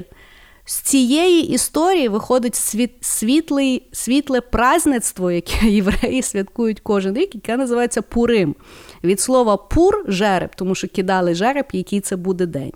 з 0.70 0.76
цієї 0.76 1.50
історії 1.50 2.08
виходить 2.08 2.56
світ, 2.56 2.92
світлий, 3.02 3.84
світле 3.92 4.42
празництво, 4.42 5.32
яке 5.32 5.66
євреї 5.70 6.22
святкують 6.22 6.80
кожен 6.80 7.16
рік, 7.16 7.36
яке 7.36 7.58
називається 7.58 8.02
Пурим. 8.02 8.56
Від 9.04 9.20
слова 9.20 9.58
пур 9.58 10.04
жереб, 10.08 10.50
тому 10.56 10.76
що 10.76 10.88
кидали 10.88 11.36
жереб, 11.36 11.66
який 11.72 12.02
це 12.02 12.16
буде 12.16 12.46
день. 12.46 12.72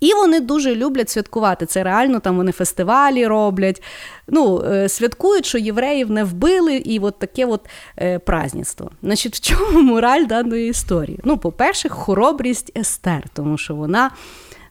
І 0.00 0.14
вони 0.14 0.40
дуже 0.40 0.74
люблять 0.74 1.10
святкувати. 1.10 1.66
Це 1.66 1.82
реально 1.82 2.20
там 2.20 2.36
вони 2.36 2.52
фестивалі 2.52 3.26
роблять. 3.26 3.82
Ну, 4.28 4.62
е, 4.62 4.88
Святкують, 4.88 5.46
що 5.46 5.58
євреїв 5.58 6.10
не 6.10 6.24
вбили, 6.24 6.76
і 6.76 6.98
от 6.98 7.18
таке 7.18 7.46
от 7.46 7.60
е, 7.98 8.18
праздництво. 8.18 8.90
Значить, 9.02 9.36
в 9.36 9.40
чому 9.40 9.82
мораль 9.92 10.26
даної 10.26 10.68
історії? 10.68 11.20
Ну, 11.24 11.38
по-перше, 11.38 11.88
хоробрість 11.88 12.78
Естер, 12.78 13.24
тому 13.34 13.58
що 13.58 13.74
вона 13.74 14.10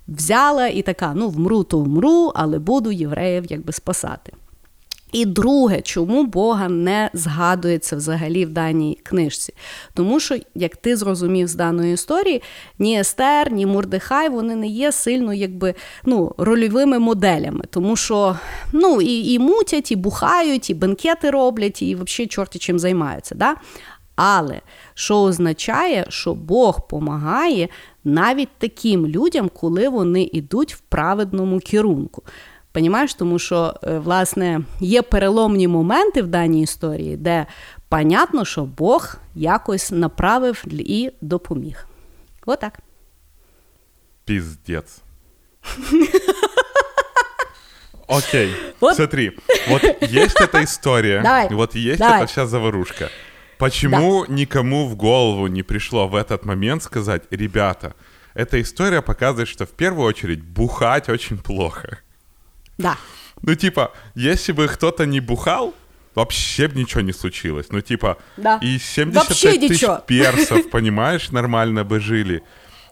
взяла 0.08 0.68
і 0.68 0.82
така: 0.82 1.14
ну, 1.16 1.30
вмру, 1.30 1.64
то 1.64 1.80
вмру, 1.80 2.32
але 2.36 2.60
буду 2.60 2.92
євреїв 2.92 3.46
якби 3.50 3.74
спасати. 3.74 4.34
І 5.12 5.26
друге, 5.26 5.82
чому 5.82 6.24
Бога 6.24 6.70
не 6.70 7.10
згадується 7.14 7.96
взагалі 7.96 8.46
в 8.46 8.50
даній 8.50 9.00
книжці? 9.04 9.54
Тому 9.94 10.20
що, 10.20 10.38
як 10.56 10.76
ти 10.76 10.96
зрозумів 10.96 11.48
з 11.48 11.56
даної 11.56 11.94
історії, 11.94 12.42
ні 12.80 13.00
Естер, 13.00 13.52
ні 13.52 13.66
Мурдехай 13.66 14.30
вони 14.30 14.56
не 14.56 14.68
є 14.68 14.92
сильно 14.92 15.34
якби, 15.34 15.74
ну, 16.06 16.36
рольовими 16.38 17.00
моделями, 17.00 17.64
тому 17.70 17.96
що 17.96 18.38
ну, 18.72 19.02
і 19.02 19.34
і 19.34 19.40
мутять, 19.40 19.92
і 19.92 19.96
бухають, 19.96 20.70
і 20.70 20.74
бенкети 20.74 21.30
роблять, 21.30 21.82
і 21.82 21.96
взагалі 21.96 22.28
чорти 22.28 22.60
чим 22.60 22.80
займаються. 22.80 23.36
Да? 23.36 23.56
Але 24.16 24.62
що 24.94 25.22
означає, 25.22 26.06
що 26.10 26.34
Бог 26.34 26.76
допомагає 26.76 27.70
навіть 28.08 28.50
таким 28.58 29.08
людям, 29.08 29.50
коли 29.50 29.90
вони 29.90 30.30
йдуть 30.34 30.74
в 30.74 30.80
праведному 30.80 31.60
керунку. 31.60 32.24
Понімаєш? 32.72 33.14
Тому 33.14 33.40
що, 33.40 33.74
е, 33.84 34.00
власне, 34.00 34.62
є 34.80 35.02
переломні 35.02 35.68
моменти 35.68 36.22
в 36.22 36.28
даній 36.28 36.62
історії, 36.62 37.18
де 37.18 37.46
понятно, 37.90 38.46
що 38.46 38.62
Бог 38.66 39.16
якось 39.36 39.92
направив 39.92 40.64
і 40.72 41.12
допоміг. 41.22 41.88
Отак. 42.46 42.80
Пиздец. 44.26 45.02
Окей, 48.08 48.56
вот. 48.80 48.96
смотри, 48.96 49.38
вот 49.68 49.84
есть 50.02 50.40
эта 50.40 50.64
история, 50.64 51.22
Давай. 51.22 51.50
вот 51.52 51.76
есть 51.76 52.00
Давай. 52.00 52.22
эта 52.24 52.28
сейчас 52.28 52.50
заварушка. 52.50 53.10
Почему 53.59 54.25
да. 54.27 54.35
никому 54.35 54.89
в 54.89 54.97
голову 54.97 55.47
не 55.47 55.63
пришло 55.63 56.09
в 56.09 56.17
этот 56.17 56.45
момент 56.45 56.83
сказать, 56.83 57.23
ребята, 57.31 57.95
эта 58.35 58.61
история 58.61 59.03
показывает, 59.03 59.49
что 59.49 59.67
в 59.67 59.71
первую 59.71 60.07
очередь 60.07 60.43
бухать 60.43 61.09
очень 61.09 61.39
плохо. 61.39 61.99
Да. 62.79 62.97
Ну, 63.43 63.55
типа, 63.55 63.93
если 64.15 64.53
бы 64.53 64.69
кто-то 64.69 65.07
не 65.07 65.21
бухал, 65.21 65.75
вообще 66.15 66.69
бы 66.69 66.81
ничего 66.81 67.03
не 67.03 67.13
случилось. 67.13 67.67
Ну, 67.71 67.81
типа, 67.81 68.17
да. 68.37 68.59
и 68.63 68.79
75 68.79 69.61
тысяч 69.61 70.07
персов, 70.07 70.71
понимаешь, 70.71 71.31
нормально 71.31 71.85
бы 71.85 72.01
жили. 72.01 72.43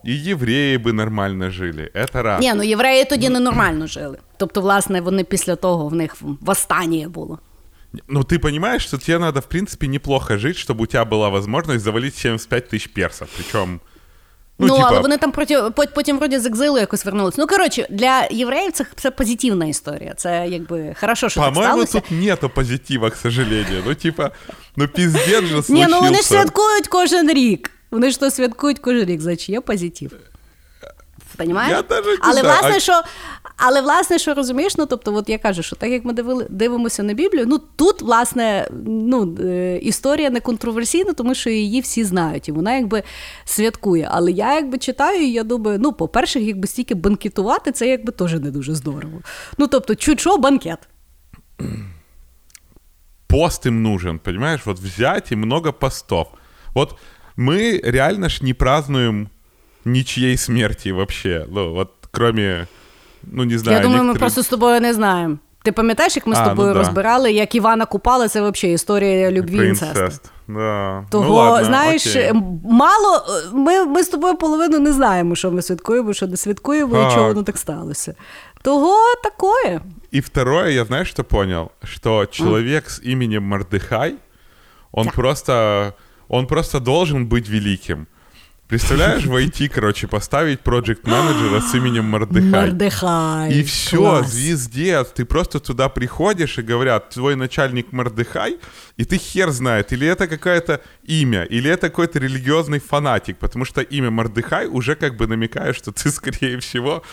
І 0.05 0.17
євреї 0.17 0.79
би 0.79 0.93
нормально 0.93 1.51
жили. 1.51 1.91
Це 2.13 2.23
раз. 2.23 2.41
Ні, 2.41 2.53
ну 2.55 2.63
євреї 2.63 3.05
тоді 3.05 3.29
ненормально 3.29 3.87
жили. 3.87 4.19
Тобто, 4.37 4.61
власне, 4.61 5.01
вони 5.01 5.25
після 5.25 5.57
того 5.57 5.89
в 5.89 5.95
них 5.95 6.17
восстання 6.21 7.09
було. 7.09 7.39
Ну, 8.09 8.23
ты 8.23 8.39
понимаешь, 8.39 8.83
что 8.83 8.99
тебе 8.99 9.19
надо, 9.19 9.41
в 9.41 9.49
принципе, 9.49 9.89
неплохо 9.89 10.39
жить, 10.39 10.57
чтобы 10.57 10.83
у 10.83 10.87
тебя 10.87 11.05
была 11.05 11.29
возможность 11.31 11.85
завалить 11.85 12.15
75 12.17 12.69
тысяч 12.69 12.89
персов. 12.89 13.29
Причем 13.37 13.81
Ну, 14.61 14.67
ну 14.67 14.77
типа... 14.77 14.89
але 14.89 15.01
вони 15.01 15.17
там 15.17 15.33
проти, 15.33 15.63
потім 15.95 16.19
вроді 16.19 16.39
з 16.39 16.47
екзилу 16.47 16.79
якось 16.79 17.05
вернулися. 17.05 17.37
Ну, 17.41 17.47
коротше, 17.47 17.87
для 17.91 18.29
євреїв 18.31 18.73
це, 18.73 18.87
це 18.97 19.11
позитивна 19.11 19.67
історія. 19.67 20.15
Це 20.17 20.47
якби 20.49 20.95
хорошо, 21.01 21.29
що 21.29 21.41
По-моему, 21.41 21.61
так 21.61 21.89
сталося. 21.89 22.09
тут 22.09 22.21
нету 22.21 22.49
позитива, 22.49 23.11
к 23.11 23.17
сожалению. 23.17 23.83
Ну, 23.87 23.95
типа, 23.95 24.31
ну 24.77 24.89
піздець 24.89 25.45
же 25.45 25.49
случився. 25.49 25.73
Ні, 25.73 25.87
ну 25.91 26.01
вони 26.01 26.17
ж 26.17 26.23
святкують 26.23 26.89
кожен 26.89 27.33
рік. 27.33 27.71
Вони 27.91 28.11
ж 28.11 28.21
то 28.21 28.31
святкують 28.31 28.79
кожен 28.79 29.05
рік, 29.05 29.21
значить 29.21 29.49
є 29.49 29.61
позитив. 29.61 30.13
Понімаєш? 31.36 31.72
Я 31.72 31.82
даже 31.82 32.10
не 32.10 32.18
але 32.22 32.42
знаю. 32.42 32.60
власне, 32.62 32.80
що 32.80 33.02
але 33.58 33.82
власне, 33.82 34.20
що 34.20 34.34
розумієш, 34.34 34.78
ну 34.78 34.86
тобто, 34.86 35.16
от 35.16 35.30
я 35.30 35.38
кажу, 35.38 35.64
що 35.64 35.76
так 35.76 35.90
як 35.90 36.06
ми 36.06 36.14
дивили, 36.14 36.48
дивимося 36.50 37.04
на 37.04 37.14
Біблію, 37.14 37.46
ну 37.48 37.60
тут, 37.76 38.02
власне, 38.02 38.68
ну, 38.86 39.38
е, 39.40 39.78
історія 39.78 40.30
не 40.30 40.40
контроверсійна, 40.40 41.14
тому 41.14 41.36
що 41.36 41.50
її 41.50 41.82
всі 41.82 42.04
знають, 42.04 42.50
і 42.50 42.52
вона 42.52 42.76
якби 42.76 43.04
святкує. 43.46 44.10
Але 44.12 44.32
я 44.32 44.54
якби 44.54 44.78
читаю, 44.78 45.22
і 45.22 45.32
я 45.32 45.44
думаю, 45.44 45.80
ну, 45.82 45.94
по-перше, 45.94 46.40
якби 46.40 46.68
стільки 46.68 46.96
банкетувати, 46.96 47.72
це 47.72 47.88
якби 47.88 48.12
теж 48.12 48.34
не 48.34 48.52
дуже 48.52 48.76
здорово. 48.76 49.22
Ну, 49.58 49.68
тобто, 49.68 49.96
чуть 49.96 50.20
що 50.20 50.38
банкет. 50.38 50.80
пост 53.28 53.66
им 53.66 53.84
нужен, 53.84 54.20
понимаешь? 54.20 54.62
Вот 54.66 54.80
взять 54.80 55.32
и 55.32 55.36
много 55.36 55.74
постов. 55.74 56.28
Вот 56.74 56.98
мы 57.36 57.82
реально 57.84 58.30
ж 58.30 58.44
не 58.44 58.54
празднуем 58.54 59.30
ничьей 59.85 60.37
смерти 60.37 60.93
вообще. 60.93 61.47
Ну, 61.51 61.75
вот 61.75 61.89
кроме, 62.11 62.67
ну, 63.23 63.45
не 63.45 63.59
знаю, 63.59 63.77
я 63.79 63.83
думаю, 63.83 64.03
ми 64.05 64.13
некоторых- 64.13 64.19
просто 64.19 64.43
з 64.43 64.49
тобою 64.49 64.81
не 64.81 64.95
знаємо. 64.95 65.39
Ти 65.63 65.73
пам'ятаєш, 65.73 66.17
як 66.17 66.27
ми 66.27 66.35
з 66.35 66.39
А, 66.39 66.43
ну 66.43 66.51
тобою 66.51 66.73
да. 66.73 66.79
розбирали, 66.79 67.33
як 67.33 67.55
Івана 67.55 67.87
Купала, 67.87 68.29
це 68.29 68.41
взагалі 68.51 68.75
історія 68.75 69.31
любві 69.31 69.57
і 69.65 69.69
інцесту. 69.69 69.95
Принцест. 69.95 70.31
Да. 70.49 71.05
Того, 71.11 71.25
ну, 71.25 71.35
ладно, 71.35 71.67
знаєш, 71.67 72.07
окей. 72.07 72.33
мало. 72.65 73.25
Ми, 73.53 73.85
ми 73.87 74.03
з 74.03 74.09
тобою 74.09 74.37
половину 74.37 74.79
не 74.79 74.93
знаємо, 74.93 75.37
що 75.37 75.51
ми 75.51 75.63
святкуємо, 75.63 76.13
що 76.13 76.27
не 76.27 76.37
святкуємо, 76.37 76.97
і 76.97 77.01
Так. 77.03 77.13
чого 77.13 77.29
воно 77.29 77.43
так 77.43 77.59
сталося. 77.59 78.15
Того 78.63 78.97
такое. 79.23 79.81
И 80.15 80.21
второе, 80.21 80.73
я 80.73 80.85
знаешь, 80.85 81.09
что 81.11 81.25
понял? 81.25 81.71
Что 81.85 82.27
человек 82.27 82.87
с 82.91 83.01
именем 83.05 83.55
Мордыхай, 83.55 84.13
он 84.93 85.05
Да. 85.05 85.11
просто, 85.13 85.93
он 86.29 86.47
просто 86.47 86.81
должен 86.81 87.27
быть 87.29 87.51
великим. 87.51 88.07
Представляешь, 88.68 89.26
войти, 89.26 89.68
короче, 89.74 90.08
поставить 90.08 90.62
проект 90.62 91.06
менеджера 91.06 91.62
с 91.62 91.76
именем 91.76 92.06
Мордыхай. 92.06 92.50
Мордыхай. 92.50 93.54
И 93.54 93.64
все, 93.64 93.98
Класс. 93.98 94.32
звездец. 94.32 95.10
Ты 95.10 95.26
просто 95.26 95.60
туда 95.60 95.88
приходишь 95.88 96.58
и 96.58 96.64
говорят, 96.64 97.10
твой 97.12 97.36
начальник 97.36 97.92
Мордыхай, 97.92 98.58
и 98.98 99.06
ты 99.06 99.18
хер 99.18 99.52
знает, 99.52 99.94
или 99.94 100.08
это 100.08 100.28
какое-то 100.28 100.82
имя, 101.04 101.44
или 101.44 101.70
это 101.70 101.90
какой-то 101.90 102.18
религиозный 102.18 102.80
фанатик, 102.80 103.38
потому 103.38 103.66
что 103.66 103.82
имя 103.82 104.10
Мордыхай 104.10 104.68
уже 104.68 104.96
как 104.96 105.16
бы 105.16 105.28
намекает, 105.28 105.76
что 105.76 105.92
ты, 105.92 106.10
скорее 106.12 106.60
всего, 106.60 107.04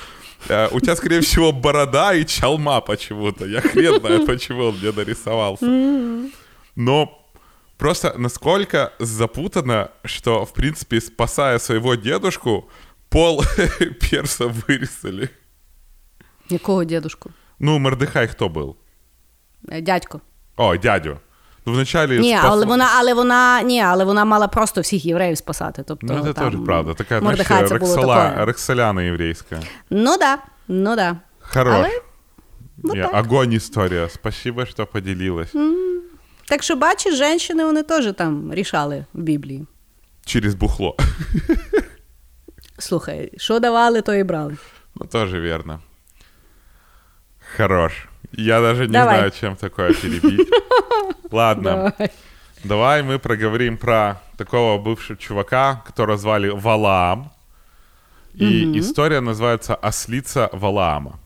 э, 0.49 0.69
у 0.73 0.81
тебя, 0.81 0.97
скорее 0.97 1.21
всего, 1.21 1.53
борода 1.53 2.15
и 2.15 2.25
чалма 2.25 2.81
почему-то. 2.81 3.45
Я 3.45 3.61
хрен 3.61 4.01
знает, 4.01 4.27
почему 4.27 4.65
он 4.65 4.79
мне 4.79 4.91
нарисовался. 4.91 5.67
Но 6.75 7.22
просто 7.82 8.14
насколько 8.18 8.92
запутано, 9.00 9.90
что, 10.06 10.44
в 10.46 10.54
принципе, 10.54 11.02
спасая 11.02 11.60
своего 11.60 11.96
дедушку, 11.96 12.70
пол 13.10 13.44
перса 14.12 14.46
вырезали. 14.48 15.30
Якого 16.50 16.86
дедушку? 16.86 17.32
Ну, 17.60 17.78
Мордыхай 17.80 18.28
кто 18.28 18.48
был? 18.50 18.76
Е, 19.72 19.82
Дядько. 19.82 20.22
О, 20.58 20.78
дядю. 20.78 21.18
Ну, 21.66 21.74
вначале... 21.74 22.18
Ні, 22.20 22.36
спас- 22.38 22.46
але 22.46 22.66
вона, 22.66 22.90
але 22.98 23.14
вона, 23.14 23.62
ні, 23.62 23.82
але 23.82 24.04
вона 24.06 24.26
мала 24.26 24.48
просто 24.48 24.82
всіх 24.82 25.06
євреїв 25.06 25.38
спасати. 25.38 25.84
Тобто, 25.88 26.08
Ну, 26.14 26.14
это 26.24 26.34
там, 26.34 26.52
тоже 26.52 26.64
правда. 26.64 26.94
Такая, 26.94 27.20
знаешь, 27.22 27.38
Мордехай 27.38 27.68
це 27.68 27.78
було 27.78 27.96
Роксола, 27.96 28.30
таке. 28.30 28.46
Роксоляна 28.46 29.08
еврейская. 29.08 29.62
Ну 29.90 30.18
да, 30.18 30.38
ну 30.68 30.96
да. 30.96 31.18
Хорош. 31.40 31.74
Але 31.76 32.02
вот 32.84 32.96
Не, 32.96 33.02
так. 33.04 33.16
огонь 33.16 33.54
история. 33.54 34.10
Спасибо, 34.10 34.66
что 34.66 34.86
поделилась. 34.86 35.54
Так 36.46 36.64
що, 36.64 36.76
бачиш, 36.76 37.16
жінки 37.16 37.66
вони 37.66 37.84
теж 37.84 38.14
там 38.14 38.54
рішали 38.54 39.06
в 39.14 39.22
Біблії. 39.22 39.66
Через 40.26 40.56
бухло. 40.56 40.96
Слухай, 42.80 43.32
що 43.38 43.60
давали, 43.60 44.02
то 44.02 44.14
і 44.14 44.24
брали. 44.24 44.58
Ну, 44.96 45.06
тоже 45.06 45.40
верно. 45.40 45.80
Хорош. 47.58 48.08
Я 48.32 48.62
даже 48.62 48.88
не 48.88 48.94
Давай. 48.94 49.16
знаю, 49.16 49.32
чем 49.32 49.56
такое 49.56 49.94
перебить. 49.94 50.50
Ладно. 51.32 51.94
Давай. 51.98 52.12
Давай 52.64 53.04
мы 53.04 53.20
проговорим 53.20 53.78
про 53.78 54.22
такого 54.38 54.78
бывшего 54.78 55.18
чувака, 55.18 55.84
которого 55.86 56.18
звали 56.18 56.50
Валаам. 56.50 57.32
И 58.34 58.80
история 58.80 59.22
называется 59.22 59.76
«Ослица 59.76 60.50
Валаама». 60.52 61.20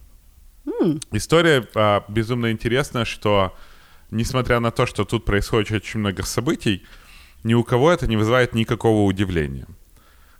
История 1.12 1.68
а, 1.76 2.04
безумно 2.08 2.52
интересная, 2.52 3.06
что 3.06 3.54
несмотря 4.11 4.61
на 4.61 4.71
то, 4.71 4.87
что 4.87 5.05
тут 5.05 5.25
происходит 5.25 5.71
очень 5.73 6.01
много 6.01 6.23
событий, 6.23 6.85
ни 7.45 7.55
у 7.55 7.65
кого 7.65 7.91
это 7.91 8.07
не 8.07 8.17
вызывает 8.17 8.55
никакого 8.55 9.03
удивления. 9.05 9.67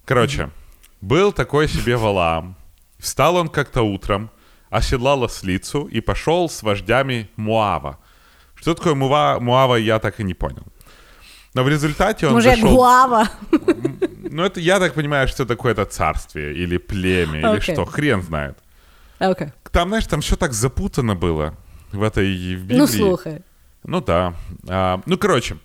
Короче, 0.05 0.51
был 1.01 1.33
такой 1.33 1.69
себе 1.69 1.97
Валаам. 1.97 2.57
Встал 2.99 3.37
он 3.37 3.49
как-то 3.49 3.83
утром, 3.83 4.31
оседлал 4.71 5.25
ослицу 5.25 5.87
и 5.87 6.01
пошел 6.01 6.49
с 6.49 6.63
вождями 6.63 7.29
Муава. 7.37 7.99
Что 8.55 8.75
такое 8.75 8.95
Муава, 8.95 9.41
Муава, 9.41 9.77
я 9.77 9.99
так 9.99 10.21
и 10.21 10.25
не 10.25 10.35
понял. 10.35 10.65
Но 11.55 11.63
в 11.65 11.69
результате 11.69 12.27
он 12.27 12.35
Може, 12.35 12.49
як 12.49 12.59
зашел... 12.59 12.75
гуава. 12.75 13.29
Ну, 14.31 14.45
это 14.45 14.61
я 14.61 14.79
так 14.79 14.95
понимаю, 14.95 15.29
что 15.29 15.47
такое 15.47 15.73
это 15.73 15.85
царствие 15.87 16.55
или 16.55 16.77
племя, 16.79 17.39
или 17.39 17.57
Окей. 17.57 17.75
что, 17.75 17.85
хрен 17.87 18.23
знает. 18.23 18.59
Окей. 19.19 19.49
Там, 19.71 19.89
знаешь, 19.89 20.07
там 20.07 20.21
все 20.21 20.37
так 20.37 20.53
запутано 20.53 21.15
было 21.15 21.55
в 21.93 22.03
этой 22.03 22.57
в 22.57 22.61
Библии. 22.61 22.77
Ну 22.77 22.87
слухай. 22.87 23.43
Ну 23.87 24.01
да. 24.01 24.35
А, 24.69 25.01
ну, 25.07 25.17
короче, 25.17 25.57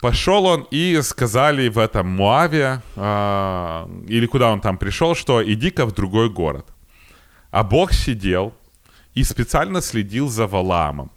пошел 0.00 0.44
он 0.46 0.66
и 0.72 1.00
сказали 1.02 1.68
в 1.68 1.78
этом 1.78 2.08
Муаве, 2.08 2.82
а, 2.96 3.88
или 4.08 4.26
куда 4.26 4.50
он 4.50 4.60
там 4.60 4.76
пришел, 4.76 5.14
что 5.14 5.40
иди-ка 5.42 5.86
в 5.86 5.92
другой 5.92 6.28
город. 6.28 6.66
А 7.50 7.62
Бог 7.62 7.92
сидел 7.92 8.52
и 9.14 9.24
специально 9.24 9.80
следил 9.80 10.28
за 10.28 10.46
Валаамом. 10.46 11.10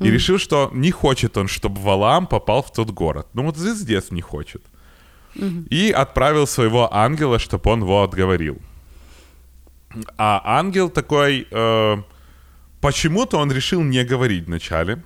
И 0.00 0.10
решил, 0.10 0.38
что 0.38 0.70
не 0.72 0.90
хочет 0.90 1.36
он, 1.36 1.46
чтобы 1.46 1.80
Валаам 1.80 2.26
попал 2.26 2.62
в 2.62 2.72
тот 2.72 2.90
город. 2.90 3.26
Ну 3.34 3.44
вот 3.44 3.56
звездец 3.56 4.10
не 4.10 4.22
хочет. 4.22 4.62
И 5.70 5.92
отправил 5.92 6.46
своего 6.46 6.92
ангела, 6.92 7.38
чтобы 7.38 7.70
он 7.70 7.82
его 7.82 8.02
отговорил. 8.02 8.58
А 10.16 10.40
ангел 10.44 10.90
такой, 10.90 11.46
э, 11.50 11.96
почему-то 12.80 13.38
он 13.38 13.52
решил 13.52 13.82
не 13.82 14.04
говорить 14.04 14.46
вначале. 14.46 15.02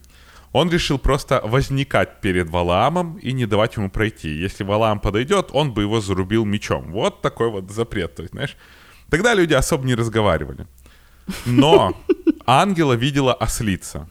Он 0.57 0.71
решил 0.71 0.99
просто 0.99 1.43
возникать 1.45 2.23
перед 2.23 2.49
Валаамом 2.49 3.19
и 3.19 3.33
не 3.33 3.47
давать 3.47 3.77
ему 3.77 3.91
пройти. 3.91 4.31
Если 4.31 4.65
Валаам 4.65 5.01
подойдет, 5.01 5.51
он 5.53 5.75
бы 5.75 5.83
его 5.83 6.01
зарубил 6.01 6.47
мечом. 6.47 6.93
Вот 6.93 7.21
такой 7.21 7.51
вот 7.51 7.71
запрет, 7.71 8.15
то 8.15 8.23
есть, 8.23 8.33
знаешь. 8.33 8.57
Тогда 9.11 9.35
люди 9.35 9.53
особо 9.53 9.85
не 9.85 9.95
разговаривали. 9.95 10.67
Но 11.45 11.95
ангела 12.47 12.95
видела 12.95 13.35
ослица. 13.35 14.09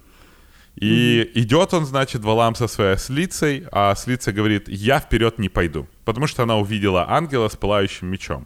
И 0.76 1.32
идет 1.34 1.74
он, 1.74 1.86
значит, 1.86 2.24
Валаам 2.24 2.54
со 2.54 2.68
своей 2.68 2.94
ослицей, 2.94 3.66
а 3.72 3.90
ослица 3.90 4.32
говорит, 4.32 4.70
я 4.70 5.00
вперед 5.00 5.40
не 5.40 5.50
пойду. 5.50 5.88
Потому 6.04 6.28
что 6.28 6.44
она 6.44 6.58
увидела 6.58 7.10
ангела 7.10 7.50
с 7.50 7.56
пылающим 7.56 8.08
мечом. 8.08 8.46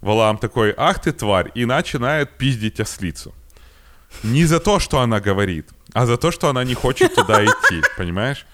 Валаам 0.00 0.38
такой, 0.38 0.72
ах 0.74 1.02
ты 1.02 1.12
тварь, 1.12 1.50
и 1.54 1.66
начинает 1.66 2.38
пиздить 2.38 2.80
ослицу. 2.80 3.34
Не 4.22 4.46
за 4.46 4.58
то, 4.58 4.78
что 4.78 5.00
она 5.00 5.20
говорит, 5.20 5.68
а 5.94 6.06
за 6.06 6.16
то, 6.16 6.32
что 6.32 6.48
она 6.48 6.64
не 6.64 6.74
хочет 6.74 7.14
туда 7.14 7.44
идти, 7.44 7.82
понимаешь? 7.96 8.44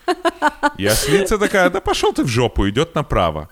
И 0.76 0.86
ослица 0.86 1.38
такая, 1.38 1.70
да 1.70 1.80
пошел 1.80 2.12
ты 2.12 2.22
в 2.22 2.28
жопу, 2.28 2.68
идет 2.68 2.94
направо. 2.94 3.48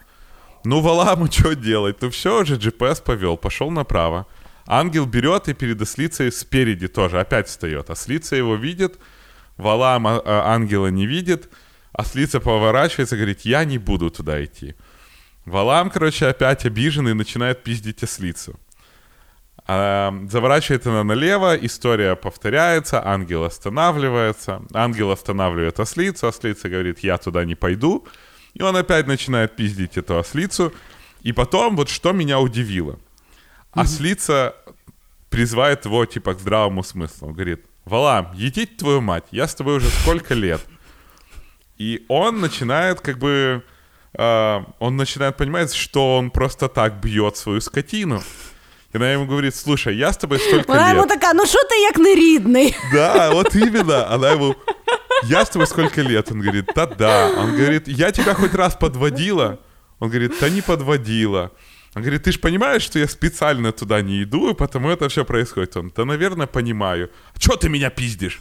Ну, 0.65 0.81
Валааму 0.81 1.33
что 1.33 1.55
делать? 1.55 1.97
Ну 2.03 2.11
все, 2.11 2.43
уже 2.43 2.57
GPS 2.57 3.03
повел, 3.03 3.37
пошел 3.39 3.71
направо. 3.71 4.27
Ангел 4.67 5.07
берет 5.07 5.49
и 5.49 5.55
перед 5.55 5.81
ослицей 5.81 6.31
спереди 6.31 6.87
тоже 6.89 7.19
опять 7.19 7.49
встает. 7.49 7.89
Ослица 7.89 8.37
его 8.37 8.57
видит, 8.57 8.99
Валаам 9.57 10.07
а, 10.07 10.23
а, 10.23 10.55
ангела 10.55 10.89
не 10.89 11.07
видит. 11.07 11.49
Ослица 11.93 12.41
поворачивается 12.41 13.17
и 13.17 13.19
говорит, 13.19 13.41
я 13.47 13.65
не 13.65 13.79
буду 13.79 14.11
туда 14.11 14.45
идти. 14.45 14.75
Валаам, 15.47 15.89
короче, 15.89 16.27
опять 16.27 16.67
обиженный 16.67 17.15
начинает 17.15 17.63
пиздить 17.63 18.03
ослицу. 18.03 18.61
А, 19.71 20.15
заворачивает 20.31 20.87
она 20.87 21.05
налево, 21.05 21.55
история 21.55 22.17
повторяется, 22.17 23.07
ангел 23.07 23.45
останавливается, 23.45 24.63
ангел 24.73 25.11
останавливает 25.11 25.79
ослицу, 25.79 26.27
ослица 26.27 26.71
говорит, 26.71 27.01
я 27.01 27.19
туда 27.19 27.45
не 27.45 27.55
пойду, 27.55 28.07
и 28.55 28.63
он 28.63 28.77
опять 28.77 29.07
начинает 29.07 29.57
пиздить 29.57 29.99
эту 29.99 30.19
ослицу, 30.19 30.73
и 31.21 31.33
потом 31.33 31.77
вот 31.77 31.91
что 31.91 32.13
меня 32.13 32.41
удивило. 32.41 32.99
Ослица 33.73 34.55
призывает 35.29 35.85
его 35.85 36.07
типа 36.07 36.33
к 36.33 36.41
здравому 36.41 36.83
смыслу, 36.83 37.29
Он 37.29 37.35
говорит, 37.35 37.67
Валам, 37.85 38.33
едить 38.33 38.79
твою 38.79 39.03
мать, 39.03 39.25
я 39.33 39.47
с 39.47 39.55
тобой 39.55 39.77
уже 39.77 39.89
сколько 39.91 40.33
лет. 40.33 40.63
И 41.77 42.07
он 42.09 42.41
начинает 42.41 43.03
как 43.03 43.19
бы, 43.19 43.63
э, 44.15 44.61
он 44.79 44.97
начинает 44.97 45.37
понимать, 45.37 45.75
что 45.75 46.17
он 46.17 46.31
просто 46.31 46.69
так 46.69 47.01
бьет 47.03 47.37
свою 47.37 47.61
скотину. 47.61 48.23
И 48.94 48.98
она 48.98 49.12
ему 49.12 49.26
говорит, 49.26 49.56
слушай, 49.56 49.96
я 49.96 50.08
с 50.08 50.18
тобой 50.18 50.40
столько 50.40 50.68
Вона 50.68 50.90
йому 50.90 51.02
лет. 51.02 51.10
така, 51.10 51.34
ну 51.34 51.46
що 51.46 51.64
ти 51.64 51.76
як 51.82 51.98
не 51.98 52.16
рідний? 52.16 52.76
Да, 52.94 53.30
вот 53.30 53.56
именно. 53.56 54.08
Она 54.10 54.32
ему, 54.32 54.56
я 55.24 55.42
с 55.42 55.50
тобой 55.50 55.68
сколько 55.68 56.02
лет? 56.02 56.32
Он 56.32 56.42
говорит, 56.42 56.66
да, 56.76 56.86
да. 56.86 57.30
Он 57.38 57.52
говорит, 57.58 57.88
я 57.88 58.12
тебя 58.12 58.34
хоть 58.34 58.54
раз 58.54 58.76
подводила? 58.76 59.58
Он 60.00 60.10
говорит, 60.10 60.32
да 60.40 60.50
не 60.50 60.62
подводила. 60.62 61.50
Он 61.96 62.02
говорит, 62.02 62.24
ты 62.24 62.32
же 62.32 62.40
понимаешь, 62.40 62.84
что 62.84 63.00
я 63.00 63.08
специально 63.08 63.72
туда 63.72 64.02
не 64.02 64.24
иду, 64.24 64.50
и 64.50 64.54
потому 64.54 64.90
это 64.90 65.08
все 65.10 65.24
происходит. 65.24 65.78
Он, 65.78 65.92
да, 65.96 66.06
наверное, 66.06 66.48
понимаю. 66.48 67.10
А 67.36 67.40
чё 67.40 67.56
ты 67.56 67.70
меня 67.70 67.90
пиздишь? 67.90 68.40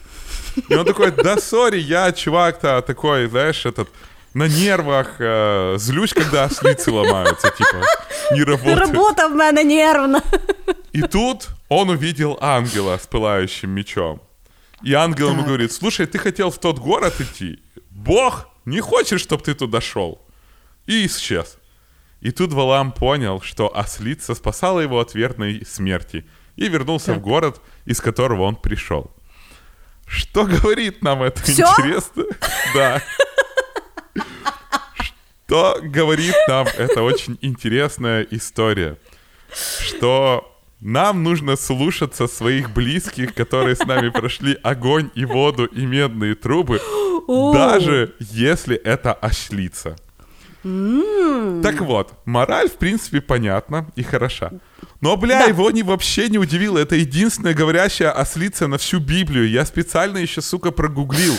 И 0.71 0.75
он 0.75 0.85
такой, 0.87 1.11
да, 1.11 1.37
сори, 1.39 1.79
я 1.79 2.13
чувак-то 2.13 2.81
такой, 2.83 3.27
знаешь, 3.29 3.67
этот, 3.67 3.89
на 4.38 4.48
нервах, 4.48 5.16
э, 5.20 5.76
злюсь, 5.80 6.14
когда 6.14 6.44
ослицы 6.44 6.92
ломаются, 6.92 7.50
типа, 7.50 7.84
не 8.34 8.44
работают. 8.44 8.80
Робота 8.80 9.28
в 9.30 9.34
мене 9.36 9.64
нервна. 9.64 10.22
И 10.94 11.02
тут 11.02 11.48
он 11.70 11.90
увидел 11.90 12.38
ангела 12.42 12.98
с 12.98 13.08
пылающим 13.08 13.72
мечом. 13.72 14.22
И 14.84 14.94
ангел 14.94 15.30
ему 15.30 15.40
Так. 15.40 15.48
говорит, 15.48 15.72
слушай, 15.72 16.06
ты 16.06 16.20
хотел 16.20 16.50
в 16.52 16.60
тот 16.60 16.78
город 16.78 17.20
идти? 17.20 17.60
Бог 17.90 18.48
не 18.66 18.80
хочет, 18.80 19.20
чтобы 19.20 19.44
ты 19.44 19.56
туда 19.56 19.82
шел. 19.82 20.22
И 20.86 21.06
исчез. 21.08 21.58
И 22.22 22.32
тут 22.32 22.54
Валам 22.54 22.92
понял, 22.92 23.42
что 23.42 23.76
ослица 23.76 24.36
спасала 24.36 24.80
его 24.82 25.00
от 25.00 25.16
верной 25.16 25.66
смерти 25.66 26.26
и 26.56 26.68
вернулся 26.70 27.14
в 27.14 27.20
город, 27.22 27.60
из 27.86 28.02
которого 28.02 28.44
он 28.44 28.56
пришел. 28.56 29.10
Что 30.06 30.46
говорит 30.46 31.02
нам 31.04 31.24
это 31.24 31.42
Всё? 31.42 31.64
интересно? 31.66 32.24
Да. 32.76 33.02
Что 35.48 35.80
говорит 35.82 36.36
нам 36.50 36.68
эта 36.78 37.02
очень 37.04 37.38
интересная 37.40 38.28
история? 38.32 38.98
Что 39.80 40.54
нам 40.82 41.24
нужно 41.24 41.56
слушаться 41.56 42.28
своих 42.28 42.72
близких, 42.72 43.34
которые 43.34 43.78
с 43.78 43.86
нами 43.86 44.10
прошли 44.10 44.58
огонь 44.62 45.10
и 45.16 45.24
воду 45.24 45.64
и 45.64 45.86
медные 45.86 46.36
трубы, 46.36 46.82
даже 47.54 48.14
если 48.20 48.76
это 48.76 49.14
ослица. 49.14 49.96
Так 50.64 51.80
вот, 51.80 52.12
мораль, 52.26 52.68
в 52.68 52.76
принципе, 52.76 53.22
понятна 53.22 53.88
и 53.96 54.04
хороша. 54.04 54.52
Но, 55.01 55.17
бля, 55.17 55.39
Да. 55.39 55.47
его 55.47 55.71
не, 55.71 55.83
вообще 55.83 56.29
не 56.29 56.39
удивило. 56.39 56.79
Это 56.79 56.95
единственная 56.97 57.55
говорящая 57.55 58.11
ослица 58.23 58.69
на 58.69 58.77
всю 58.77 59.01
Библию. 59.01 59.51
Я 59.51 59.65
специально 59.65 60.19
еще, 60.19 60.41
сука, 60.43 60.71
прогуглил. 60.71 61.35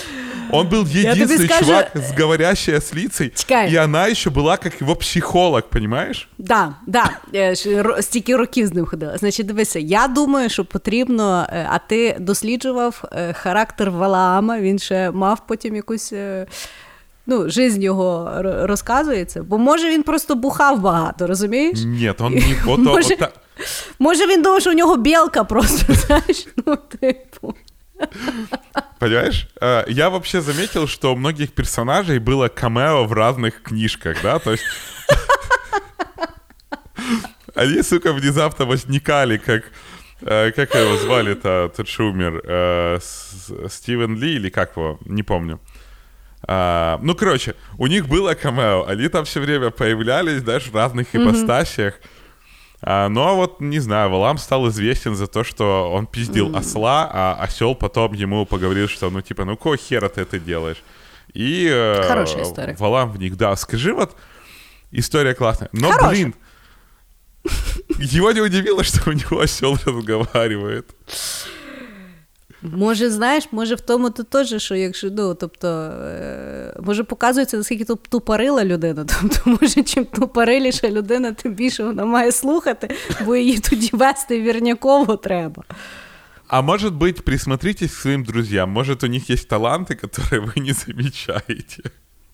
Он 0.52 0.68
был 0.68 0.86
тебе 0.86 1.02
единственный 1.04 1.46
скажу- 1.48 1.66
чувак 1.66 1.92
с 1.96 2.12
говорящей 2.12 2.76
ослицей. 2.78 3.32
Чекай. 3.36 3.72
И 3.72 3.76
она 3.76 4.08
еще 4.08 4.30
была 4.30 4.58
как 4.58 4.82
его 4.82 4.96
психолог, 4.96 5.62
понимаешь? 5.70 6.28
Да, 6.38 6.74
да, 6.88 7.10
е, 7.36 7.56
ж 7.56 7.70
ро- 7.82 8.02
стільки 8.02 8.36
років 8.36 8.68
з 8.68 8.74
ним 8.74 8.86
ходила. 8.86 9.18
Значить, 9.18 9.46
дивися, 9.46 9.80
я 9.80 10.08
думаю, 10.08 10.50
що 10.50 10.66
потрібно, 10.66 11.48
е, 11.50 11.68
а 11.72 11.80
ти 11.80 12.18
досліджував 12.20 13.04
е, 13.12 13.34
характер 13.34 13.92
Валаама, 13.92 14.60
він 14.60 14.80
ще 14.80 15.12
мав 15.12 15.48
потім 15.48 15.76
якусь. 15.76 16.14
е, 17.28 17.28
Ну, 17.28 17.50
жизнь 17.50 17.82
його 17.84 18.32
р- 18.38 18.66
розказується, 18.68 19.44
бо 19.44 19.58
може 19.58 19.90
він 19.90 20.04
просто 20.04 20.36
бухав 20.36 20.80
багато, 20.80 21.28
розумієш? 21.28 21.80
Нет, 21.86 22.22
он 22.22 22.34
не... 22.34 22.56
Вот, 22.66 22.80
Може- 22.80 23.10
вот 23.10 23.18
та- 23.20 23.32
Може 24.00 24.28
він 24.28 24.42
думав, 24.42 24.62
що 24.62 24.70
у 24.70 24.74
нього 24.74 24.98
білка 24.98 25.44
просто, 25.44 25.94
знаєш, 25.94 26.48
ну, 26.66 26.76
типу. 27.02 27.56
Понимаешь? 29.00 29.48
Э, 29.62 29.86
Я 29.92 30.10
вообще 30.10 30.42
заметил, 30.42 30.88
что 30.88 31.14
у 31.14 31.16
многих 31.16 31.52
персонажей 31.52 32.20
было 32.20 32.50
камео 32.50 33.06
в 33.06 33.14
разных 33.14 33.52
книжках, 33.64 34.18
да, 34.24 34.40
то 34.40 34.52
есть... 34.52 34.64
Они, 37.56 37.84
сука, 37.84 38.14
внезапно 38.14 38.66
возникали, 38.66 39.38
как... 39.38 39.64
э, 40.22 40.52
Как 40.52 40.76
его 40.76 40.98
звали-то, 40.98 41.72
тот 41.78 41.88
что 41.88 42.04
умер? 42.10 42.42
Э, 42.46 42.98
С- 43.00 43.52
Стивен 43.70 44.16
Ли 44.18 44.36
или 44.36 44.50
как 44.50 44.78
его? 44.78 44.98
Не 45.06 45.24
помню. 45.24 45.60
А, 46.47 46.99
Ну, 47.03 47.15
короче, 47.15 47.55
у 47.79 47.87
них 47.87 48.09
было 48.09 48.35
камео. 48.35 48.87
Они 48.87 49.09
там 49.09 49.25
все 49.25 49.41
время 49.41 49.71
появлялись, 49.71 50.41
знаешь, 50.43 50.67
в 50.67 50.75
разных 50.75 51.15
ипостасях. 51.15 51.95
А, 52.81 53.09
но 53.09 53.35
вот, 53.37 53.61
не 53.61 53.81
знаю, 53.81 54.11
Валам 54.11 54.39
стал 54.39 54.69
известен 54.69 55.17
за 55.17 55.27
то, 55.27 55.43
что 55.43 55.91
он 55.93 56.07
пиздил 56.07 56.55
осла, 56.57 57.11
а 57.13 57.37
осел 57.43 57.75
потом 57.75 58.13
ему 58.13 58.47
поговорил, 58.47 58.89
что, 58.89 59.11
ну, 59.11 59.21
типа, 59.21 59.45
ну, 59.45 59.57
какого 59.57 59.77
хера 59.77 60.09
ты 60.09 60.21
это 60.21 60.39
делаешь? 60.39 60.83
И 61.35 61.69
э, 61.71 62.05
Хорошая 62.07 62.45
история. 62.45 62.77
Валам 62.79 63.11
в 63.11 63.19
них, 63.19 63.37
да, 63.37 63.55
скажи 63.57 63.93
вот, 63.93 64.17
история 64.93 65.35
классная. 65.35 65.69
Но, 65.73 65.91
Хорошая. 65.91 66.11
блин, 66.11 66.35
его 67.99 68.31
не 68.33 68.41
удивило, 68.41 68.85
что 68.85 69.11
у 69.11 69.13
него 69.13 69.41
осел 69.41 69.77
разговаривает. 69.85 70.95
Може, 72.62 73.10
знаєш, 73.10 73.48
може 73.52 73.76
в 73.76 73.82
тому 73.82 74.10
то 74.10 74.24
теж, 74.24 74.64
що 74.64 74.76
якщо 74.76 75.10
ну, 75.12 75.36
тобто, 75.36 75.68
е, 75.68 76.76
може 76.84 77.04
показується, 77.04 77.58
наскільки 77.58 77.84
туп- 77.84 78.08
тупорила 78.10 78.66
людина. 78.66 79.06
Тобто, 79.22 79.38
може, 79.62 79.84
чим 79.84 80.06
тупориліша 80.06 80.90
людина, 80.90 81.32
тим 81.32 81.54
більше 81.54 81.84
вона 81.84 82.06
має 82.06 82.32
слухати, 82.32 82.96
бо 83.26 83.36
її 83.36 83.60
тоді 83.60 83.90
вести 83.94 84.42
вірняково 84.42 85.18
треба. 85.18 85.64
А 86.48 86.62
может 86.62 86.94
быть, 86.94 87.22
присмотритесь 87.22 87.92
к 87.96 88.02
своим 88.02 88.24
друзьям. 88.24 88.70
Может, 88.70 89.04
у 89.04 89.08
них 89.08 89.30
есть 89.30 89.50
таланты, 89.52 89.96
которые 89.96 90.40
вы 90.46 90.60
не 90.60 90.74
замечаете. 90.74 91.84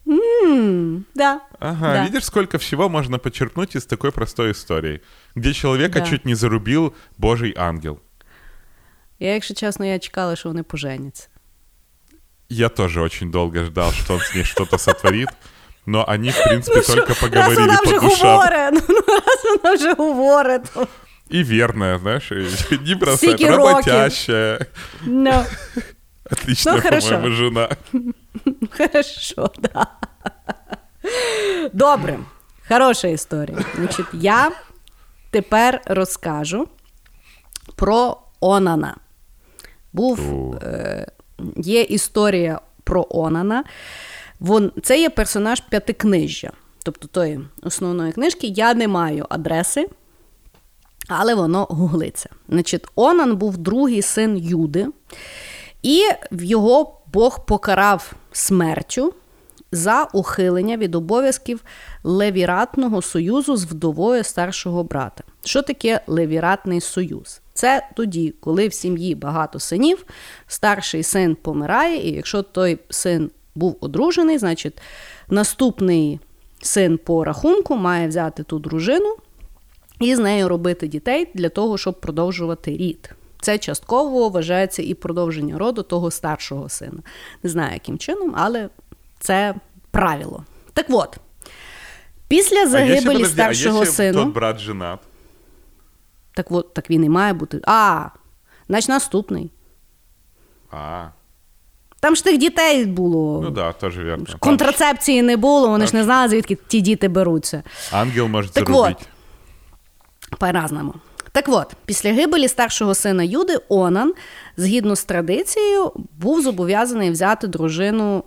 М, 0.07 1.05
да. 1.15 1.39
Ага, 1.59 1.93
да. 1.93 2.03
видишь, 2.05 2.25
сколько 2.25 2.57
всего 2.57 2.89
можно 2.89 3.17
почерпнуть 3.19 3.75
из 3.75 3.85
такой 3.85 4.11
простой 4.11 4.51
истории, 4.51 5.01
где 5.35 5.53
человека 5.53 5.99
Да. 5.99 6.05
чуть 6.05 6.25
не 6.25 6.35
зарубил 6.35 6.93
Божий 7.17 7.53
ангел. 7.57 7.99
Я, 9.18 9.34
якщо 9.34 9.54
чесно, 9.54 9.86
я 9.86 9.98
чекала, 9.98 10.36
що 10.36 10.48
вони 10.48 10.62
поженяться. 10.62 11.28
Я 12.48 12.68
тоже 12.68 13.00
очень 13.00 13.30
долго 13.30 13.64
ждал, 13.64 13.92
что 13.92 14.14
он 14.14 14.20
с 14.20 14.34
ней 14.34 14.44
что-то 14.44 14.78
сотворит, 14.78 15.28
но 15.86 16.04
они, 16.08 16.30
в 16.30 16.44
принципе, 16.44 16.80
только 16.80 17.08
раз 17.08 17.18
поговорили 17.20 17.60
вона 17.66 17.80
вже 17.84 17.94
по 17.94 18.00
душам. 18.00 18.36
говорить, 18.38 18.84
ну, 18.88 18.94
ну 19.08 19.16
раз 19.16 19.44
вона 19.62 19.74
вже 19.74 19.94
говорить, 19.94 20.62
И 21.30 21.42
верная, 21.42 21.98
знаешь, 21.98 22.30
не 22.86 22.94
бросает, 22.94 23.40
работящая. 23.40 24.66
ну, 25.06 25.44
Отличная, 26.30 26.74
Ну, 26.74 26.82
по-моему, 27.00 27.30
жена. 27.30 27.68
Хорошо, 28.76 29.50
да. 29.58 29.86
Добре, 31.72 32.18
хороша 32.68 33.08
історія. 33.08 33.58
Значить, 33.74 34.06
я 34.12 34.52
тепер 35.30 35.80
розкажу 35.86 36.68
про 37.76 38.16
Онана. 38.40 38.96
Був, 39.94 40.20
е, 40.62 41.06
є 41.56 41.82
історія 41.82 42.60
про 42.84 43.06
Онана. 43.10 43.64
Вон, 44.40 44.72
це 44.82 45.00
є 45.00 45.10
персонаж 45.10 45.60
п'ятикнижжя, 45.60 46.52
тобто 46.82 47.08
тої 47.08 47.40
основної 47.62 48.12
книжки. 48.12 48.46
Я 48.46 48.74
не 48.74 48.88
маю 48.88 49.26
адреси, 49.28 49.88
але 51.08 51.34
воно 51.34 51.64
гуглиться. 51.70 52.30
Значить, 52.48 52.84
Онан 52.94 53.36
був 53.36 53.56
другий 53.56 54.02
син 54.02 54.36
Юди, 54.36 54.86
і 55.82 56.02
його 56.30 57.00
Бог 57.12 57.46
покарав 57.46 58.12
смертю 58.32 59.14
за 59.74 60.08
ухилення 60.12 60.76
від 60.76 60.94
обов'язків 60.94 61.64
левіратного 62.02 63.02
союзу 63.02 63.56
з 63.56 63.64
вдовою 63.64 64.24
старшого 64.24 64.84
брата. 64.84 65.24
Що 65.44 65.62
таке 65.62 66.00
левіратний 66.06 66.80
союз? 66.80 67.40
Це 67.54 67.88
тоді, 67.96 68.34
коли 68.40 68.68
в 68.68 68.74
сім'ї 68.74 69.14
багато 69.14 69.58
синів, 69.58 70.06
старший 70.46 71.02
син 71.02 71.34
помирає, 71.34 72.08
і 72.08 72.14
якщо 72.14 72.42
той 72.42 72.78
син 72.90 73.30
був 73.54 73.76
одружений, 73.80 74.38
значить 74.38 74.80
наступний 75.28 76.20
син 76.62 76.98
по 76.98 77.24
рахунку 77.24 77.76
має 77.76 78.08
взяти 78.08 78.42
ту 78.42 78.58
дружину 78.58 79.16
і 80.00 80.14
з 80.14 80.18
нею 80.18 80.48
робити 80.48 80.88
дітей 80.88 81.28
для 81.34 81.48
того, 81.48 81.78
щоб 81.78 82.00
продовжувати 82.00 82.76
рід. 82.76 83.14
Це 83.44 83.58
частково 83.58 84.28
вважається 84.28 84.82
і 84.82 84.94
продовження 84.94 85.58
роду 85.58 85.82
того 85.82 86.10
старшого 86.10 86.68
сина. 86.68 87.02
Не 87.42 87.50
знаю, 87.50 87.72
яким 87.72 87.98
чином, 87.98 88.34
але 88.36 88.68
це 89.24 89.54
правило. 89.90 90.44
Так 90.72 90.86
от, 90.88 91.16
після 92.28 92.66
загибелі 92.66 93.22
а 93.22 93.26
старшого 93.26 93.82
если 93.82 93.94
сину, 93.94 94.24
тот 94.24 94.34
брат 94.34 94.58
женат? 94.58 95.00
так 96.34 96.46
от 96.50 96.74
так 96.74 96.90
він 96.90 97.04
і 97.04 97.08
має 97.08 97.32
бути. 97.32 97.60
А, 97.64 98.06
значить 98.68 98.88
наступний. 98.88 99.50
А, 100.70 101.06
Там 102.00 102.16
ж 102.16 102.24
тих 102.24 102.38
дітей 102.38 102.84
було. 102.84 103.40
ну 103.42 103.50
да, 103.50 103.72
тоже 103.72 104.04
верно. 104.04 104.24
Там 104.24 104.36
Контрацепції 104.38 105.22
не 105.22 105.36
було, 105.36 105.68
вони 105.68 105.86
ж 105.86 105.96
не 105.96 106.04
знали, 106.04 106.28
звідки 106.28 106.58
ті 106.66 106.80
діти 106.80 107.08
беруться. 107.08 107.62
Ангел 107.92 108.30
Так 108.32 108.44
зарубить. 108.68 108.96
от. 110.32 110.38
По-разному. 110.38 110.94
Так 111.32 111.44
от, 111.48 111.72
після 111.84 112.12
гибелі 112.12 112.48
старшого 112.48 112.94
сина 112.94 113.22
Юди, 113.22 113.58
Онан, 113.68 114.14
згідно 114.56 114.96
з 114.96 115.04
традицією, 115.04 115.92
був 116.20 116.42
зобов'язаний 116.42 117.10
взяти 117.10 117.46
дружину, 117.46 118.24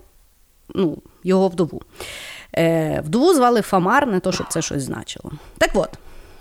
ну, 0.76 0.98
його 1.24 1.48
вдову. 1.48 1.82
Е, 2.58 3.02
вдову 3.06 3.34
звали 3.34 3.62
Фамар, 3.62 4.08
не 4.08 4.20
то, 4.20 4.32
щоб 4.32 4.48
це 4.50 4.62
щось 4.62 4.84
значило. 4.84 5.32
Так 5.58 5.72
от, 5.74 5.90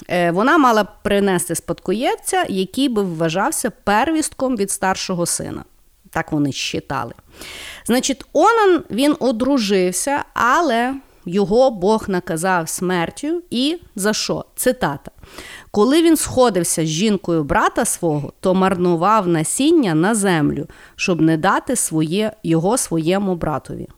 е, 0.08 0.30
вона 0.30 0.58
мала 0.58 0.84
принести 0.84 1.54
спадкоєвця, 1.54 2.44
який 2.48 2.88
би 2.88 3.02
вважався 3.02 3.70
первістком 3.70 4.56
від 4.56 4.70
старшого 4.70 5.26
сина. 5.26 5.64
Так 6.10 6.32
вони 6.32 6.52
считали. 6.52 7.12
Значить, 7.86 8.24
Онан 8.32 8.82
він 8.90 9.16
одружився, 9.20 10.24
але 10.34 10.94
його 11.26 11.70
Бог 11.70 12.04
наказав 12.08 12.68
смертю. 12.68 13.42
І 13.50 13.78
за 13.96 14.12
що? 14.12 14.44
Цитата. 14.56 15.10
Коли 15.70 16.02
він 16.02 16.16
сходився 16.16 16.82
з 16.86 16.88
жінкою 16.88 17.44
брата 17.44 17.84
свого, 17.84 18.32
то 18.40 18.54
марнував 18.54 19.28
насіння 19.28 19.94
на 19.94 20.14
землю, 20.14 20.66
щоб 20.96 21.20
не 21.20 21.36
дати 21.36 21.76
своє, 21.76 22.32
його 22.42 22.78
своєму 22.78 23.34
братові. 23.34 23.88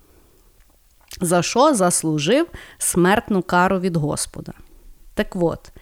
За 1.20 1.42
що 1.42 1.74
заслужив 1.74 2.46
смертну 2.78 3.42
кару 3.42 3.80
від 3.80 3.96
Господа. 3.96 4.52
Так 5.14 5.36
от, 5.36 5.72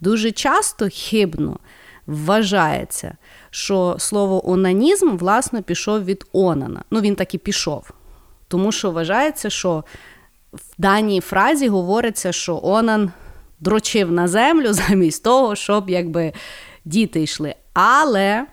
дуже 0.00 0.32
часто 0.32 0.88
хибно 0.92 1.58
вважається, 2.06 3.16
що 3.50 3.96
слово 3.98 4.50
онанізм, 4.50 5.16
власне, 5.16 5.62
пішов 5.62 6.04
від 6.04 6.24
онана. 6.32 6.82
Ну, 6.90 7.00
він 7.00 7.14
так 7.14 7.34
і 7.34 7.38
пішов. 7.38 7.90
Тому 8.48 8.72
що 8.72 8.90
вважається, 8.90 9.50
що 9.50 9.84
в 10.52 10.62
даній 10.78 11.20
фразі 11.20 11.68
говориться, 11.68 12.32
що 12.32 12.60
онан 12.62 13.12
дрочив 13.60 14.12
на 14.12 14.28
землю 14.28 14.72
замість 14.72 15.24
того, 15.24 15.56
щоб 15.56 15.90
якби 15.90 16.32
діти 16.84 17.22
йшли. 17.22 17.54
Але 17.72 18.46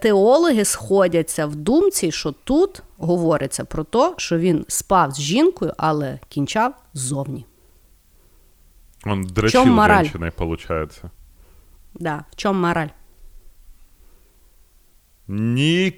теологи 0.00 0.64
сходяться 0.64 1.46
в 1.46 1.56
думці, 1.56 2.12
що 2.12 2.32
тут 2.32 2.82
говориться 2.98 3.64
про 3.64 3.84
те, 3.84 4.14
що 4.16 4.38
він 4.38 4.64
спав 4.68 5.12
з 5.12 5.20
жінкою, 5.20 5.74
але 5.76 6.18
кінчав 6.28 6.74
ззовні. 6.94 7.46
Он 9.06 9.22
дрочил 9.22 9.64
мораль? 9.64 10.04
женщиной, 10.04 10.30
получается. 10.30 11.10
Да, 11.94 12.24
в 12.32 12.36
чому 12.36 12.60
мораль? 12.60 12.88
Ни 15.28 15.92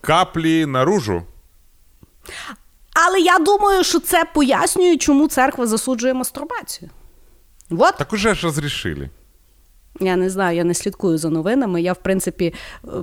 капли 0.00 0.66
наружу. 0.66 1.22
Але 2.94 3.20
я 3.20 3.38
думаю, 3.38 3.84
що 3.84 4.00
це 4.00 4.24
пояснює, 4.24 4.96
чому 4.96 5.28
церква 5.28 5.66
засуджує 5.66 6.14
мастурбацію. 6.14 6.90
Вот. 7.70 7.96
Так 7.96 8.12
уже 8.12 8.34
ж 8.34 8.46
розрішили. 8.46 9.10
Я 10.00 10.16
не 10.16 10.30
знаю, 10.30 10.56
я 10.56 10.64
не 10.64 10.74
слідкую 10.74 11.18
за 11.18 11.30
новинами. 11.30 11.82
Я, 11.82 11.92
в 11.92 11.96
принципі, 11.96 12.54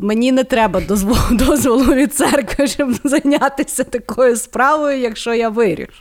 мені 0.01 0.31
не 0.31 0.43
треба 0.43 0.81
дозволу, 0.81 1.19
дозволу 1.31 1.93
від 1.93 2.15
церкви, 2.15 2.67
щоб 2.67 2.93
зайнятися 3.03 3.83
такою 3.83 4.37
справою, 4.37 4.99
якщо 4.99 5.33
я 5.33 5.49
вирішу. 5.49 5.93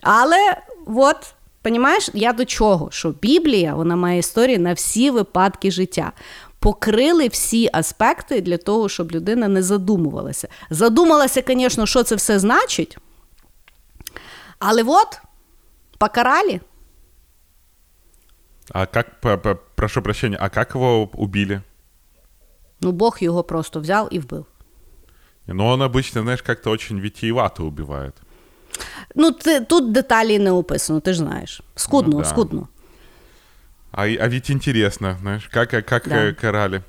Але 0.00 0.56
от, 0.86 1.16
понімаєш, 1.62 2.10
я 2.14 2.32
до 2.32 2.44
чого? 2.44 2.90
Що 2.90 3.10
Біблія 3.10 3.74
вона 3.74 3.96
має 3.96 4.18
історії 4.18 4.58
на 4.58 4.72
всі 4.72 5.10
випадки 5.10 5.70
життя. 5.70 6.12
Покрили 6.58 7.28
всі 7.28 7.70
аспекти 7.72 8.40
для 8.40 8.56
того, 8.56 8.88
щоб 8.88 9.12
людина 9.12 9.48
не 9.48 9.62
задумувалася. 9.62 10.48
Задумалася, 10.70 11.42
звісно, 11.48 11.86
що 11.86 12.02
це 12.02 12.14
все 12.14 12.38
значить. 12.38 12.98
Але 14.58 14.82
от, 14.82 15.20
покарали. 15.98 16.60
А 18.72 18.86
п- 18.86 19.56
прошу 19.75 20.01
прощения, 20.01 20.37
а 20.41 20.49
как 20.49 20.75
его 20.75 21.09
убили? 21.13 21.61
Ну, 22.81 22.91
Бог 22.91 23.17
його 23.21 23.43
просто 23.43 23.79
взяв 23.79 24.07
і 24.11 24.19
вбив. 24.19 24.45
Ну, 25.47 25.65
он 25.67 25.81
обычно, 25.81 26.21
знаешь, 26.21 26.41
как-то 26.41 26.71
очень 26.71 26.99
витиевато 27.01 27.65
убивает. 27.65 28.13
Ну, 29.15 29.31
ти, 29.31 29.59
тут 29.61 29.91
деталі 29.91 30.39
не 30.39 30.51
описано, 30.51 30.99
ти 30.99 31.13
ж 31.13 31.17
знаєш. 31.19 31.61
Скудно, 31.75 32.13
Ну, 32.13 32.19
да. 32.19 32.25
скудно. 32.29 32.67
А, 33.91 34.01
а 34.07 34.27
ведь 34.27 34.49
интересно, 34.49 35.17
знаешь, 35.21 35.47
как, 35.47 35.69
как 35.85 36.07
Да. 36.07 36.15
э, 36.15 36.33
карали. 36.33 36.81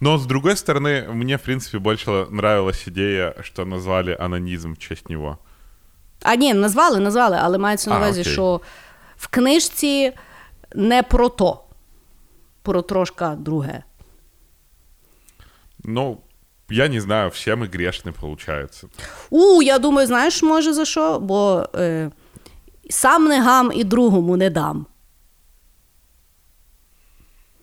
Но, 0.00 0.18
с 0.18 0.26
другой 0.26 0.52
стороны, 0.56 1.12
мне, 1.12 1.36
в 1.36 1.40
принципе, 1.42 1.78
больше 1.78 2.10
нравилась 2.30 2.88
идея, 2.88 3.34
что 3.42 3.64
назвали 3.64 4.16
анонизм 4.20 4.72
в 4.72 4.78
честь 4.78 5.10
него. 5.10 5.38
А 6.22 6.34
ні, 6.34 6.54
назвали, 6.54 7.00
назвали, 7.00 7.38
але 7.42 7.58
мається 7.58 7.90
на 7.90 7.96
А, 7.96 7.98
увазі, 7.98 8.20
окей. 8.20 8.32
що 8.32 8.60
в 9.16 9.26
книжці 9.28 10.12
не 10.74 11.02
про 11.02 11.28
то, 11.28 11.63
про 12.64 12.82
трошка 12.82 13.36
друге. 13.36 13.84
Ну, 15.84 16.22
я 16.68 16.88
не 16.88 17.00
знаю, 17.00 17.30
все 17.30 17.56
мы 17.56 17.66
грешны, 17.66 18.12
получается. 18.12 18.88
У, 19.30 19.62
я 19.62 19.78
думаю, 19.78 20.06
знаєш, 20.06 20.42
може 20.42 20.72
за 20.72 20.84
що? 20.84 21.18
Бо 21.20 21.68
е, 21.74 22.10
сам 22.90 23.24
не 23.24 23.40
гам 23.42 23.72
і 23.74 23.84
другому 23.84 24.36
не 24.36 24.50
дам. 24.50 24.86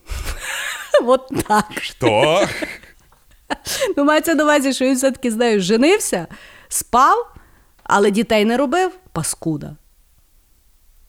От 1.03 1.31
так. 1.47 1.65
Что? 1.81 2.47
Ну, 3.97 4.03
мається 4.03 4.35
на 4.35 4.43
увазі, 4.43 4.73
що 4.73 4.85
він 4.85 4.95
все-таки 4.95 5.31
з 5.31 5.35
нею 5.35 5.61
женився, 5.61 6.27
спав, 6.67 7.35
але 7.83 8.11
дітей 8.11 8.45
не 8.45 8.57
робив, 8.57 8.91
паскуда. 9.11 9.75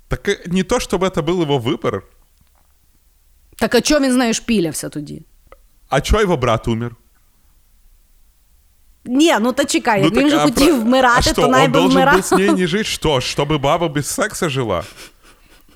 Так 0.09 0.29
э, 0.29 0.37
не 0.47 0.63
то, 0.63 0.79
чтобы 0.79 1.07
это 1.07 1.23
был 1.23 1.43
его 1.43 1.59
выбор. 1.59 2.03
Так 3.59 3.75
а 3.75 3.81
чого 3.81 4.01
він 4.01 4.13
з 4.13 4.17
нею 4.17 4.35
шпілявся 4.35 4.89
тоді? 4.89 5.23
А 5.89 5.97
чё 6.01 6.21
его 6.21 6.37
брат 6.37 6.69
умер? 6.69 6.97
Ні, 9.05 9.35
ну 9.41 9.53
та 9.53 9.65
чекай, 9.65 10.03
як 10.03 10.13
він 10.13 10.21
так, 10.23 10.31
же 10.31 10.37
а 10.37 10.41
хотів 10.43 10.67
про- 10.75 10.85
вмирати, 10.85 11.19
а 11.19 11.23
что, 11.33 11.43
то 11.43 11.49
най 11.49 11.65
он 11.65 11.73
би 11.73 11.79
должен 11.81 11.97
вмирав. 11.97 12.15
был 12.17 12.23
с 12.23 12.33
ней 12.33 12.51
не 12.51 12.67
жить? 12.67 12.87
Что, 12.87 13.21
чтобы 13.21 13.59
баба 13.59 13.89
без 13.89 14.07
секса 14.07 14.49
жила? 14.49 14.85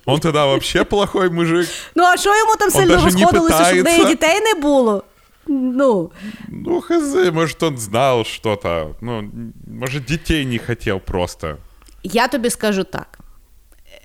Он 0.05 0.21
тогда 0.21 0.47
вообще 0.47 0.85
плохой 0.85 1.31
мужик. 1.31 1.69
Ну 1.95 2.05
а 2.05 2.17
що 2.17 2.37
йому 2.39 2.57
там 2.59 2.71
сильно 2.71 2.87
даже 2.87 3.07
не 3.07 3.13
розходилося, 3.13 3.55
щоб 3.65 3.81
в 3.81 3.85
неї 3.85 3.99
питається. 3.99 4.09
дітей 4.09 4.41
не 4.55 4.61
було? 4.61 5.05
Ну, 5.47 6.11
Ну, 6.49 6.81
хз, 6.81 7.15
может, 7.33 7.63
он 7.63 7.79
знал 7.79 8.25
что-то. 8.25 8.95
Ну, 9.01 9.31
может, 9.81 10.05
детей 10.05 10.47
не 10.47 10.59
хотел 10.59 11.01
просто. 11.01 11.57
я 12.03 12.29
тобі 12.29 12.51
скажу 12.51 12.85
так: 12.85 13.19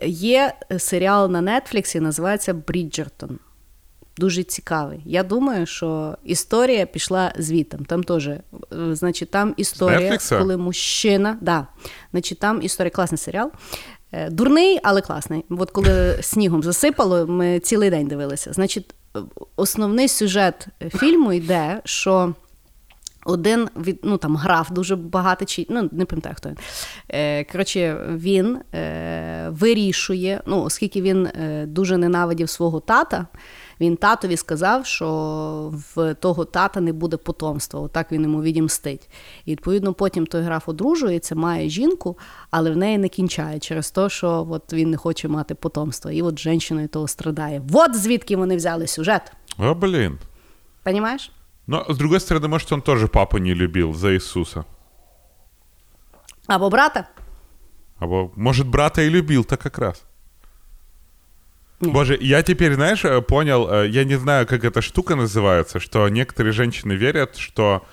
є 0.06 0.54
серіал 0.80 1.32
на 1.32 1.42
Нетфліксі, 1.62 2.00
називається 2.00 2.54
Бріджертон. 2.54 3.40
Дуже 4.17 4.43
цікавий. 4.43 5.01
Я 5.05 5.23
думаю, 5.23 5.67
що 5.67 6.17
історія 6.25 6.87
пішла 6.87 7.33
звітом. 7.39 7.85
Там 7.85 8.03
теж, 8.03 8.29
е, 8.29 8.43
значить, 8.73 9.31
там 9.31 9.55
історія, 9.57 10.19
коли 10.29 10.57
мужчина. 10.57 11.39
Да, 11.41 11.67
значить, 12.13 12.39
там 12.39 12.63
історія, 12.63 12.91
класний 12.91 13.19
серіал. 13.19 13.51
Е, 14.13 14.31
Дурний, 14.31 14.79
але 14.83 15.01
класний. 15.01 15.45
От 15.51 15.71
коли 15.71 16.19
снігом 16.23 16.63
засипало, 16.63 17.27
ми 17.27 17.61
цілий 17.61 17.91
день 17.91 18.07
дивилися. 18.07 18.53
Значить, 18.53 18.95
е, 19.17 19.21
основний 19.57 20.09
сюжет 20.09 20.67
фільму 20.91 21.33
йде, 21.33 21.81
що 21.85 22.35
один 23.25 23.69
від, 23.77 24.01
ну 24.03 24.19
там 24.19 24.37
граф 24.37 24.71
дуже 24.71 24.97
багатий, 24.97 25.47
чи 25.47 25.67
ну 25.71 25.89
не 25.93 26.05
пам'ятаю, 26.05 26.35
хто 26.39 26.49
він. 26.49 26.57
Е, 27.09 27.45
коротше, 27.45 27.99
він 28.09 28.59
е, 28.75 29.49
вирішує, 29.51 30.41
ну, 30.47 30.63
оскільки 30.63 31.03
він 31.03 31.27
е, 31.27 31.65
дуже 31.67 31.97
ненавидів 31.97 32.49
свого 32.49 32.81
тата, 32.81 33.27
він 33.83 33.97
татові 33.97 34.37
сказав, 34.37 34.87
що 34.87 35.73
в 35.95 36.15
того 36.15 36.45
тата 36.45 36.81
не 36.81 36.93
буде 36.93 37.17
потомства. 37.17 37.81
Отак 37.81 38.13
він 38.13 38.23
йому 38.23 38.43
відімстить. 38.43 39.09
І 39.45 39.51
відповідно 39.51 39.95
потім 39.95 40.27
той 40.27 40.43
граф 40.43 40.69
одружується, 40.69 41.35
має 41.35 41.69
жінку, 41.69 42.19
але 42.51 42.71
в 42.71 42.77
неї 42.77 42.99
не 42.99 43.09
кінчає 43.09 43.59
через 43.59 43.91
те, 43.91 44.09
що 44.09 44.47
от 44.51 44.73
він 44.73 44.91
не 44.91 44.97
хоче 44.97 45.29
мати 45.29 45.55
потомства. 45.55 46.13
І 46.13 46.23
от 46.23 46.39
жінка 46.39 46.87
того 46.87 47.09
страдає. 47.09 47.63
От 47.73 47.97
звідки 47.97 48.37
вони 48.37 48.57
взяли 48.57 48.87
сюжет. 48.87 49.33
О, 49.59 49.75
блин. 49.75 50.19
Понімаєш? 50.83 51.31
Но, 51.67 51.87
с 51.91 51.97
другой 51.97 52.21
стороны, 52.21 52.49
может, 52.49 52.73
он 52.73 52.83
тоже 52.83 53.07
папу 53.07 53.39
не 53.39 53.55
любил 53.55 53.95
за 53.95 54.13
Иисуса. 54.13 54.65
Або 56.47 56.71
брата. 56.71 57.09
Або, 57.99 58.31
может, 58.37 58.67
брата 58.67 59.03
и 59.03 59.11
любил-то 59.11 59.57
как 59.57 59.79
раз. 59.79 60.05
Нет. 61.82 61.94
Боже, 61.94 62.18
я 62.20 62.42
теперь, 62.42 62.74
знаешь, 62.74 63.06
э, 63.06 63.22
понял, 63.22 63.70
э, 63.70 63.88
я 63.90 64.04
не 64.04 64.16
знаю, 64.16 64.48
как 64.48 64.64
эта 64.64 64.82
штука 64.82 65.16
называется, 65.16 65.80
что 65.80 66.10
некоторые 66.10 66.52
женщины 66.52 66.94
верят, 66.94 67.38
что 67.38 67.86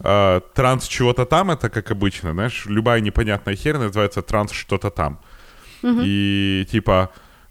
э, 0.00 0.40
транс 0.54 0.86
чего-то 0.86 1.26
там, 1.26 1.50
это 1.50 1.68
как 1.68 1.90
обычно, 1.90 2.32
знаешь, 2.32 2.64
любая 2.66 3.00
непонятная 3.00 3.54
херь 3.54 3.76
называется 3.76 4.22
транс 4.22 4.52
что-то 4.52 4.90
там. 4.90 5.20
И 5.82 6.66
типа, 6.70 7.10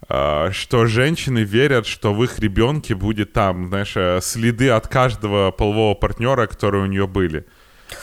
э, 0.09 0.49
что 0.51 0.85
женщины 0.85 1.39
верят, 1.39 1.85
что 1.85 2.13
в 2.13 2.23
их 2.23 2.39
ребенке 2.39 2.95
будет 2.95 3.33
там, 3.33 3.67
знаешь, 3.67 3.93
э, 3.95 4.19
следы 4.21 4.69
от 4.69 4.88
каждого 4.88 5.51
полового 5.51 5.93
партнера, 5.95 6.47
которые 6.47 6.83
у 6.83 6.88
нее 6.88 7.07
были. 7.07 7.45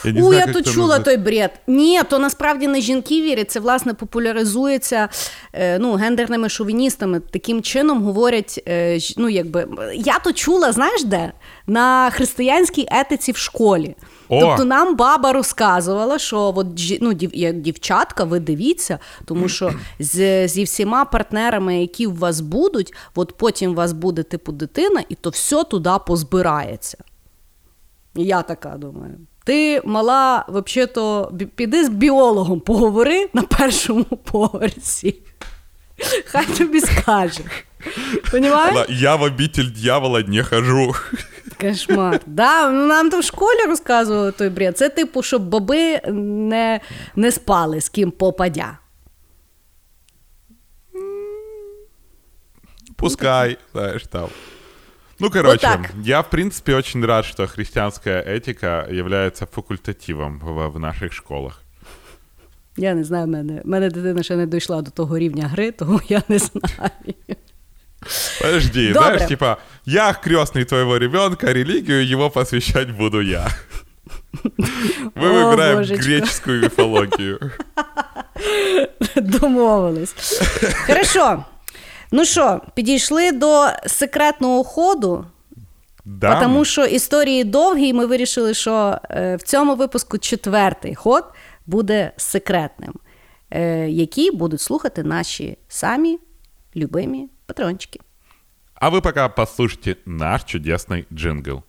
Я 0.06 0.12
не 0.12 0.22
У, 0.22 0.28
знаю, 0.28 0.44
я 0.48 0.54
тут 0.54 0.74
чула 0.74 0.98
назва- 0.98 1.04
той 1.04 1.18
бред. 1.18 1.52
Ні, 1.68 2.02
то 2.10 2.20
насправді 2.20 2.68
не 2.68 2.82
жінки 2.82 3.22
вірять, 3.22 3.52
це 3.52 3.60
власне 3.60 3.94
популяризується 3.94 5.10
е, 5.54 5.80
ну, 5.80 5.94
гендерними 5.94 6.50
шовіністами. 6.50 7.20
Таким 7.20 7.62
чином 7.62 8.04
говорять, 8.04 8.64
е, 8.68 9.00
ну 9.18 9.30
якби 9.30 9.68
я 9.94 10.20
то 10.20 10.34
чула, 10.34 10.72
знаєш 10.72 11.04
де? 11.04 11.32
На 11.68 12.10
християнській 12.10 12.88
етиці 12.92 13.32
в 13.32 13.38
школі. 13.38 13.96
О! 14.30 14.40
Тобто 14.42 14.66
нам 14.66 14.96
баба 14.96 15.34
розказувала, 15.34 16.20
що 16.20 16.54
от 16.56 16.68
ну, 17.02 17.14
дів, 17.14 17.30
як 17.34 17.62
дівчатка, 17.62 18.24
ви 18.24 18.40
дивіться, 18.40 19.00
тому 19.26 19.50
що 19.50 19.74
з, 20.00 20.48
зі 20.48 20.64
всіма 20.64 21.06
партнерами, 21.06 21.82
які 21.82 22.08
у 22.08 22.14
вас 22.14 22.42
будуть, 22.42 22.94
от 23.16 23.38
потім 23.38 23.72
у 23.72 23.74
вас 23.74 23.94
буде 23.94 24.24
типу 24.24 24.52
дитина, 24.52 25.04
і 25.10 25.16
то 25.16 25.30
все 25.30 25.64
туди 25.64 25.92
позбирається. 26.08 26.98
І 28.16 28.24
Я 28.24 28.42
така 28.42 28.70
думаю. 28.70 29.16
Ти 29.50 29.82
мала, 29.86 30.46
взагалі-то, 30.50 31.32
піди 31.56 31.86
з 31.86 31.90
біологом 31.90 32.60
поговори 32.60 33.30
на 33.34 33.42
першому 33.42 34.04
поверсі. 34.04 35.16
Хай 36.26 36.46
тобі 36.46 36.82
скаже. 36.82 37.40
Понімаєш? 38.32 38.76
Она, 38.76 38.86
Я 38.90 39.16
в 39.16 39.22
обитель 39.22 39.72
дьявола 39.76 40.24
не 40.28 40.44
хожу. 40.44 40.96
Кошмар. 41.62 42.20
Да, 42.26 42.70
ну 42.70 42.88
нам 42.88 43.10
то 43.10 43.20
в 43.20 43.24
школі 43.24 43.66
розказували 43.68 44.32
той 44.32 44.50
бред. 44.50 44.78
Це 44.78 44.90
типу, 44.90 45.24
щоб 45.24 45.50
баби 45.50 46.00
не, 46.14 46.80
не 47.16 47.32
спали 47.32 47.82
з 47.82 47.90
ким 47.90 48.12
попадя. 48.12 48.78
Пускай, 52.96 53.58
знаешь, 53.74 54.04
там. 54.12 54.30
Ну, 55.19 55.31
короче, 55.31 55.61
так. 55.61 55.91
я, 56.03 56.21
в 56.23 56.31
принципе, 56.31 56.75
очень 56.75 57.05
рад, 57.05 57.25
что 57.25 57.47
христианская 57.47 58.21
этика 58.23 58.87
является 58.91 59.47
факультативом 59.47 60.39
в, 60.41 60.69
в 60.69 60.79
наших 60.79 61.13
школах. 61.13 61.63
Я 62.77 62.95
не 62.95 63.05
знаю, 63.05 63.27
в 63.27 63.29
мене, 63.29 63.61
в 63.65 63.69
мене 63.69 63.89
дитина 63.91 64.23
ще 64.23 64.37
не 64.37 64.47
дійшла 64.47 64.83
до 64.83 64.91
того 64.91 65.19
рівня 65.19 65.49
гри, 65.49 65.71
тому 65.71 66.01
я 66.09 66.23
не 66.29 66.39
знаю. 66.39 67.15
Подожди, 68.41 68.93
Добре. 68.93 69.09
знаешь, 69.09 69.29
типа, 69.29 69.59
я 69.87 70.13
крестный 70.13 70.65
твоего 70.65 70.97
ребенка, 70.99 71.53
религию 71.53 72.13
его 72.13 72.31
посвящать 72.31 72.91
буду 72.91 73.21
я. 73.21 73.49
Мы 75.15 75.29
О, 75.29 75.49
выбираем 75.49 75.79
божечко. 75.79 76.05
греческую 76.05 76.61
мифологию. 76.63 77.53
Домовились. 79.17 80.15
Хорошо. 80.87 81.45
Ну 82.13 82.25
що, 82.25 82.61
підійшли 82.75 83.33
до 83.33 83.67
секретного 83.87 84.65
ходу, 84.65 85.27
Да. 86.05 86.41
тому 86.41 86.65
що 86.65 86.85
історії 86.85 87.45
довгі, 87.45 87.89
і 87.89 87.93
ми 87.93 88.07
вирішили, 88.07 88.55
що 88.55 88.99
е, 89.11 89.37
в 89.37 89.43
цьому 89.43 89.75
випуску 89.75 90.19
четвертий 90.19 90.95
ход 90.95 91.25
буде 91.67 92.13
секретним. 92.17 92.93
е, 93.51 93.89
які 93.89 94.31
будуть 94.31 94.61
слухати 94.61 95.03
наші 95.03 95.59
самі 95.69 96.19
любимі 96.77 97.29
патрончики. 97.47 98.01
А 98.75 98.89
вы 98.91 99.01
пока 99.01 99.29
послушайте 99.29 99.97
наш 100.07 100.43
чудесный 100.45 101.05
джингл. 101.13 101.63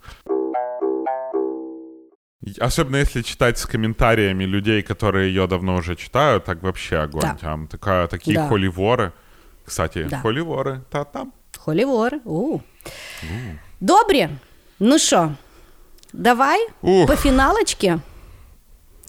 Особенно 2.61 2.97
если 2.97 3.21
читать 3.23 3.57
с 3.57 3.65
комментариями 3.65 4.45
людей, 4.45 4.81
которые 4.81 5.27
ее 5.29 5.47
давно 5.47 5.75
уже 5.75 5.95
читают, 5.95 6.43
так 6.43 6.61
вообще 6.63 6.97
огонь. 6.97 7.21
Да. 7.21 7.37
Там 7.41 7.67
такая, 7.67 8.07
такие 8.07 8.37
Да. 8.37 8.47
холиворы. 8.47 9.11
Кстати, 9.69 10.03
Да. 10.09 10.21
холиворы, 10.23 10.79
та 10.89 11.03
там. 11.03 11.31
Холівори. 11.57 12.19
У. 12.25 12.59
Добре. 13.79 14.29
Ну 14.79 14.99
що, 14.99 15.31
давай 16.13 16.67
Ух. 16.81 17.07
по 17.07 17.15
фіналочці. 17.15 17.95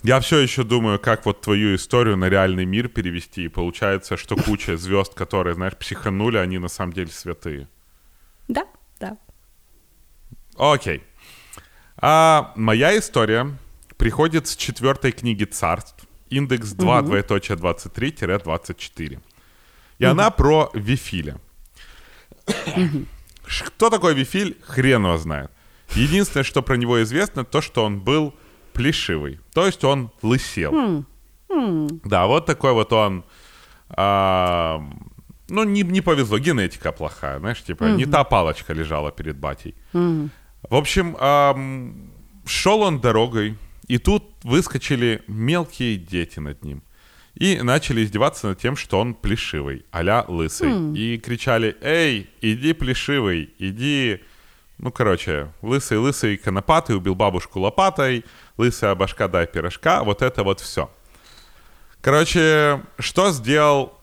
Я 0.02 0.18
все 0.18 0.36
еще 0.42 0.62
думаю, 0.64 0.98
как 0.98 1.26
вот 1.26 1.40
твою 1.40 1.74
историю 1.74 2.16
на 2.16 2.28
реальный 2.28 2.66
мир 2.66 2.88
перевести. 2.88 3.42
И 3.44 3.48
получается, 3.48 4.16
что 4.16 4.36
куча 4.36 4.76
звезд, 4.76 5.14
которые, 5.14 5.54
знаешь, 5.54 5.74
психанули, 5.74 6.36
они 6.38 6.58
на 6.58 6.68
самом 6.68 6.92
деле 6.92 7.10
святые. 7.10 7.66
Да, 8.48 8.62
да. 9.00 9.16
Окей. 10.56 11.02
А 11.96 12.52
моя 12.56 12.96
история 12.98 13.46
приходит 13.96 14.46
с 14.46 14.56
четвертой 14.56 15.12
книги 15.12 15.44
царств, 15.44 16.06
индекс 16.30 16.72
2, 16.72 17.02
двоеточие 17.02 17.56
23-24. 17.56 19.18
И 20.01 20.05
она 20.05 20.31
про 20.31 20.69
Вифиля. 20.73 21.37
Кто 23.65 23.89
такой 23.89 24.13
Вифиль, 24.13 24.57
хрен 24.61 25.05
его 25.05 25.17
знает. 25.17 25.51
Единственное, 25.95 26.43
что 26.43 26.61
про 26.61 26.75
него 26.77 27.01
известно, 27.03 27.43
то, 27.43 27.61
что 27.61 27.83
он 27.85 27.99
был 27.99 28.33
плешивый. 28.73 29.39
То 29.53 29.65
есть 29.65 29.83
он 29.83 30.09
лысел. 30.21 31.05
Да, 32.03 32.25
вот 32.25 32.45
такой 32.45 32.73
вот 32.73 32.93
он... 32.93 33.23
а, 33.89 34.81
ну, 35.49 35.63
не, 35.65 35.83
не 35.83 36.01
повезло, 36.01 36.39
генетика 36.39 36.91
плохая, 36.93 37.39
знаешь, 37.39 37.61
типа, 37.61 37.83
не 37.83 38.05
та 38.05 38.23
палочка 38.23 38.73
лежала 38.73 39.11
перед 39.11 39.37
батей. 39.37 39.75
В 39.93 40.75
общем, 40.75 41.17
ам, 41.19 42.11
шел 42.45 42.81
он 42.81 43.01
дорогой, 43.01 43.57
и 43.87 43.97
тут 43.97 44.23
выскочили 44.43 45.21
мелкие 45.27 45.97
дети 45.97 46.39
над 46.39 46.63
ним. 46.63 46.81
И 47.35 47.61
начали 47.61 48.03
издеваться 48.03 48.47
над 48.49 48.59
тем, 48.59 48.75
что 48.75 48.99
он 48.99 49.13
плешивый, 49.13 49.85
а 49.91 50.25
лысый. 50.27 50.93
И 50.97 51.17
кричали, 51.17 51.77
эй, 51.81 52.29
иди 52.41 52.73
плешивый, 52.73 53.53
иди... 53.57 54.21
Ну, 54.77 54.91
короче, 54.91 55.53
лысый-лысый 55.61 56.37
конопатый 56.37 56.95
убил 56.95 57.13
бабушку 57.15 57.59
лопатой, 57.59 58.25
лысая 58.57 58.95
башка 58.95 59.27
дай 59.27 59.45
пирожка, 59.47 60.03
вот 60.03 60.21
это 60.23 60.43
вот 60.43 60.59
все. 60.59 60.91
Короче, 62.01 62.81
что 62.97 63.31
сделал 63.31 64.01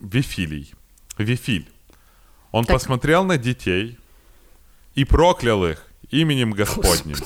Вифилий? 0.00 0.72
Вифиль. 1.18 1.68
Он 2.52 2.64
Так. 2.64 2.76
посмотрел 2.76 3.24
на 3.24 3.36
детей 3.36 3.98
и 4.94 5.04
проклял 5.04 5.64
их 5.66 5.86
именем 6.10 6.52
Господним. 6.52 7.16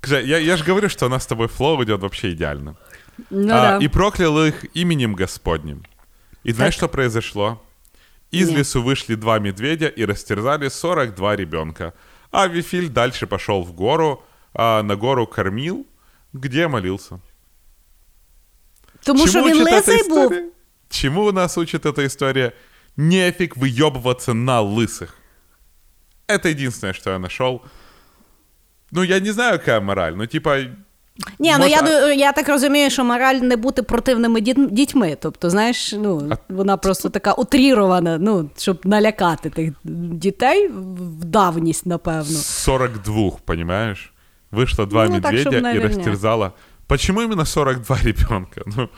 Кстати, 0.00 0.26
Я, 0.26 0.38
я 0.38 0.56
же 0.56 0.64
говорю, 0.64 0.88
что 0.88 1.06
у 1.06 1.08
нас 1.08 1.24
с 1.24 1.26
тобой 1.26 1.48
flow 1.48 1.82
идет 1.84 2.00
вообще 2.00 2.32
идеально. 2.32 2.76
Ну, 3.30 3.54
А, 3.54 3.78
да. 3.78 3.84
И 3.84 3.88
проклял 3.88 4.44
их 4.44 4.64
именем 4.76 5.14
Господним. 5.14 5.84
И 6.44 6.52
знаешь, 6.52 6.74
что 6.74 6.88
произошло? 6.88 7.62
Из 8.30 8.48
Нет. 8.48 8.58
лесу 8.58 8.82
вышли 8.82 9.14
два 9.14 9.38
медведя 9.38 9.86
и 9.86 10.04
растерзали 10.04 10.68
42 10.68 11.36
ребенка. 11.36 11.92
А 12.30 12.48
Вифиль 12.48 12.88
дальше 12.88 13.26
пошел 13.26 13.62
в 13.62 13.72
гору, 13.72 14.22
а 14.52 14.82
на 14.82 14.96
гору 14.96 15.26
кормил, 15.26 15.86
где 16.32 16.68
молился. 16.68 17.20
Тому 19.04 19.26
що 19.26 19.42
він 19.42 19.62
учит 19.62 19.66
эта 19.66 19.92
лисий 19.92 20.08
був. 20.08 20.24
история? 20.32 20.50
Чему 20.90 21.32
нас 21.32 21.58
учит 21.58 21.86
эта 21.86 22.06
история? 22.06 22.52
Нефиг 22.96 23.56
выебываться 23.56 24.32
на 24.32 24.60
лысых. 24.60 25.16
Это 26.26 26.48
единственное, 26.48 26.94
что 26.94 27.10
я 27.10 27.18
нашел. 27.18 27.62
Ну, 28.90 29.02
я 29.02 29.20
не 29.20 29.30
знаю, 29.32 29.58
какая 29.58 29.80
мораль, 29.80 30.14
но 30.14 30.26
типа... 30.26 30.58
Ні, 31.38 31.54
ну 31.58 31.66
я, 31.66 32.12
я 32.12 32.32
так 32.32 32.48
розумію, 32.48 32.90
що 32.90 33.04
мораль 33.04 33.34
не 33.34 33.56
бути 33.56 33.82
противними 33.82 34.40
дітьми. 34.40 35.16
Тобто, 35.20 35.50
знаєш, 35.50 35.92
ну, 35.98 36.32
вона 36.48 36.76
просто 36.76 37.08
така 37.08 37.32
утрірована, 37.32 38.18
ну, 38.18 38.50
щоб 38.56 38.86
налякати 38.86 39.50
тих 39.50 39.72
дітей 39.84 40.68
в 40.68 41.24
давність, 41.24 41.86
напевно. 41.86 42.38
42, 42.38 43.30
понимаешь? 43.44 44.12
Вышло 44.52 44.86
два 44.86 45.04
Ну, 45.06 45.10
медведя 45.12 45.40
чтоб 45.40 45.54
и 45.54 45.60
наверняк. 45.60 45.96
растерзала. 45.96 46.52
Почему 46.86 47.20
именно 47.22 47.44
42 47.44 47.96
ребенка? 48.04 48.62
Ну, 48.76 48.88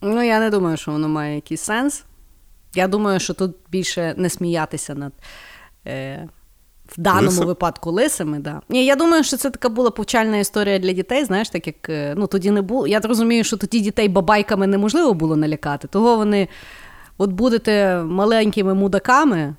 Ну, 0.00 0.22
я 0.22 0.40
не 0.40 0.50
думаю, 0.50 0.76
що 0.76 0.90
воно 0.92 1.08
має 1.08 1.34
якийсь 1.34 1.60
сенс. 1.60 2.04
Я 2.74 2.88
думаю, 2.88 3.20
що 3.20 3.34
тут 3.34 3.56
більше 3.70 4.14
не 4.16 4.30
сміятися 4.30 4.94
над. 4.94 5.12
Е... 5.86 6.28
В 6.88 7.00
даному 7.00 7.28
Лисим? 7.28 7.46
випадку 7.46 7.90
лисими, 7.90 8.38
да. 8.38 8.60
Ні, 8.68 8.86
я 8.86 8.96
думаю, 8.96 9.24
що 9.24 9.36
це 9.36 9.50
така 9.50 9.68
була 9.68 9.90
повчальна 9.90 10.36
історія 10.36 10.78
для 10.78 10.92
дітей, 10.92 11.24
знаєш, 11.24 11.50
так 11.50 11.66
як 11.66 11.88
е, 11.88 12.14
ну, 12.16 12.26
тоді 12.26 12.50
не 12.50 12.62
було. 12.62 12.86
Я 12.86 13.00
розумію, 13.00 13.44
що 13.44 13.56
тоді 13.56 13.80
дітей 13.80 14.08
бабайками 14.08 14.66
неможливо 14.66 15.14
було 15.14 15.36
налякати, 15.36 15.88
того 15.88 16.16
вони 16.16 16.48
от 17.18 17.30
будете 17.30 18.02
маленькими 18.02 18.74
мудаками, 18.74 19.54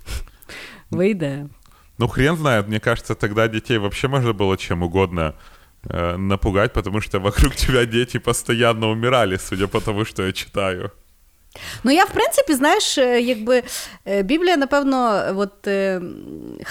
вийде. 0.90 1.46
ну, 1.98 2.08
хрен 2.08 2.36
знает. 2.36 2.68
Мне 2.68 2.80
кажется, 2.80 3.14
тогда 3.14 3.48
детей 3.48 3.78
вообще 3.78 4.08
можно 4.08 4.32
было 4.32 4.56
чем 4.56 4.82
угодно 4.82 5.34
э, 5.84 6.16
напугать, 6.16 6.72
потому 6.72 7.00
что 7.00 7.20
вокруг 7.20 7.54
тебя 7.54 7.86
дети 7.86 8.18
постоянно 8.18 8.90
умирали, 8.90 9.38
судя 9.38 9.66
по 9.66 9.80
тому, 9.80 10.04
что 10.04 10.22
я 10.26 10.32
читаю. 10.32 10.90
Ну, 11.83 11.91
я, 11.91 12.05
в 12.05 12.09
принципі, 12.09 12.53
знаєш, 12.53 12.97
е, 12.97 13.21
якби 13.21 13.63
е, 14.07 14.23
Біблія, 14.23 14.57
напевно, 14.57 15.23
от, 15.35 15.67
е, 15.67 16.01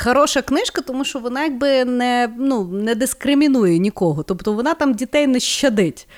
хороша 0.05 0.43
книжка, 0.43 0.83
тому 0.83 1.05
що 1.05 1.19
вона 1.19 1.45
якби 1.45 1.85
не, 1.85 2.35
ну, 2.39 2.65
не 2.65 2.95
дискримінує 2.95 3.79
нікого. 3.79 4.23
Тобто 4.23 4.53
вона 4.53 4.75
там 4.75 4.95
дітей 4.95 5.27
не 5.27 5.41
щадить. 5.41 6.09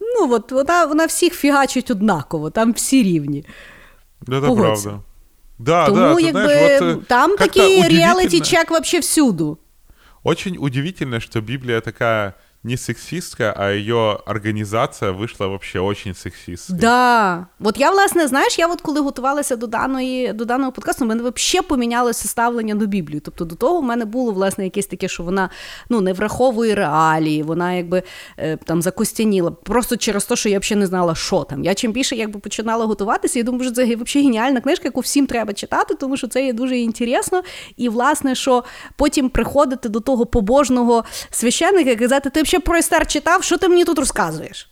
Ну, 0.00 0.32
от 0.32 0.52
вона, 0.52 0.84
вона 0.84 1.06
всіх 1.06 1.34
фігачить 1.34 1.90
однаково, 1.90 2.50
там 2.50 2.72
всі 2.72 3.02
рівні. 3.02 3.44
Да, 4.20 4.36
это 4.36 4.46
Погодься. 4.46 4.82
правда. 4.88 5.02
Да, 5.58 5.86
Тому, 5.86 5.98
да, 5.98 6.14
ты 6.14 6.20
якби, 6.20 6.30
знаешь, 6.44 6.80
вот, 6.80 6.90
э, 6.98 7.06
там 7.06 7.30
как-то 7.30 7.44
такий 7.44 7.80
удивительно- 7.80 7.98
реаліті-чек 7.98 8.70
вообще 8.70 8.98
всюду. 8.98 9.58
Очень 10.24 10.56
удивительно, 10.60 11.20
что 11.20 11.40
Библия 11.40 11.80
такая 11.80 12.32
не 12.63 12.77
сексистская, 12.77 13.51
а 13.51 13.71
ее 13.71 14.19
организация 14.25 15.11
вышла 15.11 15.47
вообще 15.47 15.79
очень 15.79 16.15
сексистской. 16.15 16.79
Да. 16.79 17.47
От 17.59 17.77
я, 17.77 17.91
власне, 17.91 18.27
знаєш, 18.27 18.59
я 18.59 18.67
от 18.67 18.81
коли 18.81 19.01
готувалася 19.01 19.55
до 19.55 19.67
даної 19.67 20.33
до 20.33 20.45
даного 20.45 20.71
подкасту, 20.71 21.05
в 21.05 21.07
мене 21.07 21.23
взагалі 21.23 21.67
помінялося 21.67 22.27
ставлення 22.27 22.75
до 22.75 22.85
Біблії. 22.85 23.19
Тобто 23.19 23.45
до 23.45 23.55
того 23.55 23.79
в 23.79 23.83
мене 23.83 24.05
було 24.05 24.31
власне 24.31 24.63
якесь 24.63 24.85
таке, 24.85 25.07
що 25.07 25.23
вона 25.23 25.49
ну 25.89 26.01
не 26.01 26.13
враховує 26.13 26.75
реалії, 26.75 27.43
вона 27.43 27.73
якби 27.73 28.03
е, 28.37 28.57
там 28.57 28.81
закостяніла. 28.81 29.51
Просто 29.51 29.97
через 29.97 30.25
те, 30.25 30.35
що 30.35 30.49
я 30.49 30.59
взагалі 30.59 30.79
не 30.79 30.87
знала, 30.87 31.15
що 31.15 31.43
там. 31.43 31.63
Я 31.63 31.73
чим 31.73 31.91
більше 31.91 32.15
якби 32.15 32.39
починала 32.39 32.85
готуватися, 32.85 33.39
я 33.39 33.43
думаю, 33.43 33.63
що 33.63 33.73
це 33.73 33.83
взагалі 33.83 34.27
геніальна 34.27 34.61
книжка, 34.61 34.83
яку 34.85 34.99
всім 34.99 35.27
треба 35.27 35.53
читати, 35.53 35.95
тому 35.95 36.17
що 36.17 36.27
це 36.27 36.45
є 36.45 36.53
дуже 36.53 36.77
інтересно. 36.77 37.43
І 37.77 37.89
власне, 37.89 38.35
що 38.35 38.63
потім 38.95 39.29
приходити 39.29 39.89
до 39.89 39.99
того 39.99 40.25
побожного 40.25 41.03
священника 41.29 41.89
і 41.89 41.95
казати, 41.95 42.29
ти 42.29 42.43
взагалі 42.52 42.62
про 42.64 42.76
Естер 42.78 43.06
читав, 43.06 43.44
що 43.44 43.58
ти 43.58 43.68
мені 43.68 43.84
тут 43.84 43.98
розказуєш? 43.98 44.68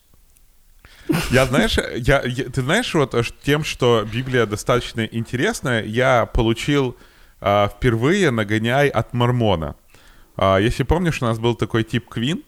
Я, 1.32 1.46
знаешь, 1.46 1.78
я, 1.96 2.22
я- 2.26 2.44
ты 2.44 2.62
знаешь, 2.62 2.94
вот 2.94 3.14
аж 3.14 3.32
тем, 3.44 3.64
что 3.64 4.06
Библия 4.14 4.46
достаточно 4.46 5.04
интересная, 5.12 5.84
я 5.84 6.26
получил 6.26 6.94
а, 7.40 7.68
впервые 7.68 8.30
нагоняй 8.30 8.88
от 8.88 9.14
Мормона. 9.14 9.74
А, 10.36 10.58
если 10.60 10.84
помнишь, 10.84 11.22
у 11.22 11.26
нас 11.26 11.38
был 11.38 11.54
такой 11.54 11.84
тип 11.84 12.08
Квин, 12.08 12.42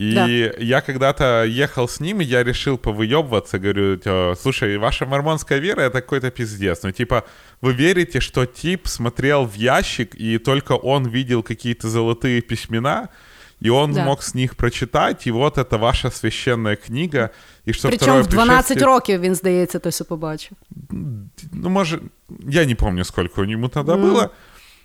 и 0.00 0.14
Да. 0.14 0.26
я 0.58 0.80
когда-то 0.80 1.44
ехал 1.44 1.86
с 1.88 2.00
ним, 2.00 2.20
и 2.20 2.24
я 2.24 2.42
решил 2.44 2.76
повыебываться, 2.76 3.58
говорю, 3.58 3.96
тё, 3.98 4.34
слушай, 4.42 4.78
ваша 4.78 5.04
мормонская 5.06 5.58
вера — 5.60 5.86
это 5.86 6.00
какой-то 6.00 6.30
пиздец. 6.30 6.82
Ну, 6.84 6.92
типа, 6.92 7.22
вы 7.60 7.72
верите, 7.74 8.20
что 8.20 8.46
тип 8.46 8.86
смотрел 8.86 9.44
в 9.44 9.54
ящик, 9.56 10.14
и 10.14 10.38
только 10.38 10.72
он 10.72 11.06
видел 11.08 11.42
какие-то 11.42 11.88
золотые 11.88 12.40
письмена, 12.40 13.08
и 13.60 13.70
он 13.70 13.92
Да. 13.92 14.04
мог 14.04 14.22
с 14.22 14.34
них 14.34 14.54
прочитать, 14.56 15.26
и 15.26 15.30
вот 15.32 15.58
это 15.58 15.78
ваша 15.78 16.10
священная 16.10 16.76
книга, 16.76 17.30
и 17.68 17.72
что 17.72 17.88
Причому 17.88 18.10
второе 18.10 18.22
в 18.22 18.26
12 18.26 18.76
пришествие- 18.78 18.86
років 18.86 19.20
він, 19.20 19.34
здається, 19.34 19.78
то 19.78 19.88
все 19.88 20.04
побачив. 20.04 20.56
ну, 21.52 21.68
может, 21.70 22.00
я 22.48 22.64
не 22.66 22.74
помню, 22.74 23.04
сколько 23.04 23.42
ему 23.42 23.68
тогда 23.68 23.94
было. 23.94 24.28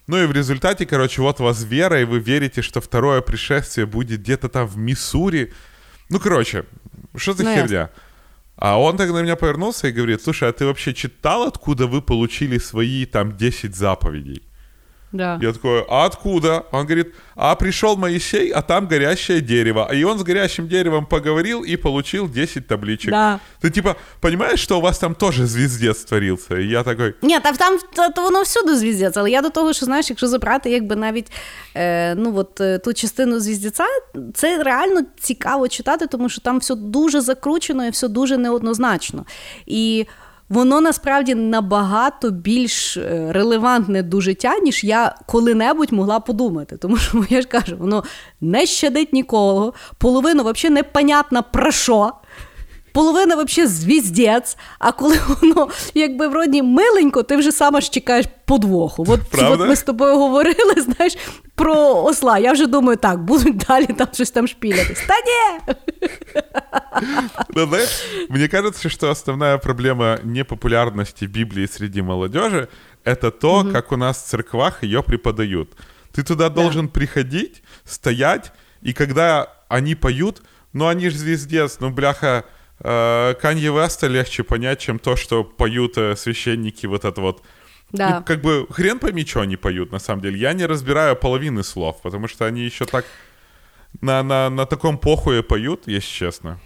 Ну 0.07 0.17
и 0.17 0.25
в 0.25 0.31
результате, 0.31 0.85
короче, 0.85 1.21
вот 1.21 1.39
у 1.39 1.43
вас 1.43 1.63
вера, 1.63 2.01
и 2.01 2.05
вы 2.05 2.19
верите, 2.19 2.61
что 2.61 2.79
второе 2.81 3.21
пришествие 3.21 3.85
будет 3.85 4.19
где-то 4.21 4.47
там 4.47 4.67
в 4.67 4.77
Миссури. 4.77 5.51
Ну, 6.09 6.19
короче, 6.19 6.63
что 7.15 7.33
за 7.33 7.43
Ну, 7.43 7.53
херня? 7.55 7.89
А 8.55 8.77
он 8.79 8.97
так 8.97 9.11
на 9.11 9.21
меня 9.21 9.35
повернулся 9.35 9.87
и 9.87 9.91
говорит, 9.91 10.21
слушай, 10.23 10.49
а 10.49 10.51
ты 10.51 10.65
вообще 10.65 10.93
читал, 10.93 11.43
откуда 11.43 11.85
вы 11.85 12.01
получили 12.01 12.59
свои 12.59 13.05
там 13.05 13.37
10 13.37 13.75
заповедей? 13.75 14.41
Да. 15.13 15.39
Я 15.41 15.53
такой, 15.53 15.83
а 15.89 16.05
откуда? 16.05 16.65
Он 16.71 16.85
говорит, 16.85 17.15
а 17.35 17.55
пришел 17.55 17.97
Моисей, 17.97 18.51
а 18.51 18.61
там 18.61 18.87
горящее 18.87 19.41
дерево. 19.41 19.89
И 19.91 20.03
он 20.03 20.19
с 20.19 20.23
горящим 20.23 20.67
деревом 20.67 21.05
поговорил 21.05 21.63
и 21.63 21.77
получил 21.77 22.29
10 22.29 22.67
табличек. 22.67 23.11
Да. 23.11 23.39
Ты 23.61 23.71
типа 23.71 23.95
понимаешь, 24.21 24.59
что 24.59 24.77
у 24.77 24.81
вас 24.81 24.99
там 24.99 25.15
тоже 25.15 25.47
звездец 25.47 26.03
творился? 26.03 26.59
І 26.59 26.67
я 26.67 26.83
такой, 26.83 27.13
Ні, 27.21 27.39
та 27.39 27.51
там 27.51 27.79
та, 27.93 28.09
то 28.09 28.21
воно 28.21 28.41
всюди 28.41 28.75
звіздець, 28.75 29.17
але 29.17 29.31
я 29.31 29.41
до 29.41 29.49
того, 29.49 29.73
що 29.73 29.85
знаєш, 29.85 30.09
якщо 30.09 30.27
забрати 30.27 30.69
якби 30.69 30.95
навіть 30.95 31.31
е, 31.75 32.15
ну, 32.15 32.37
от, 32.37 32.61
е, 32.61 32.77
ту 32.77 32.93
частину 32.93 33.39
звіздеця, 33.39 33.85
це 34.33 34.63
реально 34.63 35.01
цікаво 35.19 35.67
читати, 35.67 36.07
тому 36.07 36.29
що 36.29 36.41
там 36.41 36.59
все 36.59 36.75
дуже 36.75 37.21
закручено 37.21 37.85
і 37.85 37.89
все 37.89 38.07
дуже 38.07 38.37
неоднозначно. 38.37 39.25
І 39.65 40.05
воно 40.48 40.80
насправді 40.80 41.34
набагато 41.34 42.30
більш 42.30 42.96
е, 42.96 43.32
релевантне 43.32 44.02
до 44.02 44.20
життя, 44.20 44.58
ніж 44.58 44.84
я 44.84 45.14
коли-небудь 45.26 45.92
могла 45.92 46.20
подумати. 46.20 46.76
Тому 46.76 46.96
що 46.96 47.24
я 47.30 47.40
ж 47.40 47.48
кажу, 47.48 47.76
воно 47.76 48.04
не 48.40 48.66
щадить 48.66 49.12
нікого, 49.12 49.74
половину 49.98 50.42
взагалі 50.42 50.74
непонятно 50.74 51.42
про 51.52 51.72
що. 51.72 52.12
Половина 52.93 53.35
взагалі 53.35 53.67
звіздець, 53.71 54.57
а 54.79 54.91
коли 54.91 55.19
воно 55.27 55.69
якби 55.93 56.27
вроді 56.27 56.61
миленько, 56.61 57.23
ти 57.23 57.37
вже 57.37 57.51
сама 57.51 57.81
ж 57.81 57.89
чекаєш 57.89 58.25
подвоху. 58.45 59.05
От, 59.07 59.21
Правда? 59.31 59.63
от 59.63 59.69
ми 59.69 59.75
з 59.75 59.83
тобою 59.83 60.17
говорили, 60.17 60.73
знаєш, 60.77 61.17
про 61.55 62.03
осла. 62.03 62.37
Я 62.37 62.53
вже 62.53 62.67
думаю, 62.67 62.97
так, 62.97 63.23
будуть 63.23 63.57
далі 63.57 63.85
там 63.85 64.07
щось 64.13 64.31
там 64.31 64.47
шпілятись. 64.47 65.03
Та 65.07 65.13
ні! 65.13 65.75
Ну, 67.55 67.67
знаешь, 67.67 68.05
мне 68.29 68.47
кажется, 68.47 68.89
что 68.89 69.09
основная 69.09 69.57
проблема 69.57 70.19
непопулярности 70.23 71.25
Библии 71.25 71.67
среди 71.67 72.01
молодежи — 72.01 73.05
это 73.05 73.31
то, 73.31 73.65
как 73.71 73.91
у 73.91 73.97
нас 73.97 74.17
в 74.17 74.27
церквах 74.27 74.83
ее 74.83 75.01
преподают. 75.01 75.69
Ты 76.11 76.23
туда 76.23 76.49
должен 76.49 76.87
приходить, 76.87 77.63
стоять, 77.85 78.51
и 78.81 78.93
когда 78.93 79.47
они 79.69 79.95
поют, 79.95 80.41
ну 80.73 80.87
они 80.87 81.09
же 81.09 81.17
звездец, 81.17 81.79
ну 81.79 81.89
бляха, 81.89 82.27
э, 82.27 82.43
Канье 82.78 83.72
Веста 83.72 84.08
легче 84.08 84.42
понять, 84.42 84.80
чем 84.80 84.98
то, 84.98 85.16
что 85.16 85.44
поют 85.44 85.96
э, 85.96 86.16
священники 86.16 86.86
вот 86.86 87.04
это 87.04 87.20
вот. 87.20 87.42
Да. 87.92 88.18
Ну, 88.18 88.24
как 88.24 88.40
бы 88.40 88.66
хрен 88.70 88.98
пойми, 88.98 89.24
что 89.24 89.40
они 89.40 89.56
поют, 89.56 89.92
на 89.92 90.00
самом 90.00 90.22
деле. 90.22 90.38
Я 90.38 90.52
не 90.52 90.66
разбираю 90.66 91.14
половины 91.16 91.62
слов, 91.62 92.02
потому 92.02 92.26
что 92.28 92.44
они 92.46 92.62
еще 92.62 92.84
так 92.84 93.04
на, 94.00 94.22
на, 94.22 94.50
на 94.50 94.66
таком 94.66 94.98
похуе 94.98 95.42
поют, 95.42 95.86
если 95.86 96.08
честно. 96.08 96.58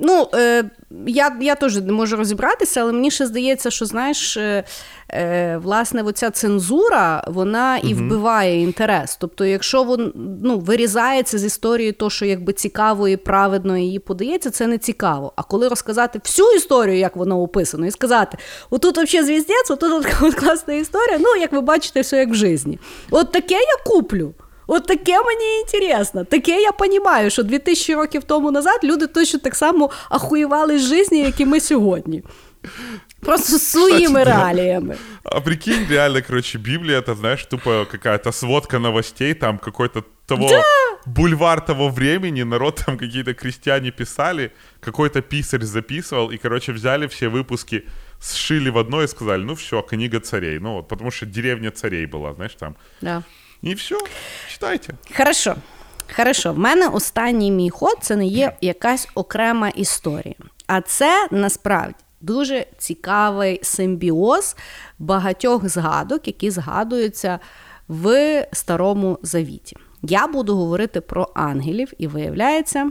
Ну, 0.00 0.28
е, 0.34 0.64
я, 1.06 1.36
я 1.40 1.54
теж 1.54 1.76
не 1.76 1.92
можу 1.92 2.16
розібратися, 2.16 2.80
але 2.80 2.92
мені 2.92 3.10
ще 3.10 3.26
здається, 3.26 3.70
що 3.70 3.86
знаєш, 3.86 4.36
е, 4.36 4.64
е, 5.10 5.56
власне, 5.62 6.02
оця 6.02 6.30
цензура, 6.30 7.24
вона 7.28 7.78
і 7.78 7.94
вбиває 7.94 8.62
інтерес. 8.62 9.16
Тобто, 9.20 9.44
якщо 9.44 9.82
вон, 9.82 10.12
ну, 10.42 10.58
вирізається 10.58 11.38
з 11.38 11.44
історії 11.44 11.92
то, 11.92 12.10
що 12.10 12.24
якби 12.24 12.52
цікаво 12.52 13.08
і 13.08 13.16
праведно 13.16 13.78
її 13.78 13.98
подається, 13.98 14.50
це 14.50 14.66
не 14.66 14.78
цікаво. 14.78 15.32
А 15.36 15.42
коли 15.42 15.68
розказати 15.68 16.20
всю 16.24 16.52
історію, 16.56 16.98
як 16.98 17.16
воно 17.16 17.40
описано, 17.40 17.86
і 17.86 17.90
сказати: 17.90 18.38
отут 18.70 18.98
взагалі 18.98 19.26
звіздець, 19.26 19.70
отут 19.70 19.92
от, 19.92 20.06
от 20.22 20.34
класна 20.34 20.74
історія, 20.74 21.18
ну, 21.20 21.36
як 21.36 21.52
ви 21.52 21.60
бачите, 21.60 22.00
все 22.00 22.18
як 22.18 22.30
в 22.30 22.34
житті. 22.34 22.78
От 23.10 23.32
таке 23.32 23.54
я 23.54 23.84
куплю. 23.86 24.34
От 24.67 24.85
таке 24.85 25.23
мені 25.23 25.59
інтересно. 25.59 26.23
Таке 26.23 26.61
я 26.61 26.71
розумію, 26.79 27.29
що 27.29 27.43
2000 27.43 27.95
років 27.95 28.23
тому 28.23 28.51
назад 28.51 28.79
люди 28.83 29.07
точно 29.07 29.39
так 29.39 29.55
само 29.55 29.89
ахуєвали 30.09 30.79
з 30.79 30.81
житті, 30.81 31.17
як 31.17 31.39
і 31.39 31.45
ми 31.45 31.59
сьогодні. 31.59 32.23
Просто 33.19 33.57
з 33.57 33.71
своїми 33.71 34.19
Кстати, 34.19 34.25
да. 34.25 34.53
реаліями. 34.53 34.95
А 35.23 35.39
прикинь, 35.39 35.87
реально, 35.89 36.21
короче, 36.27 36.57
Библия, 36.57 36.99
это, 36.99 37.15
знаешь, 37.15 37.45
тупо 37.45 37.85
какая-то 37.91 38.31
сводка 38.31 38.79
новостей, 38.79 39.33
там 39.33 39.57
какой-то 39.57 40.03
того 40.25 40.63
бульвар 41.05 41.65
того 41.65 41.89
времени, 41.89 42.43
народ 42.43 42.83
там 42.85 42.97
какие-то 42.97 43.33
крестьяне 43.33 43.91
писали, 43.91 44.51
какой-то 44.79 45.21
писарь 45.21 45.63
записывал, 45.63 46.31
и, 46.31 46.37
короче, 46.37 46.71
взяли 46.71 47.07
все 47.07 47.27
выпуски, 47.27 47.83
сшили 48.21 48.69
в 48.69 48.77
одно 48.77 49.01
и 49.01 49.07
сказали, 49.07 49.43
ну 49.43 49.53
все, 49.53 49.81
книга 49.81 50.19
царей. 50.19 50.59
Ну 50.59 50.73
вот, 50.73 50.87
потому 50.87 51.11
что 51.11 51.25
деревня 51.25 51.71
царей 51.71 52.05
была, 52.05 52.33
знаешь, 52.33 52.55
там. 52.55 52.75
Да. 53.01 53.23
И 53.66 53.74
все, 53.74 53.96
читайте. 54.48 54.94
Хорошо. 55.16 55.56
Хорошо, 56.16 56.52
в 56.52 56.58
мене 56.58 56.88
останній 56.88 57.50
мій 57.50 57.70
ход 57.70 57.96
це 58.00 58.16
не 58.16 58.26
є 58.26 58.56
якась 58.60 59.08
окрема 59.14 59.68
історія. 59.68 60.34
А 60.66 60.80
це 60.80 61.28
насправді 61.30 61.94
дуже 62.20 62.66
цікавий 62.78 63.60
симбіоз 63.62 64.56
багатьох 64.98 65.68
згадок, 65.68 66.26
які 66.26 66.50
згадуються 66.50 67.38
в 67.88 68.46
Старому 68.52 69.18
Завіті. 69.22 69.76
Я 70.02 70.26
буду 70.26 70.56
говорити 70.56 71.00
про 71.00 71.28
ангелів, 71.34 71.92
і 71.98 72.06
виявляється, 72.06 72.90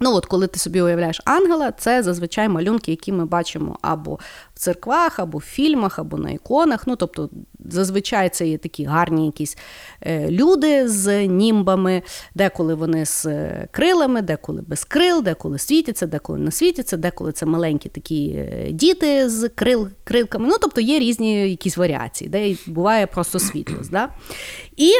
Ну, 0.00 0.14
от 0.14 0.26
коли 0.26 0.46
ти 0.46 0.58
собі 0.58 0.80
уявляєш 0.82 1.20
ангела, 1.24 1.72
це 1.72 2.02
зазвичай 2.02 2.48
малюнки, 2.48 2.90
які 2.90 3.12
ми 3.12 3.26
бачимо 3.26 3.78
або 3.82 4.18
в 4.54 4.58
церквах, 4.58 5.18
або 5.18 5.38
в 5.38 5.40
фільмах, 5.42 5.98
або 5.98 6.16
на 6.16 6.30
іконах. 6.30 6.86
Ну, 6.86 6.96
тобто, 6.96 7.30
зазвичай 7.58 8.28
це 8.28 8.48
є 8.48 8.58
такі 8.58 8.84
гарні 8.84 9.26
якісь 9.26 9.56
е, 10.00 10.30
люди 10.30 10.88
з 10.88 11.26
німбами, 11.26 12.02
деколи 12.34 12.74
вони 12.74 13.06
з 13.06 13.26
е, 13.26 13.68
крилами, 13.70 14.22
деколи 14.22 14.62
без 14.66 14.84
крил, 14.84 15.22
деколи 15.22 15.58
світяться, 15.58 16.06
деколи 16.06 16.38
не 16.38 16.50
світяться, 16.50 16.96
деколи 16.96 17.32
це 17.32 17.46
маленькі 17.46 17.88
такі 17.88 18.28
е, 18.28 18.68
діти 18.72 19.28
з 19.28 19.48
крил, 19.48 19.88
крилками. 20.04 20.48
Ну, 20.48 20.56
тобто 20.60 20.80
є 20.80 20.98
різні 20.98 21.50
якісь 21.50 21.76
варіації, 21.76 22.30
де 22.30 22.56
буває 22.66 23.06
просто 23.06 23.38
світлость. 23.38 23.90
Да? 23.90 24.08
І 24.76 24.92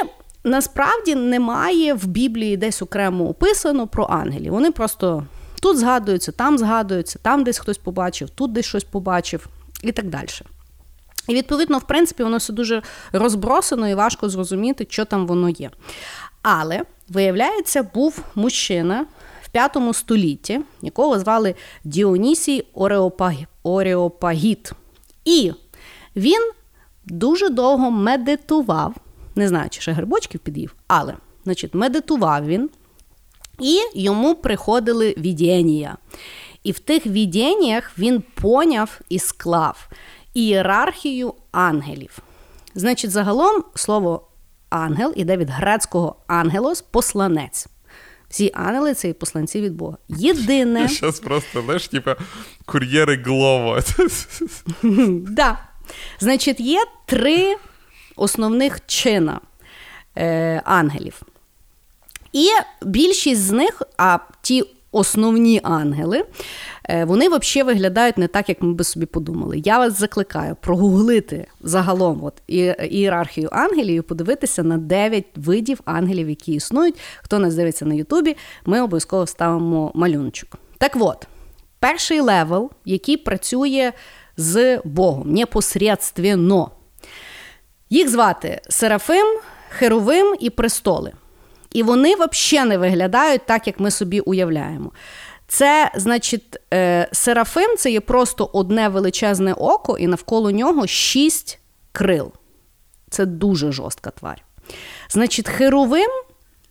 насправді 0.47 1.14
немає 1.14 1.94
в 1.94 2.07
Біблії 2.07 2.57
десь 2.57 2.82
окремо 2.82 3.28
описано 3.28 3.86
про 3.86 4.05
ангелів. 4.05 4.53
Вони 4.53 4.70
просто 4.70 5.26
тут 5.62 5.78
згадуються, 5.78 6.32
там 6.32 6.59
згадуються, 6.59 7.18
там 7.22 7.44
десь 7.44 7.59
хтось 7.59 7.78
побачив, 7.78 8.30
тут 8.30 8.53
десь 8.53 8.66
щось 8.66 8.84
побачив 8.84 9.47
і 9.82 9.92
так 9.92 10.09
далі. 10.09 10.28
І 11.28 11.34
відповідно, 11.34 11.78
в 11.78 11.86
принципі, 11.86 12.22
воно 12.22 12.36
все 12.36 12.53
дуже 12.53 12.82
розбросано 13.12 13.88
і 13.88 13.94
важко 13.94 14.28
зрозуміти, 14.28 14.86
що 14.90 15.05
там 15.05 15.26
воно 15.26 15.49
є. 15.49 15.70
Але, 16.42 16.82
виявляється, 17.09 17.82
був 17.82 18.22
мужчина 18.34 19.07
в 19.42 19.49
п'ятому 19.49 19.94
столітті, 19.94 20.61
якого 20.82 21.18
звали 21.18 21.55
Діонісій 21.84 22.64
Ореопаг- 22.74 23.47
Ореопагіт. 23.62 24.72
І 25.24 25.53
він 26.16 26.51
дуже 27.05 27.49
довго 27.49 27.90
медитував, 27.90 28.94
не 29.37 29.49
знаю, 29.49 29.70
чи 29.70 29.80
ще 29.80 29.93
грибочків 29.93 30.41
під'їв, 30.41 30.74
але 30.87 31.14
значить, 31.45 31.74
медитував 31.74 32.47
він, 32.47 32.70
і 33.59 33.80
йому 33.95 34.34
приходили 34.34 35.14
відіння. 35.18 35.97
І 36.62 36.72
в 36.72 36.78
тих 36.78 37.07
відіннях 37.07 37.99
він 37.99 38.22
поняв 38.34 39.01
і 39.09 39.18
склав 39.18 39.89
ієрархію 40.34 41.34
ангелів. 41.53 42.18
Значить, 42.74 43.11
загалом 43.11 43.64
слово 43.74 44.28
ангел 44.70 45.12
іде 45.16 45.37
від 45.37 45.51
грецького 45.51 46.16
ангелос 46.26 46.82
посланець. 46.82 47.68
Всі 48.28 48.51
ангели 48.55 48.95
це 48.95 49.09
і 49.09 49.12
посланці 49.12 49.61
від 49.61 49.74
Бога. 49.74 49.97
Єдине. 50.09 50.89
Сейчас 50.89 51.20
просто, 51.20 51.62
знаешь, 51.62 51.89
типа 51.89 52.16
курьеры 52.66 53.22
Глова. 53.24 53.82
Да. 55.28 55.59
Значить, 56.20 56.61
є 56.61 56.84
три 57.07 57.57
основних 58.17 58.87
чина 58.87 59.41
е, 60.17 60.62
ангелів. 60.64 61.23
І 62.33 62.49
більшість 62.83 63.41
з 63.41 63.51
них, 63.51 63.83
а 63.99 64.19
ті 64.43 64.64
основні 64.93 65.61
ангели, 65.62 66.25
е, 66.89 67.05
вони 67.05 67.29
взагалі 67.29 67.67
виглядають 67.67 68.19
не 68.19 68.29
так, 68.29 68.49
як 68.49 68.62
ми 68.62 68.73
би 68.73 68.85
собі 68.85 69.07
подумали. 69.07 69.62
Я 69.64 69.79
вас 69.79 69.99
закликаю 69.99 70.57
прогуглити 70.61 71.47
загалом 71.61 72.25
от, 72.25 72.35
ієрархію 72.91 73.49
ангелів 73.53 73.99
і 73.99 74.01
подивитися 74.01 74.62
на 74.62 74.79
9 74.79 75.25
видів 75.37 75.81
ангелів, 75.85 76.29
які 76.29 76.53
існують. 76.53 76.99
Хто 77.23 77.39
нас 77.39 77.55
дивиться 77.55 77.85
на 77.85 77.95
Ютубі, 77.95 78.37
ми 78.67 78.81
обов'язково 78.81 79.27
ставимо 79.27 79.93
малюночок. 79.95 80.59
Так 80.79 80.93
от, 81.01 81.27
перший 81.81 82.21
level, 82.20 82.70
який 82.85 83.17
працює 83.17 83.93
з 84.37 84.81
Богом 84.85 85.33
непосредственно. 85.33 86.71
Їх 87.91 88.09
звати 88.09 88.61
Серафим, 88.68 89.26
Херувим 89.68 90.37
і 90.41 90.50
престоли. 90.50 91.13
І 91.72 91.83
вони 91.83 92.14
взагалі 92.14 92.68
не 92.68 92.79
виглядають 92.79 93.46
так, 93.46 93.67
як 93.67 93.80
ми 93.80 93.91
собі 93.91 94.21
уявляємо. 94.21 94.92
Це, 95.49 95.91
значить, 95.95 96.58
е, 96.75 97.08
Серафим 97.13 97.76
це 97.76 97.91
є 97.91 98.00
просто 98.00 98.50
одне 98.53 98.88
величезне 98.88 99.53
око, 99.53 99.99
і 99.99 100.07
навколо 100.07 100.50
нього 100.50 100.87
шість 100.87 101.58
крил. 101.92 102.33
Це 103.11 103.26
дуже 103.26 103.72
жорстка 103.72 104.11
тварь. 104.11 104.42
Значить, 105.08 105.49
Херовим 105.49 106.11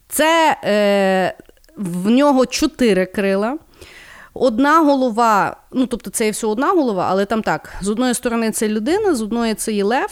це 0.10 0.58
е, 0.64 1.38
в 1.76 2.10
нього 2.10 2.46
чотири 2.46 3.06
крила. 3.06 3.58
Одна 4.34 4.80
голова, 4.80 5.58
ну 5.72 5.86
тобто 5.86 6.10
це 6.10 6.26
є 6.26 6.32
все 6.32 6.48
одна 6.48 6.72
голова, 6.72 7.08
але 7.10 7.26
там 7.26 7.44
так: 7.44 7.74
з 7.82 7.90
одної 7.90 8.14
сторони 8.14 8.52
це 8.52 8.68
людина, 8.68 9.16
з 9.16 9.22
одної 9.22 9.54
це 9.54 9.72
є 9.72 9.84
лев, 9.84 10.10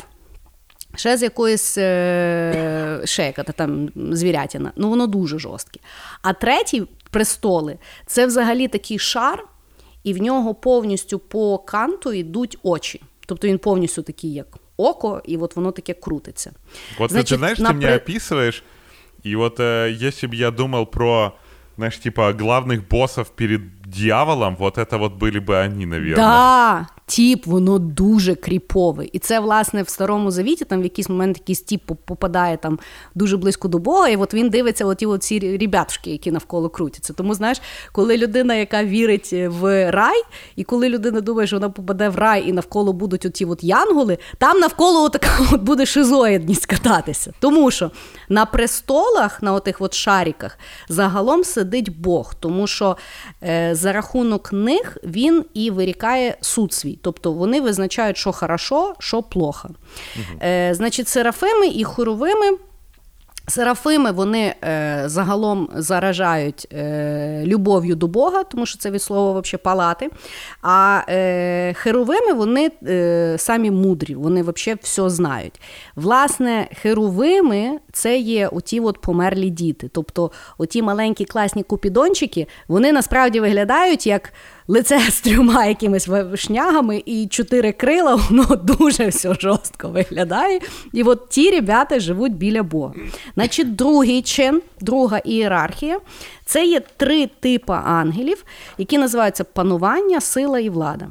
ще 0.97 1.17
з 1.17 1.23
якоїсь 1.23 1.79
е, 1.79 3.01
ще 3.05 3.27
яка 3.27 3.43
там 3.43 3.89
звірятина. 4.13 4.73
Ну, 4.77 4.89
воно 4.89 5.07
дуже 5.07 5.39
жорстке. 5.39 5.81
А 6.23 6.33
третій 6.33 6.87
престоли 7.11 7.79
це 8.07 8.27
взагалі 8.27 8.69
такий 8.69 8.99
шар, 8.99 9.45
і 10.05 10.13
в 10.15 10.23
нього 10.23 10.55
повністю 10.55 11.19
по 11.19 11.59
канту 11.59 12.13
йдуть 12.13 12.59
очі. 12.63 13.03
Тобто 13.27 13.49
він 13.49 13.59
повністю 13.59 14.03
такий, 14.03 14.33
як 14.33 14.47
око, 14.77 15.23
і 15.25 15.37
от 15.37 15.57
воно 15.57 15.73
таке 15.73 15.95
крутиться. 15.95 16.53
Вот 16.99 17.11
Значит, 17.11 17.33
ты 17.33 17.39
знаешь, 17.39 17.59
на 17.59 17.71
ты 17.71 17.75
мне 17.75 17.87
пре- 17.87 17.97
описываешь, 17.97 18.63
и 19.27 19.37
вот 19.37 19.61
э, 19.61 19.91
если 20.07 20.29
бы 20.29 20.35
я 20.37 20.51
думал 20.51 20.87
про, 20.87 21.33
знаешь, 21.77 21.99
типа 21.99 22.33
главных 22.33 22.89
боссов 22.89 23.31
перед 23.31 23.61
дьяволом, 23.83 24.57
вот 24.57 24.79
это 24.79 24.99
вот 24.99 25.13
были 25.13 25.41
бы 25.41 25.65
они, 25.65 25.87
наверное. 25.87 26.17
Да, 26.17 26.87
тіп, 27.14 27.46
воно 27.46 27.80
дуже 27.80 28.36
кріпове. 28.36 29.06
І 29.12 29.20
це, 29.20 29.40
власне, 29.40 29.84
в 29.84 29.90
старому 29.90 30.32
завіті, 30.32 30.66
там 30.66 30.82
в 30.82 30.84
якийсь 30.84 31.10
момент 31.10 31.38
якийсь 31.38 31.62
тіп 31.62 31.92
попадає 32.06 32.58
там 32.58 32.80
дуже 33.16 33.38
близько 33.38 33.68
до 33.68 33.78
Бога, 33.78 34.10
і 34.10 34.16
от 34.16 34.34
він 34.34 34.50
дивиться 34.50 34.86
оті 34.86 35.06
оці 35.06 35.58
ребятушки, 35.62 36.12
які 36.12 36.32
навколо 36.32 36.70
крутяться. 36.70 37.14
Тому, 37.14 37.34
знаєш, 37.34 37.62
коли 37.92 38.18
людина, 38.18 38.56
яка 38.56 38.84
вірить 38.84 39.34
в 39.34 39.92
рай, 39.92 40.24
і 40.56 40.64
коли 40.64 40.90
людина 40.90 41.22
думає, 41.22 41.48
що 41.48 41.56
вона 41.56 41.70
попаде 41.70 42.10
в 42.10 42.16
рай 42.16 42.50
і 42.50 42.54
навколо 42.54 42.94
будуть 42.94 43.26
оті 43.26 43.46
от 43.46 43.64
янголи, 43.64 44.18
там 44.38 44.60
навколо 44.60 45.10
така 45.10 45.30
от 45.54 45.62
буде 45.62 45.86
шизоїдність 45.86 46.66
кататися. 46.66 47.34
Тому 47.40 47.72
що 47.72 47.92
на 48.30 48.46
престолах, 48.46 49.44
на 49.44 49.54
отих 49.54 49.82
от 49.82 49.94
шариках, 49.94 50.60
загалом 50.90 51.44
сидить 51.44 52.00
Бог, 52.00 52.34
тому 52.40 52.68
що 52.68 52.98
е, 53.44 53.76
за 53.76 53.94
рахунок 53.94 54.54
них 54.54 54.98
він 55.04 55.46
і 55.54 55.72
вирікає 55.72 56.38
суд 56.42 56.74
свій. 56.74 57.00
Тобто 57.04 57.32
вони 57.32 57.62
визначають, 57.62 58.18
що 58.18 58.32
хорошо, 58.32 58.94
що 59.00 59.22
плохо. 59.24 59.70
Е, 60.42 60.74
значить, 60.74 61.08
серафими 61.08 61.68
і 61.68 61.84
хоровими. 61.84 62.58
Серафими 63.48 64.12
вони 64.12 64.56
е, 64.64 65.04
загалом 65.06 65.70
заражають 65.76 66.68
е, 66.74 67.44
любов'ю 67.46 67.96
до 67.96 68.08
Бога, 68.08 68.44
тому 68.44 68.66
що 68.66 68.80
це 68.80 68.92
від 68.92 69.02
слова 69.02 69.32
вообще 69.32 69.58
палати. 69.58 70.10
А 70.62 71.02
е, 71.10 71.74
херовими 71.74 72.34
вони 72.34 72.72
е, 72.88 73.36
самі 73.40 73.72
мудрі, 73.72 74.16
вони 74.16 74.42
взагалі 74.42 74.80
все 74.82 75.10
знають. 75.10 75.62
Власне, 75.96 76.68
херовими 76.82 77.80
це 77.92 78.18
є 78.18 78.48
оті 78.48 78.80
от 78.80 79.02
померлі 79.02 79.50
діти. 79.50 79.90
Тобто, 79.94 80.32
оті 80.58 80.82
маленькі 80.82 81.26
класні 81.26 81.64
купідончики, 81.64 82.48
вони 82.68 82.92
насправді 82.92 83.40
виглядають 83.40 84.08
як 84.08 84.34
лице 84.68 85.00
з 85.10 85.22
трьома 85.22 85.66
якимись 85.66 86.10
шнягами 86.36 87.04
і 87.06 87.28
чотири 87.28 87.72
крила, 87.72 88.16
воно 88.30 88.56
дуже 88.56 89.08
все 89.08 89.34
жорстко 89.34 89.90
виглядає. 89.90 90.60
І 90.94 91.04
от 91.04 91.30
ті 91.30 91.50
ребята 91.50 92.00
живуть 92.00 92.36
біля 92.36 92.64
Бога. 92.64 92.94
Значить, 93.34 93.76
другий 93.76 94.22
чин, 94.22 94.62
друга 94.82 95.18
ієрархія 95.18 96.00
це 96.46 96.66
є 96.66 96.82
три 96.98 97.28
типи 97.40 97.74
ангелів, 97.74 98.46
які 98.78 98.98
називаються 98.98 99.44
панування, 99.44 100.22
сила 100.22 100.60
і 100.60 100.70
влада. 100.70 101.08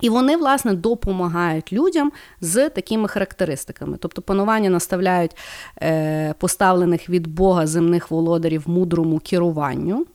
І 0.00 0.08
вони, 0.08 0.36
власне, 0.36 0.74
допомагають 0.74 1.72
людям 1.72 2.12
з 2.40 2.68
такими 2.68 3.08
характеристиками. 3.08 3.96
Тобто, 4.00 4.22
панування 4.22 4.70
наставляють 4.70 5.36
е, 5.82 6.34
поставлених 6.38 7.08
від 7.08 7.26
Бога 7.26 7.66
земних 7.66 8.10
володарів 8.10 8.62
мудрому 8.66 9.18
керуванню. 9.18 10.06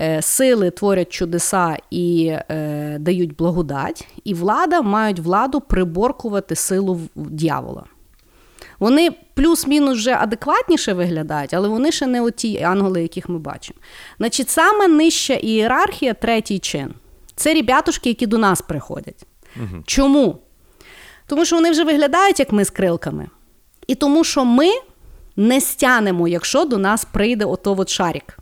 Е, 0.00 0.22
Сили 0.22 0.70
творять 0.70 1.12
чудеса 1.12 1.76
і 1.90 2.26
е, 2.50 2.96
дають 3.00 3.36
благодать, 3.36 4.08
і 4.24 4.34
влада 4.34 4.82
мають 4.82 5.18
владу 5.18 5.60
приборкувати 5.60 6.54
силу 6.54 7.00
дьявола. 7.14 7.84
Вони 8.78 9.10
плюс-мінус 9.34 9.98
вже 9.98 10.14
адекватніше 10.14 10.92
виглядають, 10.92 11.54
але 11.54 11.68
вони 11.68 11.92
ще 11.92 12.06
не 12.06 12.22
оті 12.22 12.62
ангели, 12.62 13.02
яких 13.02 13.28
ми 13.28 13.38
бачимо. 13.38 13.78
Значить, 14.18 14.50
саме 14.50 14.88
нижча 14.88 15.34
ієрархія, 15.34 16.14
третій 16.14 16.58
чин. 16.58 16.94
Це 17.36 17.54
ребятушки, 17.54 18.08
які 18.08 18.26
до 18.26 18.38
нас 18.38 18.62
приходять. 18.62 19.26
Чому? 19.86 20.38
Тому 21.26 21.44
що 21.44 21.56
вони 21.56 21.70
вже 21.70 21.84
виглядають, 21.84 22.38
як 22.38 22.52
ми 22.52 22.64
з 22.64 22.70
крилками. 22.70 23.26
І 23.86 23.94
тому, 23.94 24.24
що 24.24 24.44
ми 24.44 24.70
не 25.36 25.60
стянемо, 25.60 26.28
якщо 26.28 26.64
до 26.64 26.78
нас 26.78 27.04
прийде 27.04 27.44
ото 27.44 27.76
от 27.78 27.88
шарик. 27.88 28.38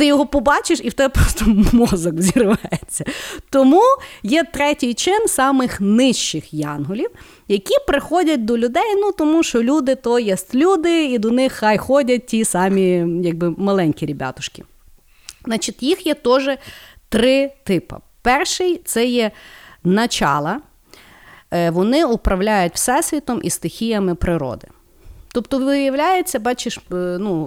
Ти 0.00 0.06
його 0.06 0.26
побачиш, 0.26 0.80
і 0.82 0.88
в 0.88 0.92
тебе 0.92 1.08
просто 1.14 1.44
мозок 1.72 2.20
зірветься. 2.20 3.04
Тому 3.50 3.82
є 4.22 4.44
третій 4.44 4.94
чин 4.94 5.28
самих 5.28 5.80
нижчих 5.80 6.54
янголів, 6.54 7.10
які 7.48 7.74
приходять 7.86 8.44
до 8.44 8.58
людей, 8.58 8.94
ну 8.96 9.12
тому 9.12 9.42
що 9.42 9.62
люди 9.62 9.94
то 9.94 10.18
є 10.18 10.36
люди, 10.54 11.04
і 11.04 11.18
до 11.18 11.30
них 11.30 11.52
хай 11.52 11.78
ходять 11.78 12.26
ті 12.26 12.44
самі, 12.44 13.06
якби 13.22 13.54
маленькі 13.58 14.06
ребятушки. 14.06 14.62
Значить, 15.44 15.82
їх 15.82 16.06
є 16.06 16.14
теж 16.14 16.58
три 17.08 17.52
типи. 17.64 17.96
Перший 18.22 18.80
це 18.84 19.06
є 19.06 19.30
начала. 19.84 20.60
Е, 21.50 21.70
Вони 21.70 22.04
управляють 22.04 22.74
всесвітом 22.74 23.40
і 23.42 23.50
стихіями 23.50 24.14
природи. 24.14 24.68
Тобто, 25.31 25.59
виявляється, 25.59 26.39
бачиш, 26.39 26.77
е, 26.77 26.95
ну, 27.19 27.43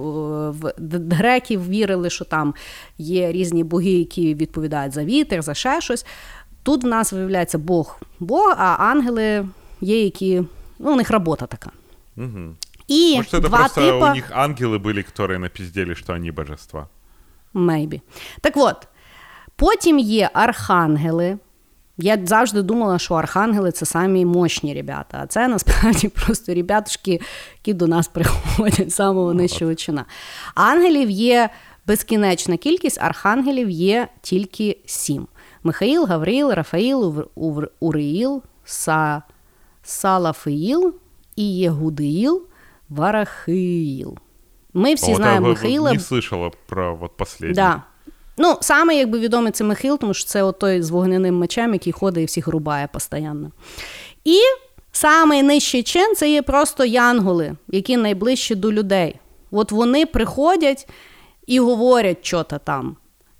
е, 0.47 0.49
в 0.49 0.73
д- 0.77 1.15
греків 1.15 1.69
вірили, 1.69 2.09
що 2.09 2.25
там 2.25 2.53
є 2.97 3.31
різні 3.31 3.63
боги, 3.63 3.89
які 3.91 4.35
відповідають 4.35 4.93
за 4.93 5.03
вітер, 5.03 5.41
за 5.41 5.53
ще 5.53 5.81
щось. 5.81 6.05
Тут 6.63 6.83
в 6.83 6.87
нас 6.87 7.13
виявляється 7.13 7.57
Бог, 7.57 7.99
Бог, 8.19 8.55
а 8.57 8.75
ангели 8.79 9.47
є, 9.81 10.03
які. 10.03 10.43
Ну, 10.79 10.93
у 10.93 10.95
них 10.95 11.11
робота 11.11 11.45
така. 11.45 11.71
І 12.87 13.15
Может, 13.17 13.33
это 13.33 13.41
два 13.41 13.57
просто 13.57 13.81
типа... 13.81 14.11
у 14.11 14.15
них 14.15 14.31
ангелы 14.31 14.79
были, 14.79 15.03
которые 15.03 15.37
напиздели, 15.37 15.95
что 15.95 16.13
они 16.13 16.31
божества. 16.31 16.87
Maybe. 17.53 18.01
Так 18.41 18.53
от, 18.57 18.87
потім 19.55 19.99
є 19.99 20.29
архангели. 20.33 21.37
я 21.98 22.18
завжди 22.26 22.62
думала, 22.62 22.98
що 22.98 23.14
архангели 23.14 23.72
це 23.72 23.86
самі 23.86 24.24
мощні 24.24 24.74
ребята, 24.74 25.20
а 25.22 25.26
це 25.26 25.48
насправді 25.48 26.08
просто 26.26 26.54
ребятушки, 26.54 27.20
які 27.58 27.72
до 27.74 27.86
нас 27.86 28.08
приходять 28.08 28.90
з 28.90 28.94
самого 28.94 29.34
нижчого 29.34 29.74
чина. 29.74 30.04
Ангелів 30.54 31.10
є 31.10 31.50
безкінечна 31.86 32.56
кількість, 32.56 33.02
архангелів 33.02 33.70
є 33.70 34.08
тільки 34.22 34.78
сім: 34.86 35.26
Михаїл, 35.62 36.04
Гавриїл, 36.06 36.50
Рафаїл, 36.50 37.04
Ув- 37.04 37.26
Ув- 37.36 37.68
Уриїл, 37.80 38.42
Са... 38.64 39.22
Салафиїл, 39.82 40.94
Ієгудиїл, 41.36 42.42
Варахиїл. 42.88 44.18
Ми 44.74 44.94
всі 44.94 45.14
знаємо 45.14 45.46
я 45.46 45.52
Михаїла. 45.52 45.92
не 45.92 45.98
слышала 45.98 46.50
про 46.66 46.96
вот 46.96 47.16
последний. 47.16 47.54
Да. 47.54 47.82
Ну, 48.36 48.58
саме 48.60 48.96
якби 48.96 49.18
відомий 49.18 49.52
це 49.52 49.64
Михаїл, 49.64 49.98
тому 49.98 50.14
що 50.14 50.28
це 50.28 50.42
от 50.42 50.58
той 50.58 50.82
з 50.82 50.90
вогняним 50.90 51.38
мечем, 51.38 51.72
який 51.72 51.92
ходить 51.92 52.22
і 52.22 52.26
всіх 52.26 52.48
рубає 52.48 52.86
постійно. 52.86 53.50
І 54.24 54.38
самий 54.92 55.42
нижчий 55.42 55.82
чин 55.82 56.14
це 56.16 56.30
є 56.30 56.42
просто 56.42 56.84
янголи, 56.84 57.56
які 57.68 57.96
найближчі 57.96 58.54
до 58.54 58.72
людей. 58.72 59.16
От 59.50 59.72
вони 59.72 60.06
приходять 60.06 60.88
і 61.46 61.60
говорять 61.60 62.18
що-то 62.22 62.58
там 62.58 62.96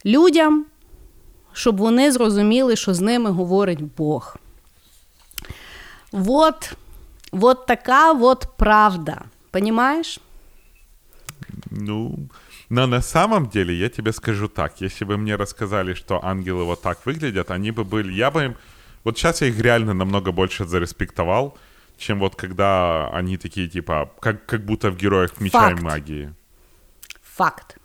людям, 0.07 0.67
щоб 1.53 1.77
вони 1.77 2.13
зрозуміли, 2.13 2.77
що 2.77 2.95
з 2.95 3.01
ними 3.01 3.31
говорить 3.31 3.83
Бог. 3.97 4.37
Вот, 6.13 6.73
вот 7.33 7.67
така 7.67 8.13
от 8.13 8.47
правда. 8.57 9.23
Понімаєш? 9.51 10.21
Ну, 11.71 12.19
но 12.75 12.87
на 12.89 13.01
самом 13.03 13.49
деле, 13.49 13.73
я 13.73 13.89
тебе 13.89 14.13
скажу 14.13 14.49
так, 14.49 14.81
если 14.81 15.05
бы 15.05 15.17
мне 15.17 15.37
рассказали, 15.37 15.95
что 15.95 16.25
ангелы 16.25 16.65
вот 16.65 16.83
так 16.83 17.07
выглядят, 17.07 17.53
они 17.53 17.71
бы 17.71 17.85
были, 17.85 18.13
я 18.13 18.31
бы 18.31 18.45
им, 18.45 18.57
вот 19.05 19.17
сейчас 19.17 19.43
я 19.43 19.49
их 19.49 19.61
реально 19.61 19.95
намного 19.95 20.33
больше 20.33 20.65
зареспектовал, 20.65 21.57
чем 21.99 22.19
вот 22.19 22.35
когда 22.35 23.09
они 23.11 23.37
такие, 23.37 23.69
типа, 23.69 24.11
как, 24.21 24.47
как 24.47 24.65
будто 24.65 24.91
в 24.91 24.97
героях 24.97 25.41
меча 25.41 25.61
Факт. 25.61 25.81
и 25.81 25.85
магии. 25.85 26.35
Факт. 27.23 27.79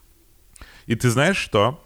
И 0.87 0.95
ты 0.95 1.09
знаешь 1.11 1.37
что? 1.37 1.79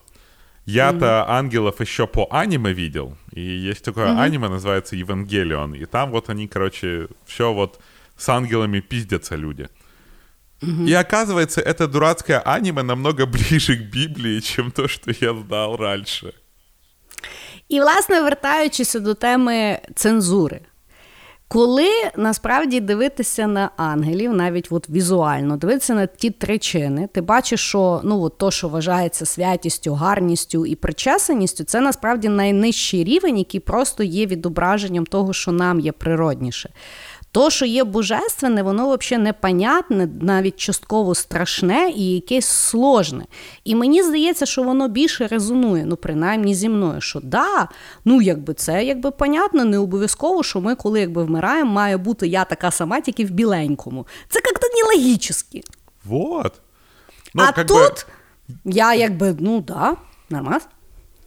Я-то 0.66 1.30
ангелов 1.30 1.82
еще 1.82 2.08
по 2.08 2.28
аниме 2.32 2.72
видел. 2.72 3.18
И 3.34 3.42
есть 3.42 3.84
такое 3.84 4.18
аниме, 4.18 4.48
называется 4.48 4.96
Евангелион. 4.96 5.76
И 5.76 5.86
там 5.86 6.12
вот 6.12 6.30
они, 6.30 6.48
короче, 6.48 7.10
все 7.26 7.52
вот 7.54 7.82
с 8.16 8.30
ангелами 8.30 8.80
пиздятся 8.80 9.36
люди. 9.36 9.68
И 10.88 10.94
оказывается, 10.94 11.62
это 11.62 11.88
дурацкое 11.88 12.40
аниме 12.40 12.84
намного 12.84 13.26
ближе 13.28 13.76
к 13.76 13.82
Библии, 13.82 14.40
чем 14.40 14.72
то, 14.72 14.88
что 14.88 15.12
я 15.12 15.36
знал 15.48 15.76
раньше. 15.76 16.34
І, 17.70 17.80
власне, 17.80 18.22
вертаючися 18.22 19.00
до 19.00 19.14
теми 19.14 19.80
цензури. 19.96 20.62
Коли 21.54 21.90
насправді 22.18 22.80
дивитися 22.80 23.48
на 23.48 23.70
ангелів, 23.78 24.34
навіть 24.34 24.68
от 24.70 24.90
візуально, 24.90 25.58
дивитися 25.58 25.94
на 25.94 26.06
ті 26.06 26.30
три 26.30 26.58
чини, 26.58 27.10
ти 27.14 27.22
бачиш, 27.22 27.60
що 27.62 28.02
ну, 28.04 28.22
от 28.22 28.38
то, 28.38 28.52
що 28.52 28.70
вважається 28.70 29.26
святістю, 29.26 29.94
гарністю 29.94 30.66
і 30.66 30.76
причесаністю, 30.76 31.64
це 31.64 31.82
насправді 31.82 32.30
найнижчий 32.30 33.04
рівень, 33.04 33.38
який 33.38 33.60
просто 33.60 34.04
є 34.04 34.26
відображенням 34.26 35.06
того, 35.06 35.34
що 35.34 35.52
нам 35.52 35.80
є 35.80 35.92
природніше. 35.92 36.70
То, 37.34 37.50
що 37.50 37.66
є 37.66 37.84
божественне, 37.84 38.64
воно 38.64 38.98
взагалі 38.98 39.24
непонятне, 39.24 40.10
навіть 40.22 40.58
частково 40.58 41.16
страшне 41.16 41.92
і 41.96 42.06
якесь 42.12 42.46
сложне. 42.46 43.26
І 43.64 43.76
мені 43.76 44.04
здається, 44.04 44.46
що 44.46 44.64
воно 44.64 44.88
більше 44.88 45.28
резонує, 45.28 45.86
ну 45.86 45.96
принаймні 45.96 46.56
зі 46.56 46.70
мною. 46.70 47.02
Що 47.02 47.20
да, 47.24 47.70
ну 48.06 48.22
якби 48.22 48.54
це 48.54 48.86
якби 48.86 49.12
понятно, 49.12 49.66
не 49.66 49.78
обов'язково, 49.78 50.44
що 50.44 50.62
ми, 50.62 50.76
коли 50.76 51.00
якби 51.00 51.24
вмираємо, 51.24 51.72
має 51.72 51.98
бути 51.98 52.28
я 52.28 52.46
така 52.46 52.72
сама, 52.72 53.02
тільки 53.02 53.26
в 53.26 53.30
біленькому. 53.30 54.08
Це 54.30 54.40
як-то 54.46 54.68
нелогічно. 54.76 55.62
Вот. 56.06 56.54
Ну, 57.34 57.44
а 57.44 57.52
как 57.52 57.68
тут 57.68 57.78
бы, 57.78 58.06
я 58.66 58.94
якби, 58.94 59.36
ну 59.40 59.62
да, 59.62 59.96
нормально. 60.30 60.62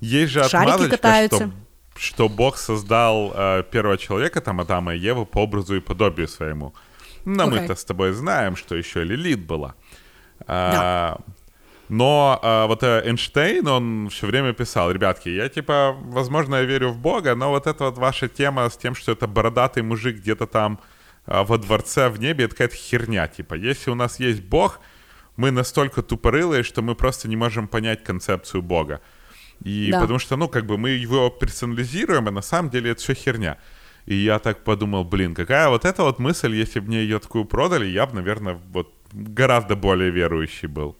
есть 0.01 0.33
же 0.33 0.49
шарики 0.49 0.73
отмазочка, 0.73 0.97
катаются. 0.97 1.37
что, 1.37 1.51
что 1.99 2.29
Бог 2.29 2.57
создал 2.57 3.33
э, 3.35 3.63
первого 3.71 3.99
человека, 3.99 4.41
там 4.41 4.61
Адама 4.61 4.95
и 4.95 4.99
Еву, 4.99 5.27
по 5.27 5.39
образу 5.39 5.77
и 5.77 5.81
подобию 5.81 6.29
своему. 6.29 6.75
Но 7.25 7.45
Окей. 7.45 7.61
мы-то 7.61 7.75
с 7.75 7.85
тобой 7.85 8.13
знаем, 8.13 8.57
что 8.57 8.77
еще 8.77 9.05
Лилит 9.05 9.47
была. 9.47 9.75
А, 10.47 11.19
Но 11.89 12.39
а, 12.43 12.67
вот 12.67 12.83
э, 12.83 13.03
Эйнштейн, 13.05 13.67
он 13.67 14.09
все 14.11 14.27
время 14.27 14.53
писал, 14.53 14.91
ребятки, 14.91 15.29
я 15.29 15.49
типа, 15.49 15.97
возможно, 16.01 16.57
я 16.57 16.63
верю 16.63 16.91
в 16.91 16.99
Бога, 16.99 17.35
но 17.35 17.51
вот 17.51 17.67
эта 17.67 17.85
вот 17.85 17.99
ваша 17.99 18.29
тема 18.29 18.69
с 18.69 18.77
тем, 18.77 18.95
что 18.95 19.13
это 19.13 19.27
бородатый 19.27 19.83
мужик 19.83 20.17
где-то 20.17 20.47
там 20.47 20.81
а, 21.27 21.45
во 21.45 21.59
дворце 21.59 22.09
в 22.09 22.19
небе, 22.19 22.45
это 22.45 22.55
какая-то 22.55 22.77
херня. 22.77 23.29
Типа, 23.29 23.55
если 23.55 23.91
у 23.91 23.95
нас 23.95 24.21
есть 24.21 24.43
Бог, 24.43 24.81
мы 25.37 25.51
настолько 25.51 26.03
тупорылые, 26.03 26.63
что 26.63 26.83
мы 26.83 26.95
просто 26.95 27.29
не 27.29 27.37
можем 27.37 27.69
понять 27.69 28.03
концепцию 28.03 28.63
Бога. 28.63 29.01
И 29.66 29.90
Да. 29.92 30.02
потому 30.02 30.20
что, 30.20 30.38
ну, 30.38 30.48
как 30.48 30.66
бы 30.66 30.78
мы 30.78 30.90
его 31.04 31.30
персонализируем, 31.30 32.28
а 32.28 32.32
на 32.32 32.42
самом 32.42 32.70
деле 32.70 32.92
это 32.92 33.00
все 33.00 33.14
херня. 33.14 33.56
И 34.08 34.16
я 34.16 34.40
так 34.40 34.64
подумал, 34.64 35.04
блин, 35.04 35.36
какая 35.36 35.70
вот 35.70 35.86
эта 35.86 36.04
вот 36.04 36.20
мысль, 36.20 36.56
если 36.62 36.80
бы 36.80 36.88
мне 36.88 36.98
ее 37.04 37.20
такую 37.20 37.46
продали, 37.46 37.86
я 37.86 38.06
бы, 38.06 38.16
наверное, 38.16 38.58
вот 38.74 38.88
гораздо 39.14 39.76
более 39.76 40.12
верующий 40.12 40.70
был. 40.70 40.96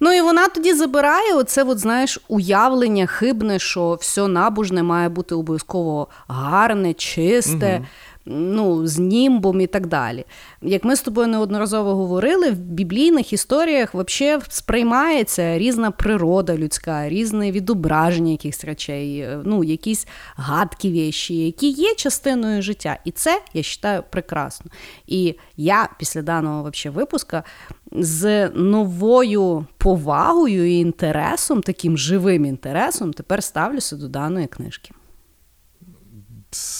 Ну 0.00 0.12
і 0.12 0.20
вона 0.20 0.48
тоді 0.48 0.74
забирає 0.74 1.34
оце, 1.34 1.62
от, 1.64 1.78
знаєш, 1.78 2.18
уявлення 2.28 3.06
хибне, 3.06 3.58
що 3.58 3.94
все 4.00 4.28
набожне 4.28 4.82
має 4.82 5.08
бути 5.08 5.34
обов'язково 5.34 6.08
гарне, 6.28 6.94
чисте, 6.94 7.82
ну, 8.29 8.87
з 8.87 8.99
німбом 8.99 9.61
і 9.61 9.67
так 9.67 9.87
далі. 9.87 10.25
Як 10.61 10.83
ми 10.83 10.95
з 10.95 11.01
тобою 11.01 11.27
неодноразово 11.27 11.95
говорили, 11.95 12.51
в 12.51 12.59
біблійних 12.59 13.33
історіях 13.33 13.93
взагалі 13.93 14.41
сприймається 14.49 15.57
різна 15.57 15.91
природа 15.91 16.57
людська, 16.57 17.09
різне 17.09 17.51
відображення 17.51 18.31
якихось 18.31 18.63
речей, 18.63 19.19
е, 19.19 19.39
ну, 19.45 19.63
якісь 19.63 20.07
гадкі 20.35 20.91
віші, 20.91 21.45
які 21.45 21.69
є 21.69 21.95
частиною 21.95 22.61
життя. 22.61 22.97
І 23.05 23.11
це 23.11 23.41
я 23.53 23.63
вважаю 23.83 24.03
прекрасно. 24.09 24.71
І 25.07 25.35
я 25.57 25.89
після 25.99 26.21
даного 26.21 26.61
вообще 26.61 26.89
випуска 26.89 27.43
з 27.91 28.49
новою 28.49 29.65
повагою 29.77 30.71
і 30.71 30.79
інтересом, 30.79 31.61
таким 31.61 31.97
живим 31.97 32.45
інтересом, 32.45 33.13
тепер 33.13 33.43
ставлюся 33.43 33.95
до 33.95 34.07
даної 34.07 34.47
книжки. 34.47 34.91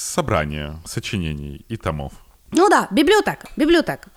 Собрание 0.07 0.75
сочинений 0.85 1.65
и 1.71 1.77
томов. 1.77 2.13
Ну 2.53 2.69
да, 2.69 2.89
бібліотека, 2.91 3.49
бібліотека. 3.57 4.11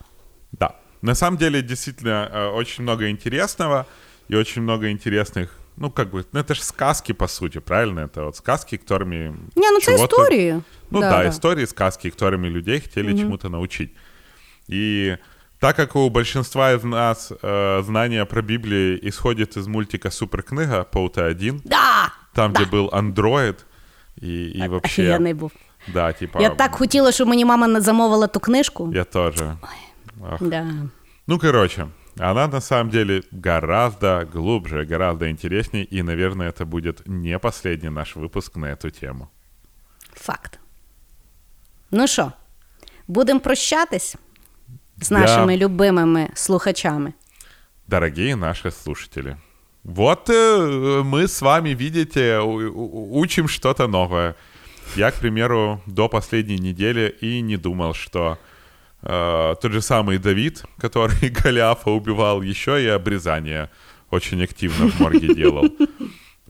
Да. 0.51 0.73
На 1.01 1.15
самом 1.15 1.37
деле, 1.37 1.61
действительно, 1.61 2.29
э, 2.35 2.55
очень 2.55 2.83
много 2.83 3.07
интересного 3.09 3.85
и 4.31 4.35
очень 4.35 4.63
много 4.63 4.85
интересных, 4.85 5.47
ну, 5.77 5.91
как 5.91 6.09
бы, 6.13 6.25
ну, 6.33 6.39
это 6.39 6.53
же 6.55 6.63
сказки, 6.63 7.13
по 7.13 7.27
сути, 7.27 7.59
правильно? 7.59 8.01
Это 8.01 8.23
вот 8.25 8.35
сказки, 8.35 8.79
которыми... 8.87 9.33
Ні, 9.55 9.71
ну 9.71 9.79
це 9.79 9.85
чего-то- 9.95 10.21
історії. 10.21 10.61
Ну 10.91 10.99
да, 10.99 11.27
истории, 11.27 11.65
сказки, 11.65 12.09
которыми 12.09 12.49
людей 12.49 12.79
хотели 12.81 13.17
чему-то 13.17 13.49
научить. 13.49 13.89
И 14.69 15.17
так 15.59 15.75
как 15.75 15.95
у 15.95 16.09
большинства 16.09 16.73
из 16.73 16.83
нас 16.83 17.31
э, 17.43 17.83
знания 17.83 18.25
про 18.25 18.41
Библию 18.41 18.99
исходит 19.09 19.57
из 19.57 19.67
мультика 19.67 20.11
«Суперкнига» 20.11 20.83
по 20.83 20.99
УТ-1, 20.99 21.61
Да! 21.65 22.13
там, 22.33 22.51
да. 22.53 22.59
где 22.61 22.71
был 22.71 22.89
андроид, 22.91 23.65
и, 24.21 24.51
и 24.55 24.67
вообще... 24.67 25.01
Офігенний 25.01 25.33
був. 25.33 25.51
Да, 25.88 26.12
типа... 26.12 26.40
Я 26.40 26.50
так 26.50 26.74
хотіла, 26.74 27.12
щоб 27.12 27.28
мені 27.28 27.44
мама 27.44 27.80
замовила 27.80 28.26
ту 28.26 28.40
книжку. 28.40 28.90
Я 28.94 29.04
тоже. 29.04 29.56
Да. 30.40 30.66
Ну, 31.26 31.38
короче, 31.38 31.86
она 32.18 32.46
на 32.48 32.60
самом 32.60 32.90
деле 32.90 33.22
гораздо 33.32 34.28
глубже, 34.32 34.84
гораздо 34.84 35.30
интереснее, 35.30 35.84
и, 35.84 36.02
наверное, 36.02 36.50
это 36.50 36.64
будет 36.64 37.02
не 37.06 37.38
последний 37.38 37.90
наш 37.90 38.16
выпуск 38.16 38.56
на 38.58 38.66
эту 38.66 38.90
тему. 39.00 39.28
Факт. 40.14 40.58
Ну 41.90 42.06
що, 42.06 42.32
будемо 43.08 43.40
прощатись 43.40 44.16
з 45.00 45.08
Да. 45.08 45.18
нашими 45.18 45.56
любимими 45.56 46.28
слухачами. 46.34 47.12
Дорогие 47.88 48.36
наши 48.36 48.70
слушатели, 48.70 49.36
вот 49.84 50.28
э, 50.30 51.02
мы 51.02 51.22
с 51.22 51.42
вами, 51.42 51.74
видите, 51.74 52.38
у- 52.38 52.70
у- 52.72 53.20
учим 53.20 53.48
что-то 53.48 53.88
новое. 53.88 54.34
Я, 54.96 55.10
к 55.10 55.20
примеру, 55.20 55.80
до 55.86 56.08
последней 56.08 56.58
недели 56.58 57.14
и 57.20 57.40
не 57.40 57.56
думал, 57.56 57.94
что 57.94 58.38
э, 59.02 59.54
тот 59.60 59.72
же 59.72 59.80
самый 59.80 60.18
Давид, 60.18 60.64
который 60.78 61.30
Голиафа 61.42 61.90
убивал, 61.90 62.42
еще 62.42 62.82
и 62.82 62.86
обрезание 62.86 63.70
очень 64.10 64.42
активно 64.42 64.88
в 64.88 64.98
морге 65.00 65.34
делал. 65.34 65.68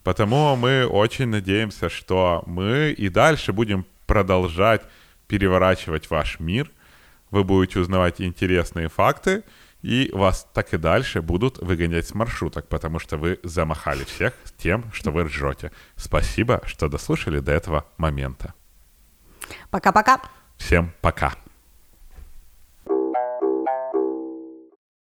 Потому 0.03 0.57
мы 0.57 0.87
очень 0.87 1.27
надеемся, 1.27 1.91
что 1.91 2.43
мы 2.47 2.95
и 2.97 3.09
дальше 3.11 3.53
будем 3.53 3.85
продолжать 4.07 4.83
переворачивать 5.27 6.09
ваш 6.11 6.41
мир. 6.41 6.71
Вы 7.31 7.45
будете 7.45 7.79
узнавать 7.79 8.21
интересные 8.21 8.89
факты, 8.89 9.45
и 9.83 10.11
вас 10.13 10.47
так 10.53 10.75
и 10.75 10.79
дальше 10.79 11.23
будут 11.23 11.59
выгонять 11.59 12.07
с 12.07 12.15
маршруток, 12.15 12.69
потому 12.69 12.99
что 12.99 13.17
вы 13.17 13.41
замахали 13.43 14.05
всех 14.05 14.35
тем, 14.59 14.91
что 14.93 15.11
вы 15.11 15.25
ржете. 15.25 15.73
Спасибо, 15.97 16.61
что 16.67 16.89
дослушали 16.89 17.41
до 17.41 17.53
этого 17.53 17.87
момента. 17.97 18.55
Пока-пока. 19.71 20.21
Всем 20.57 20.93
пока. 21.01 21.35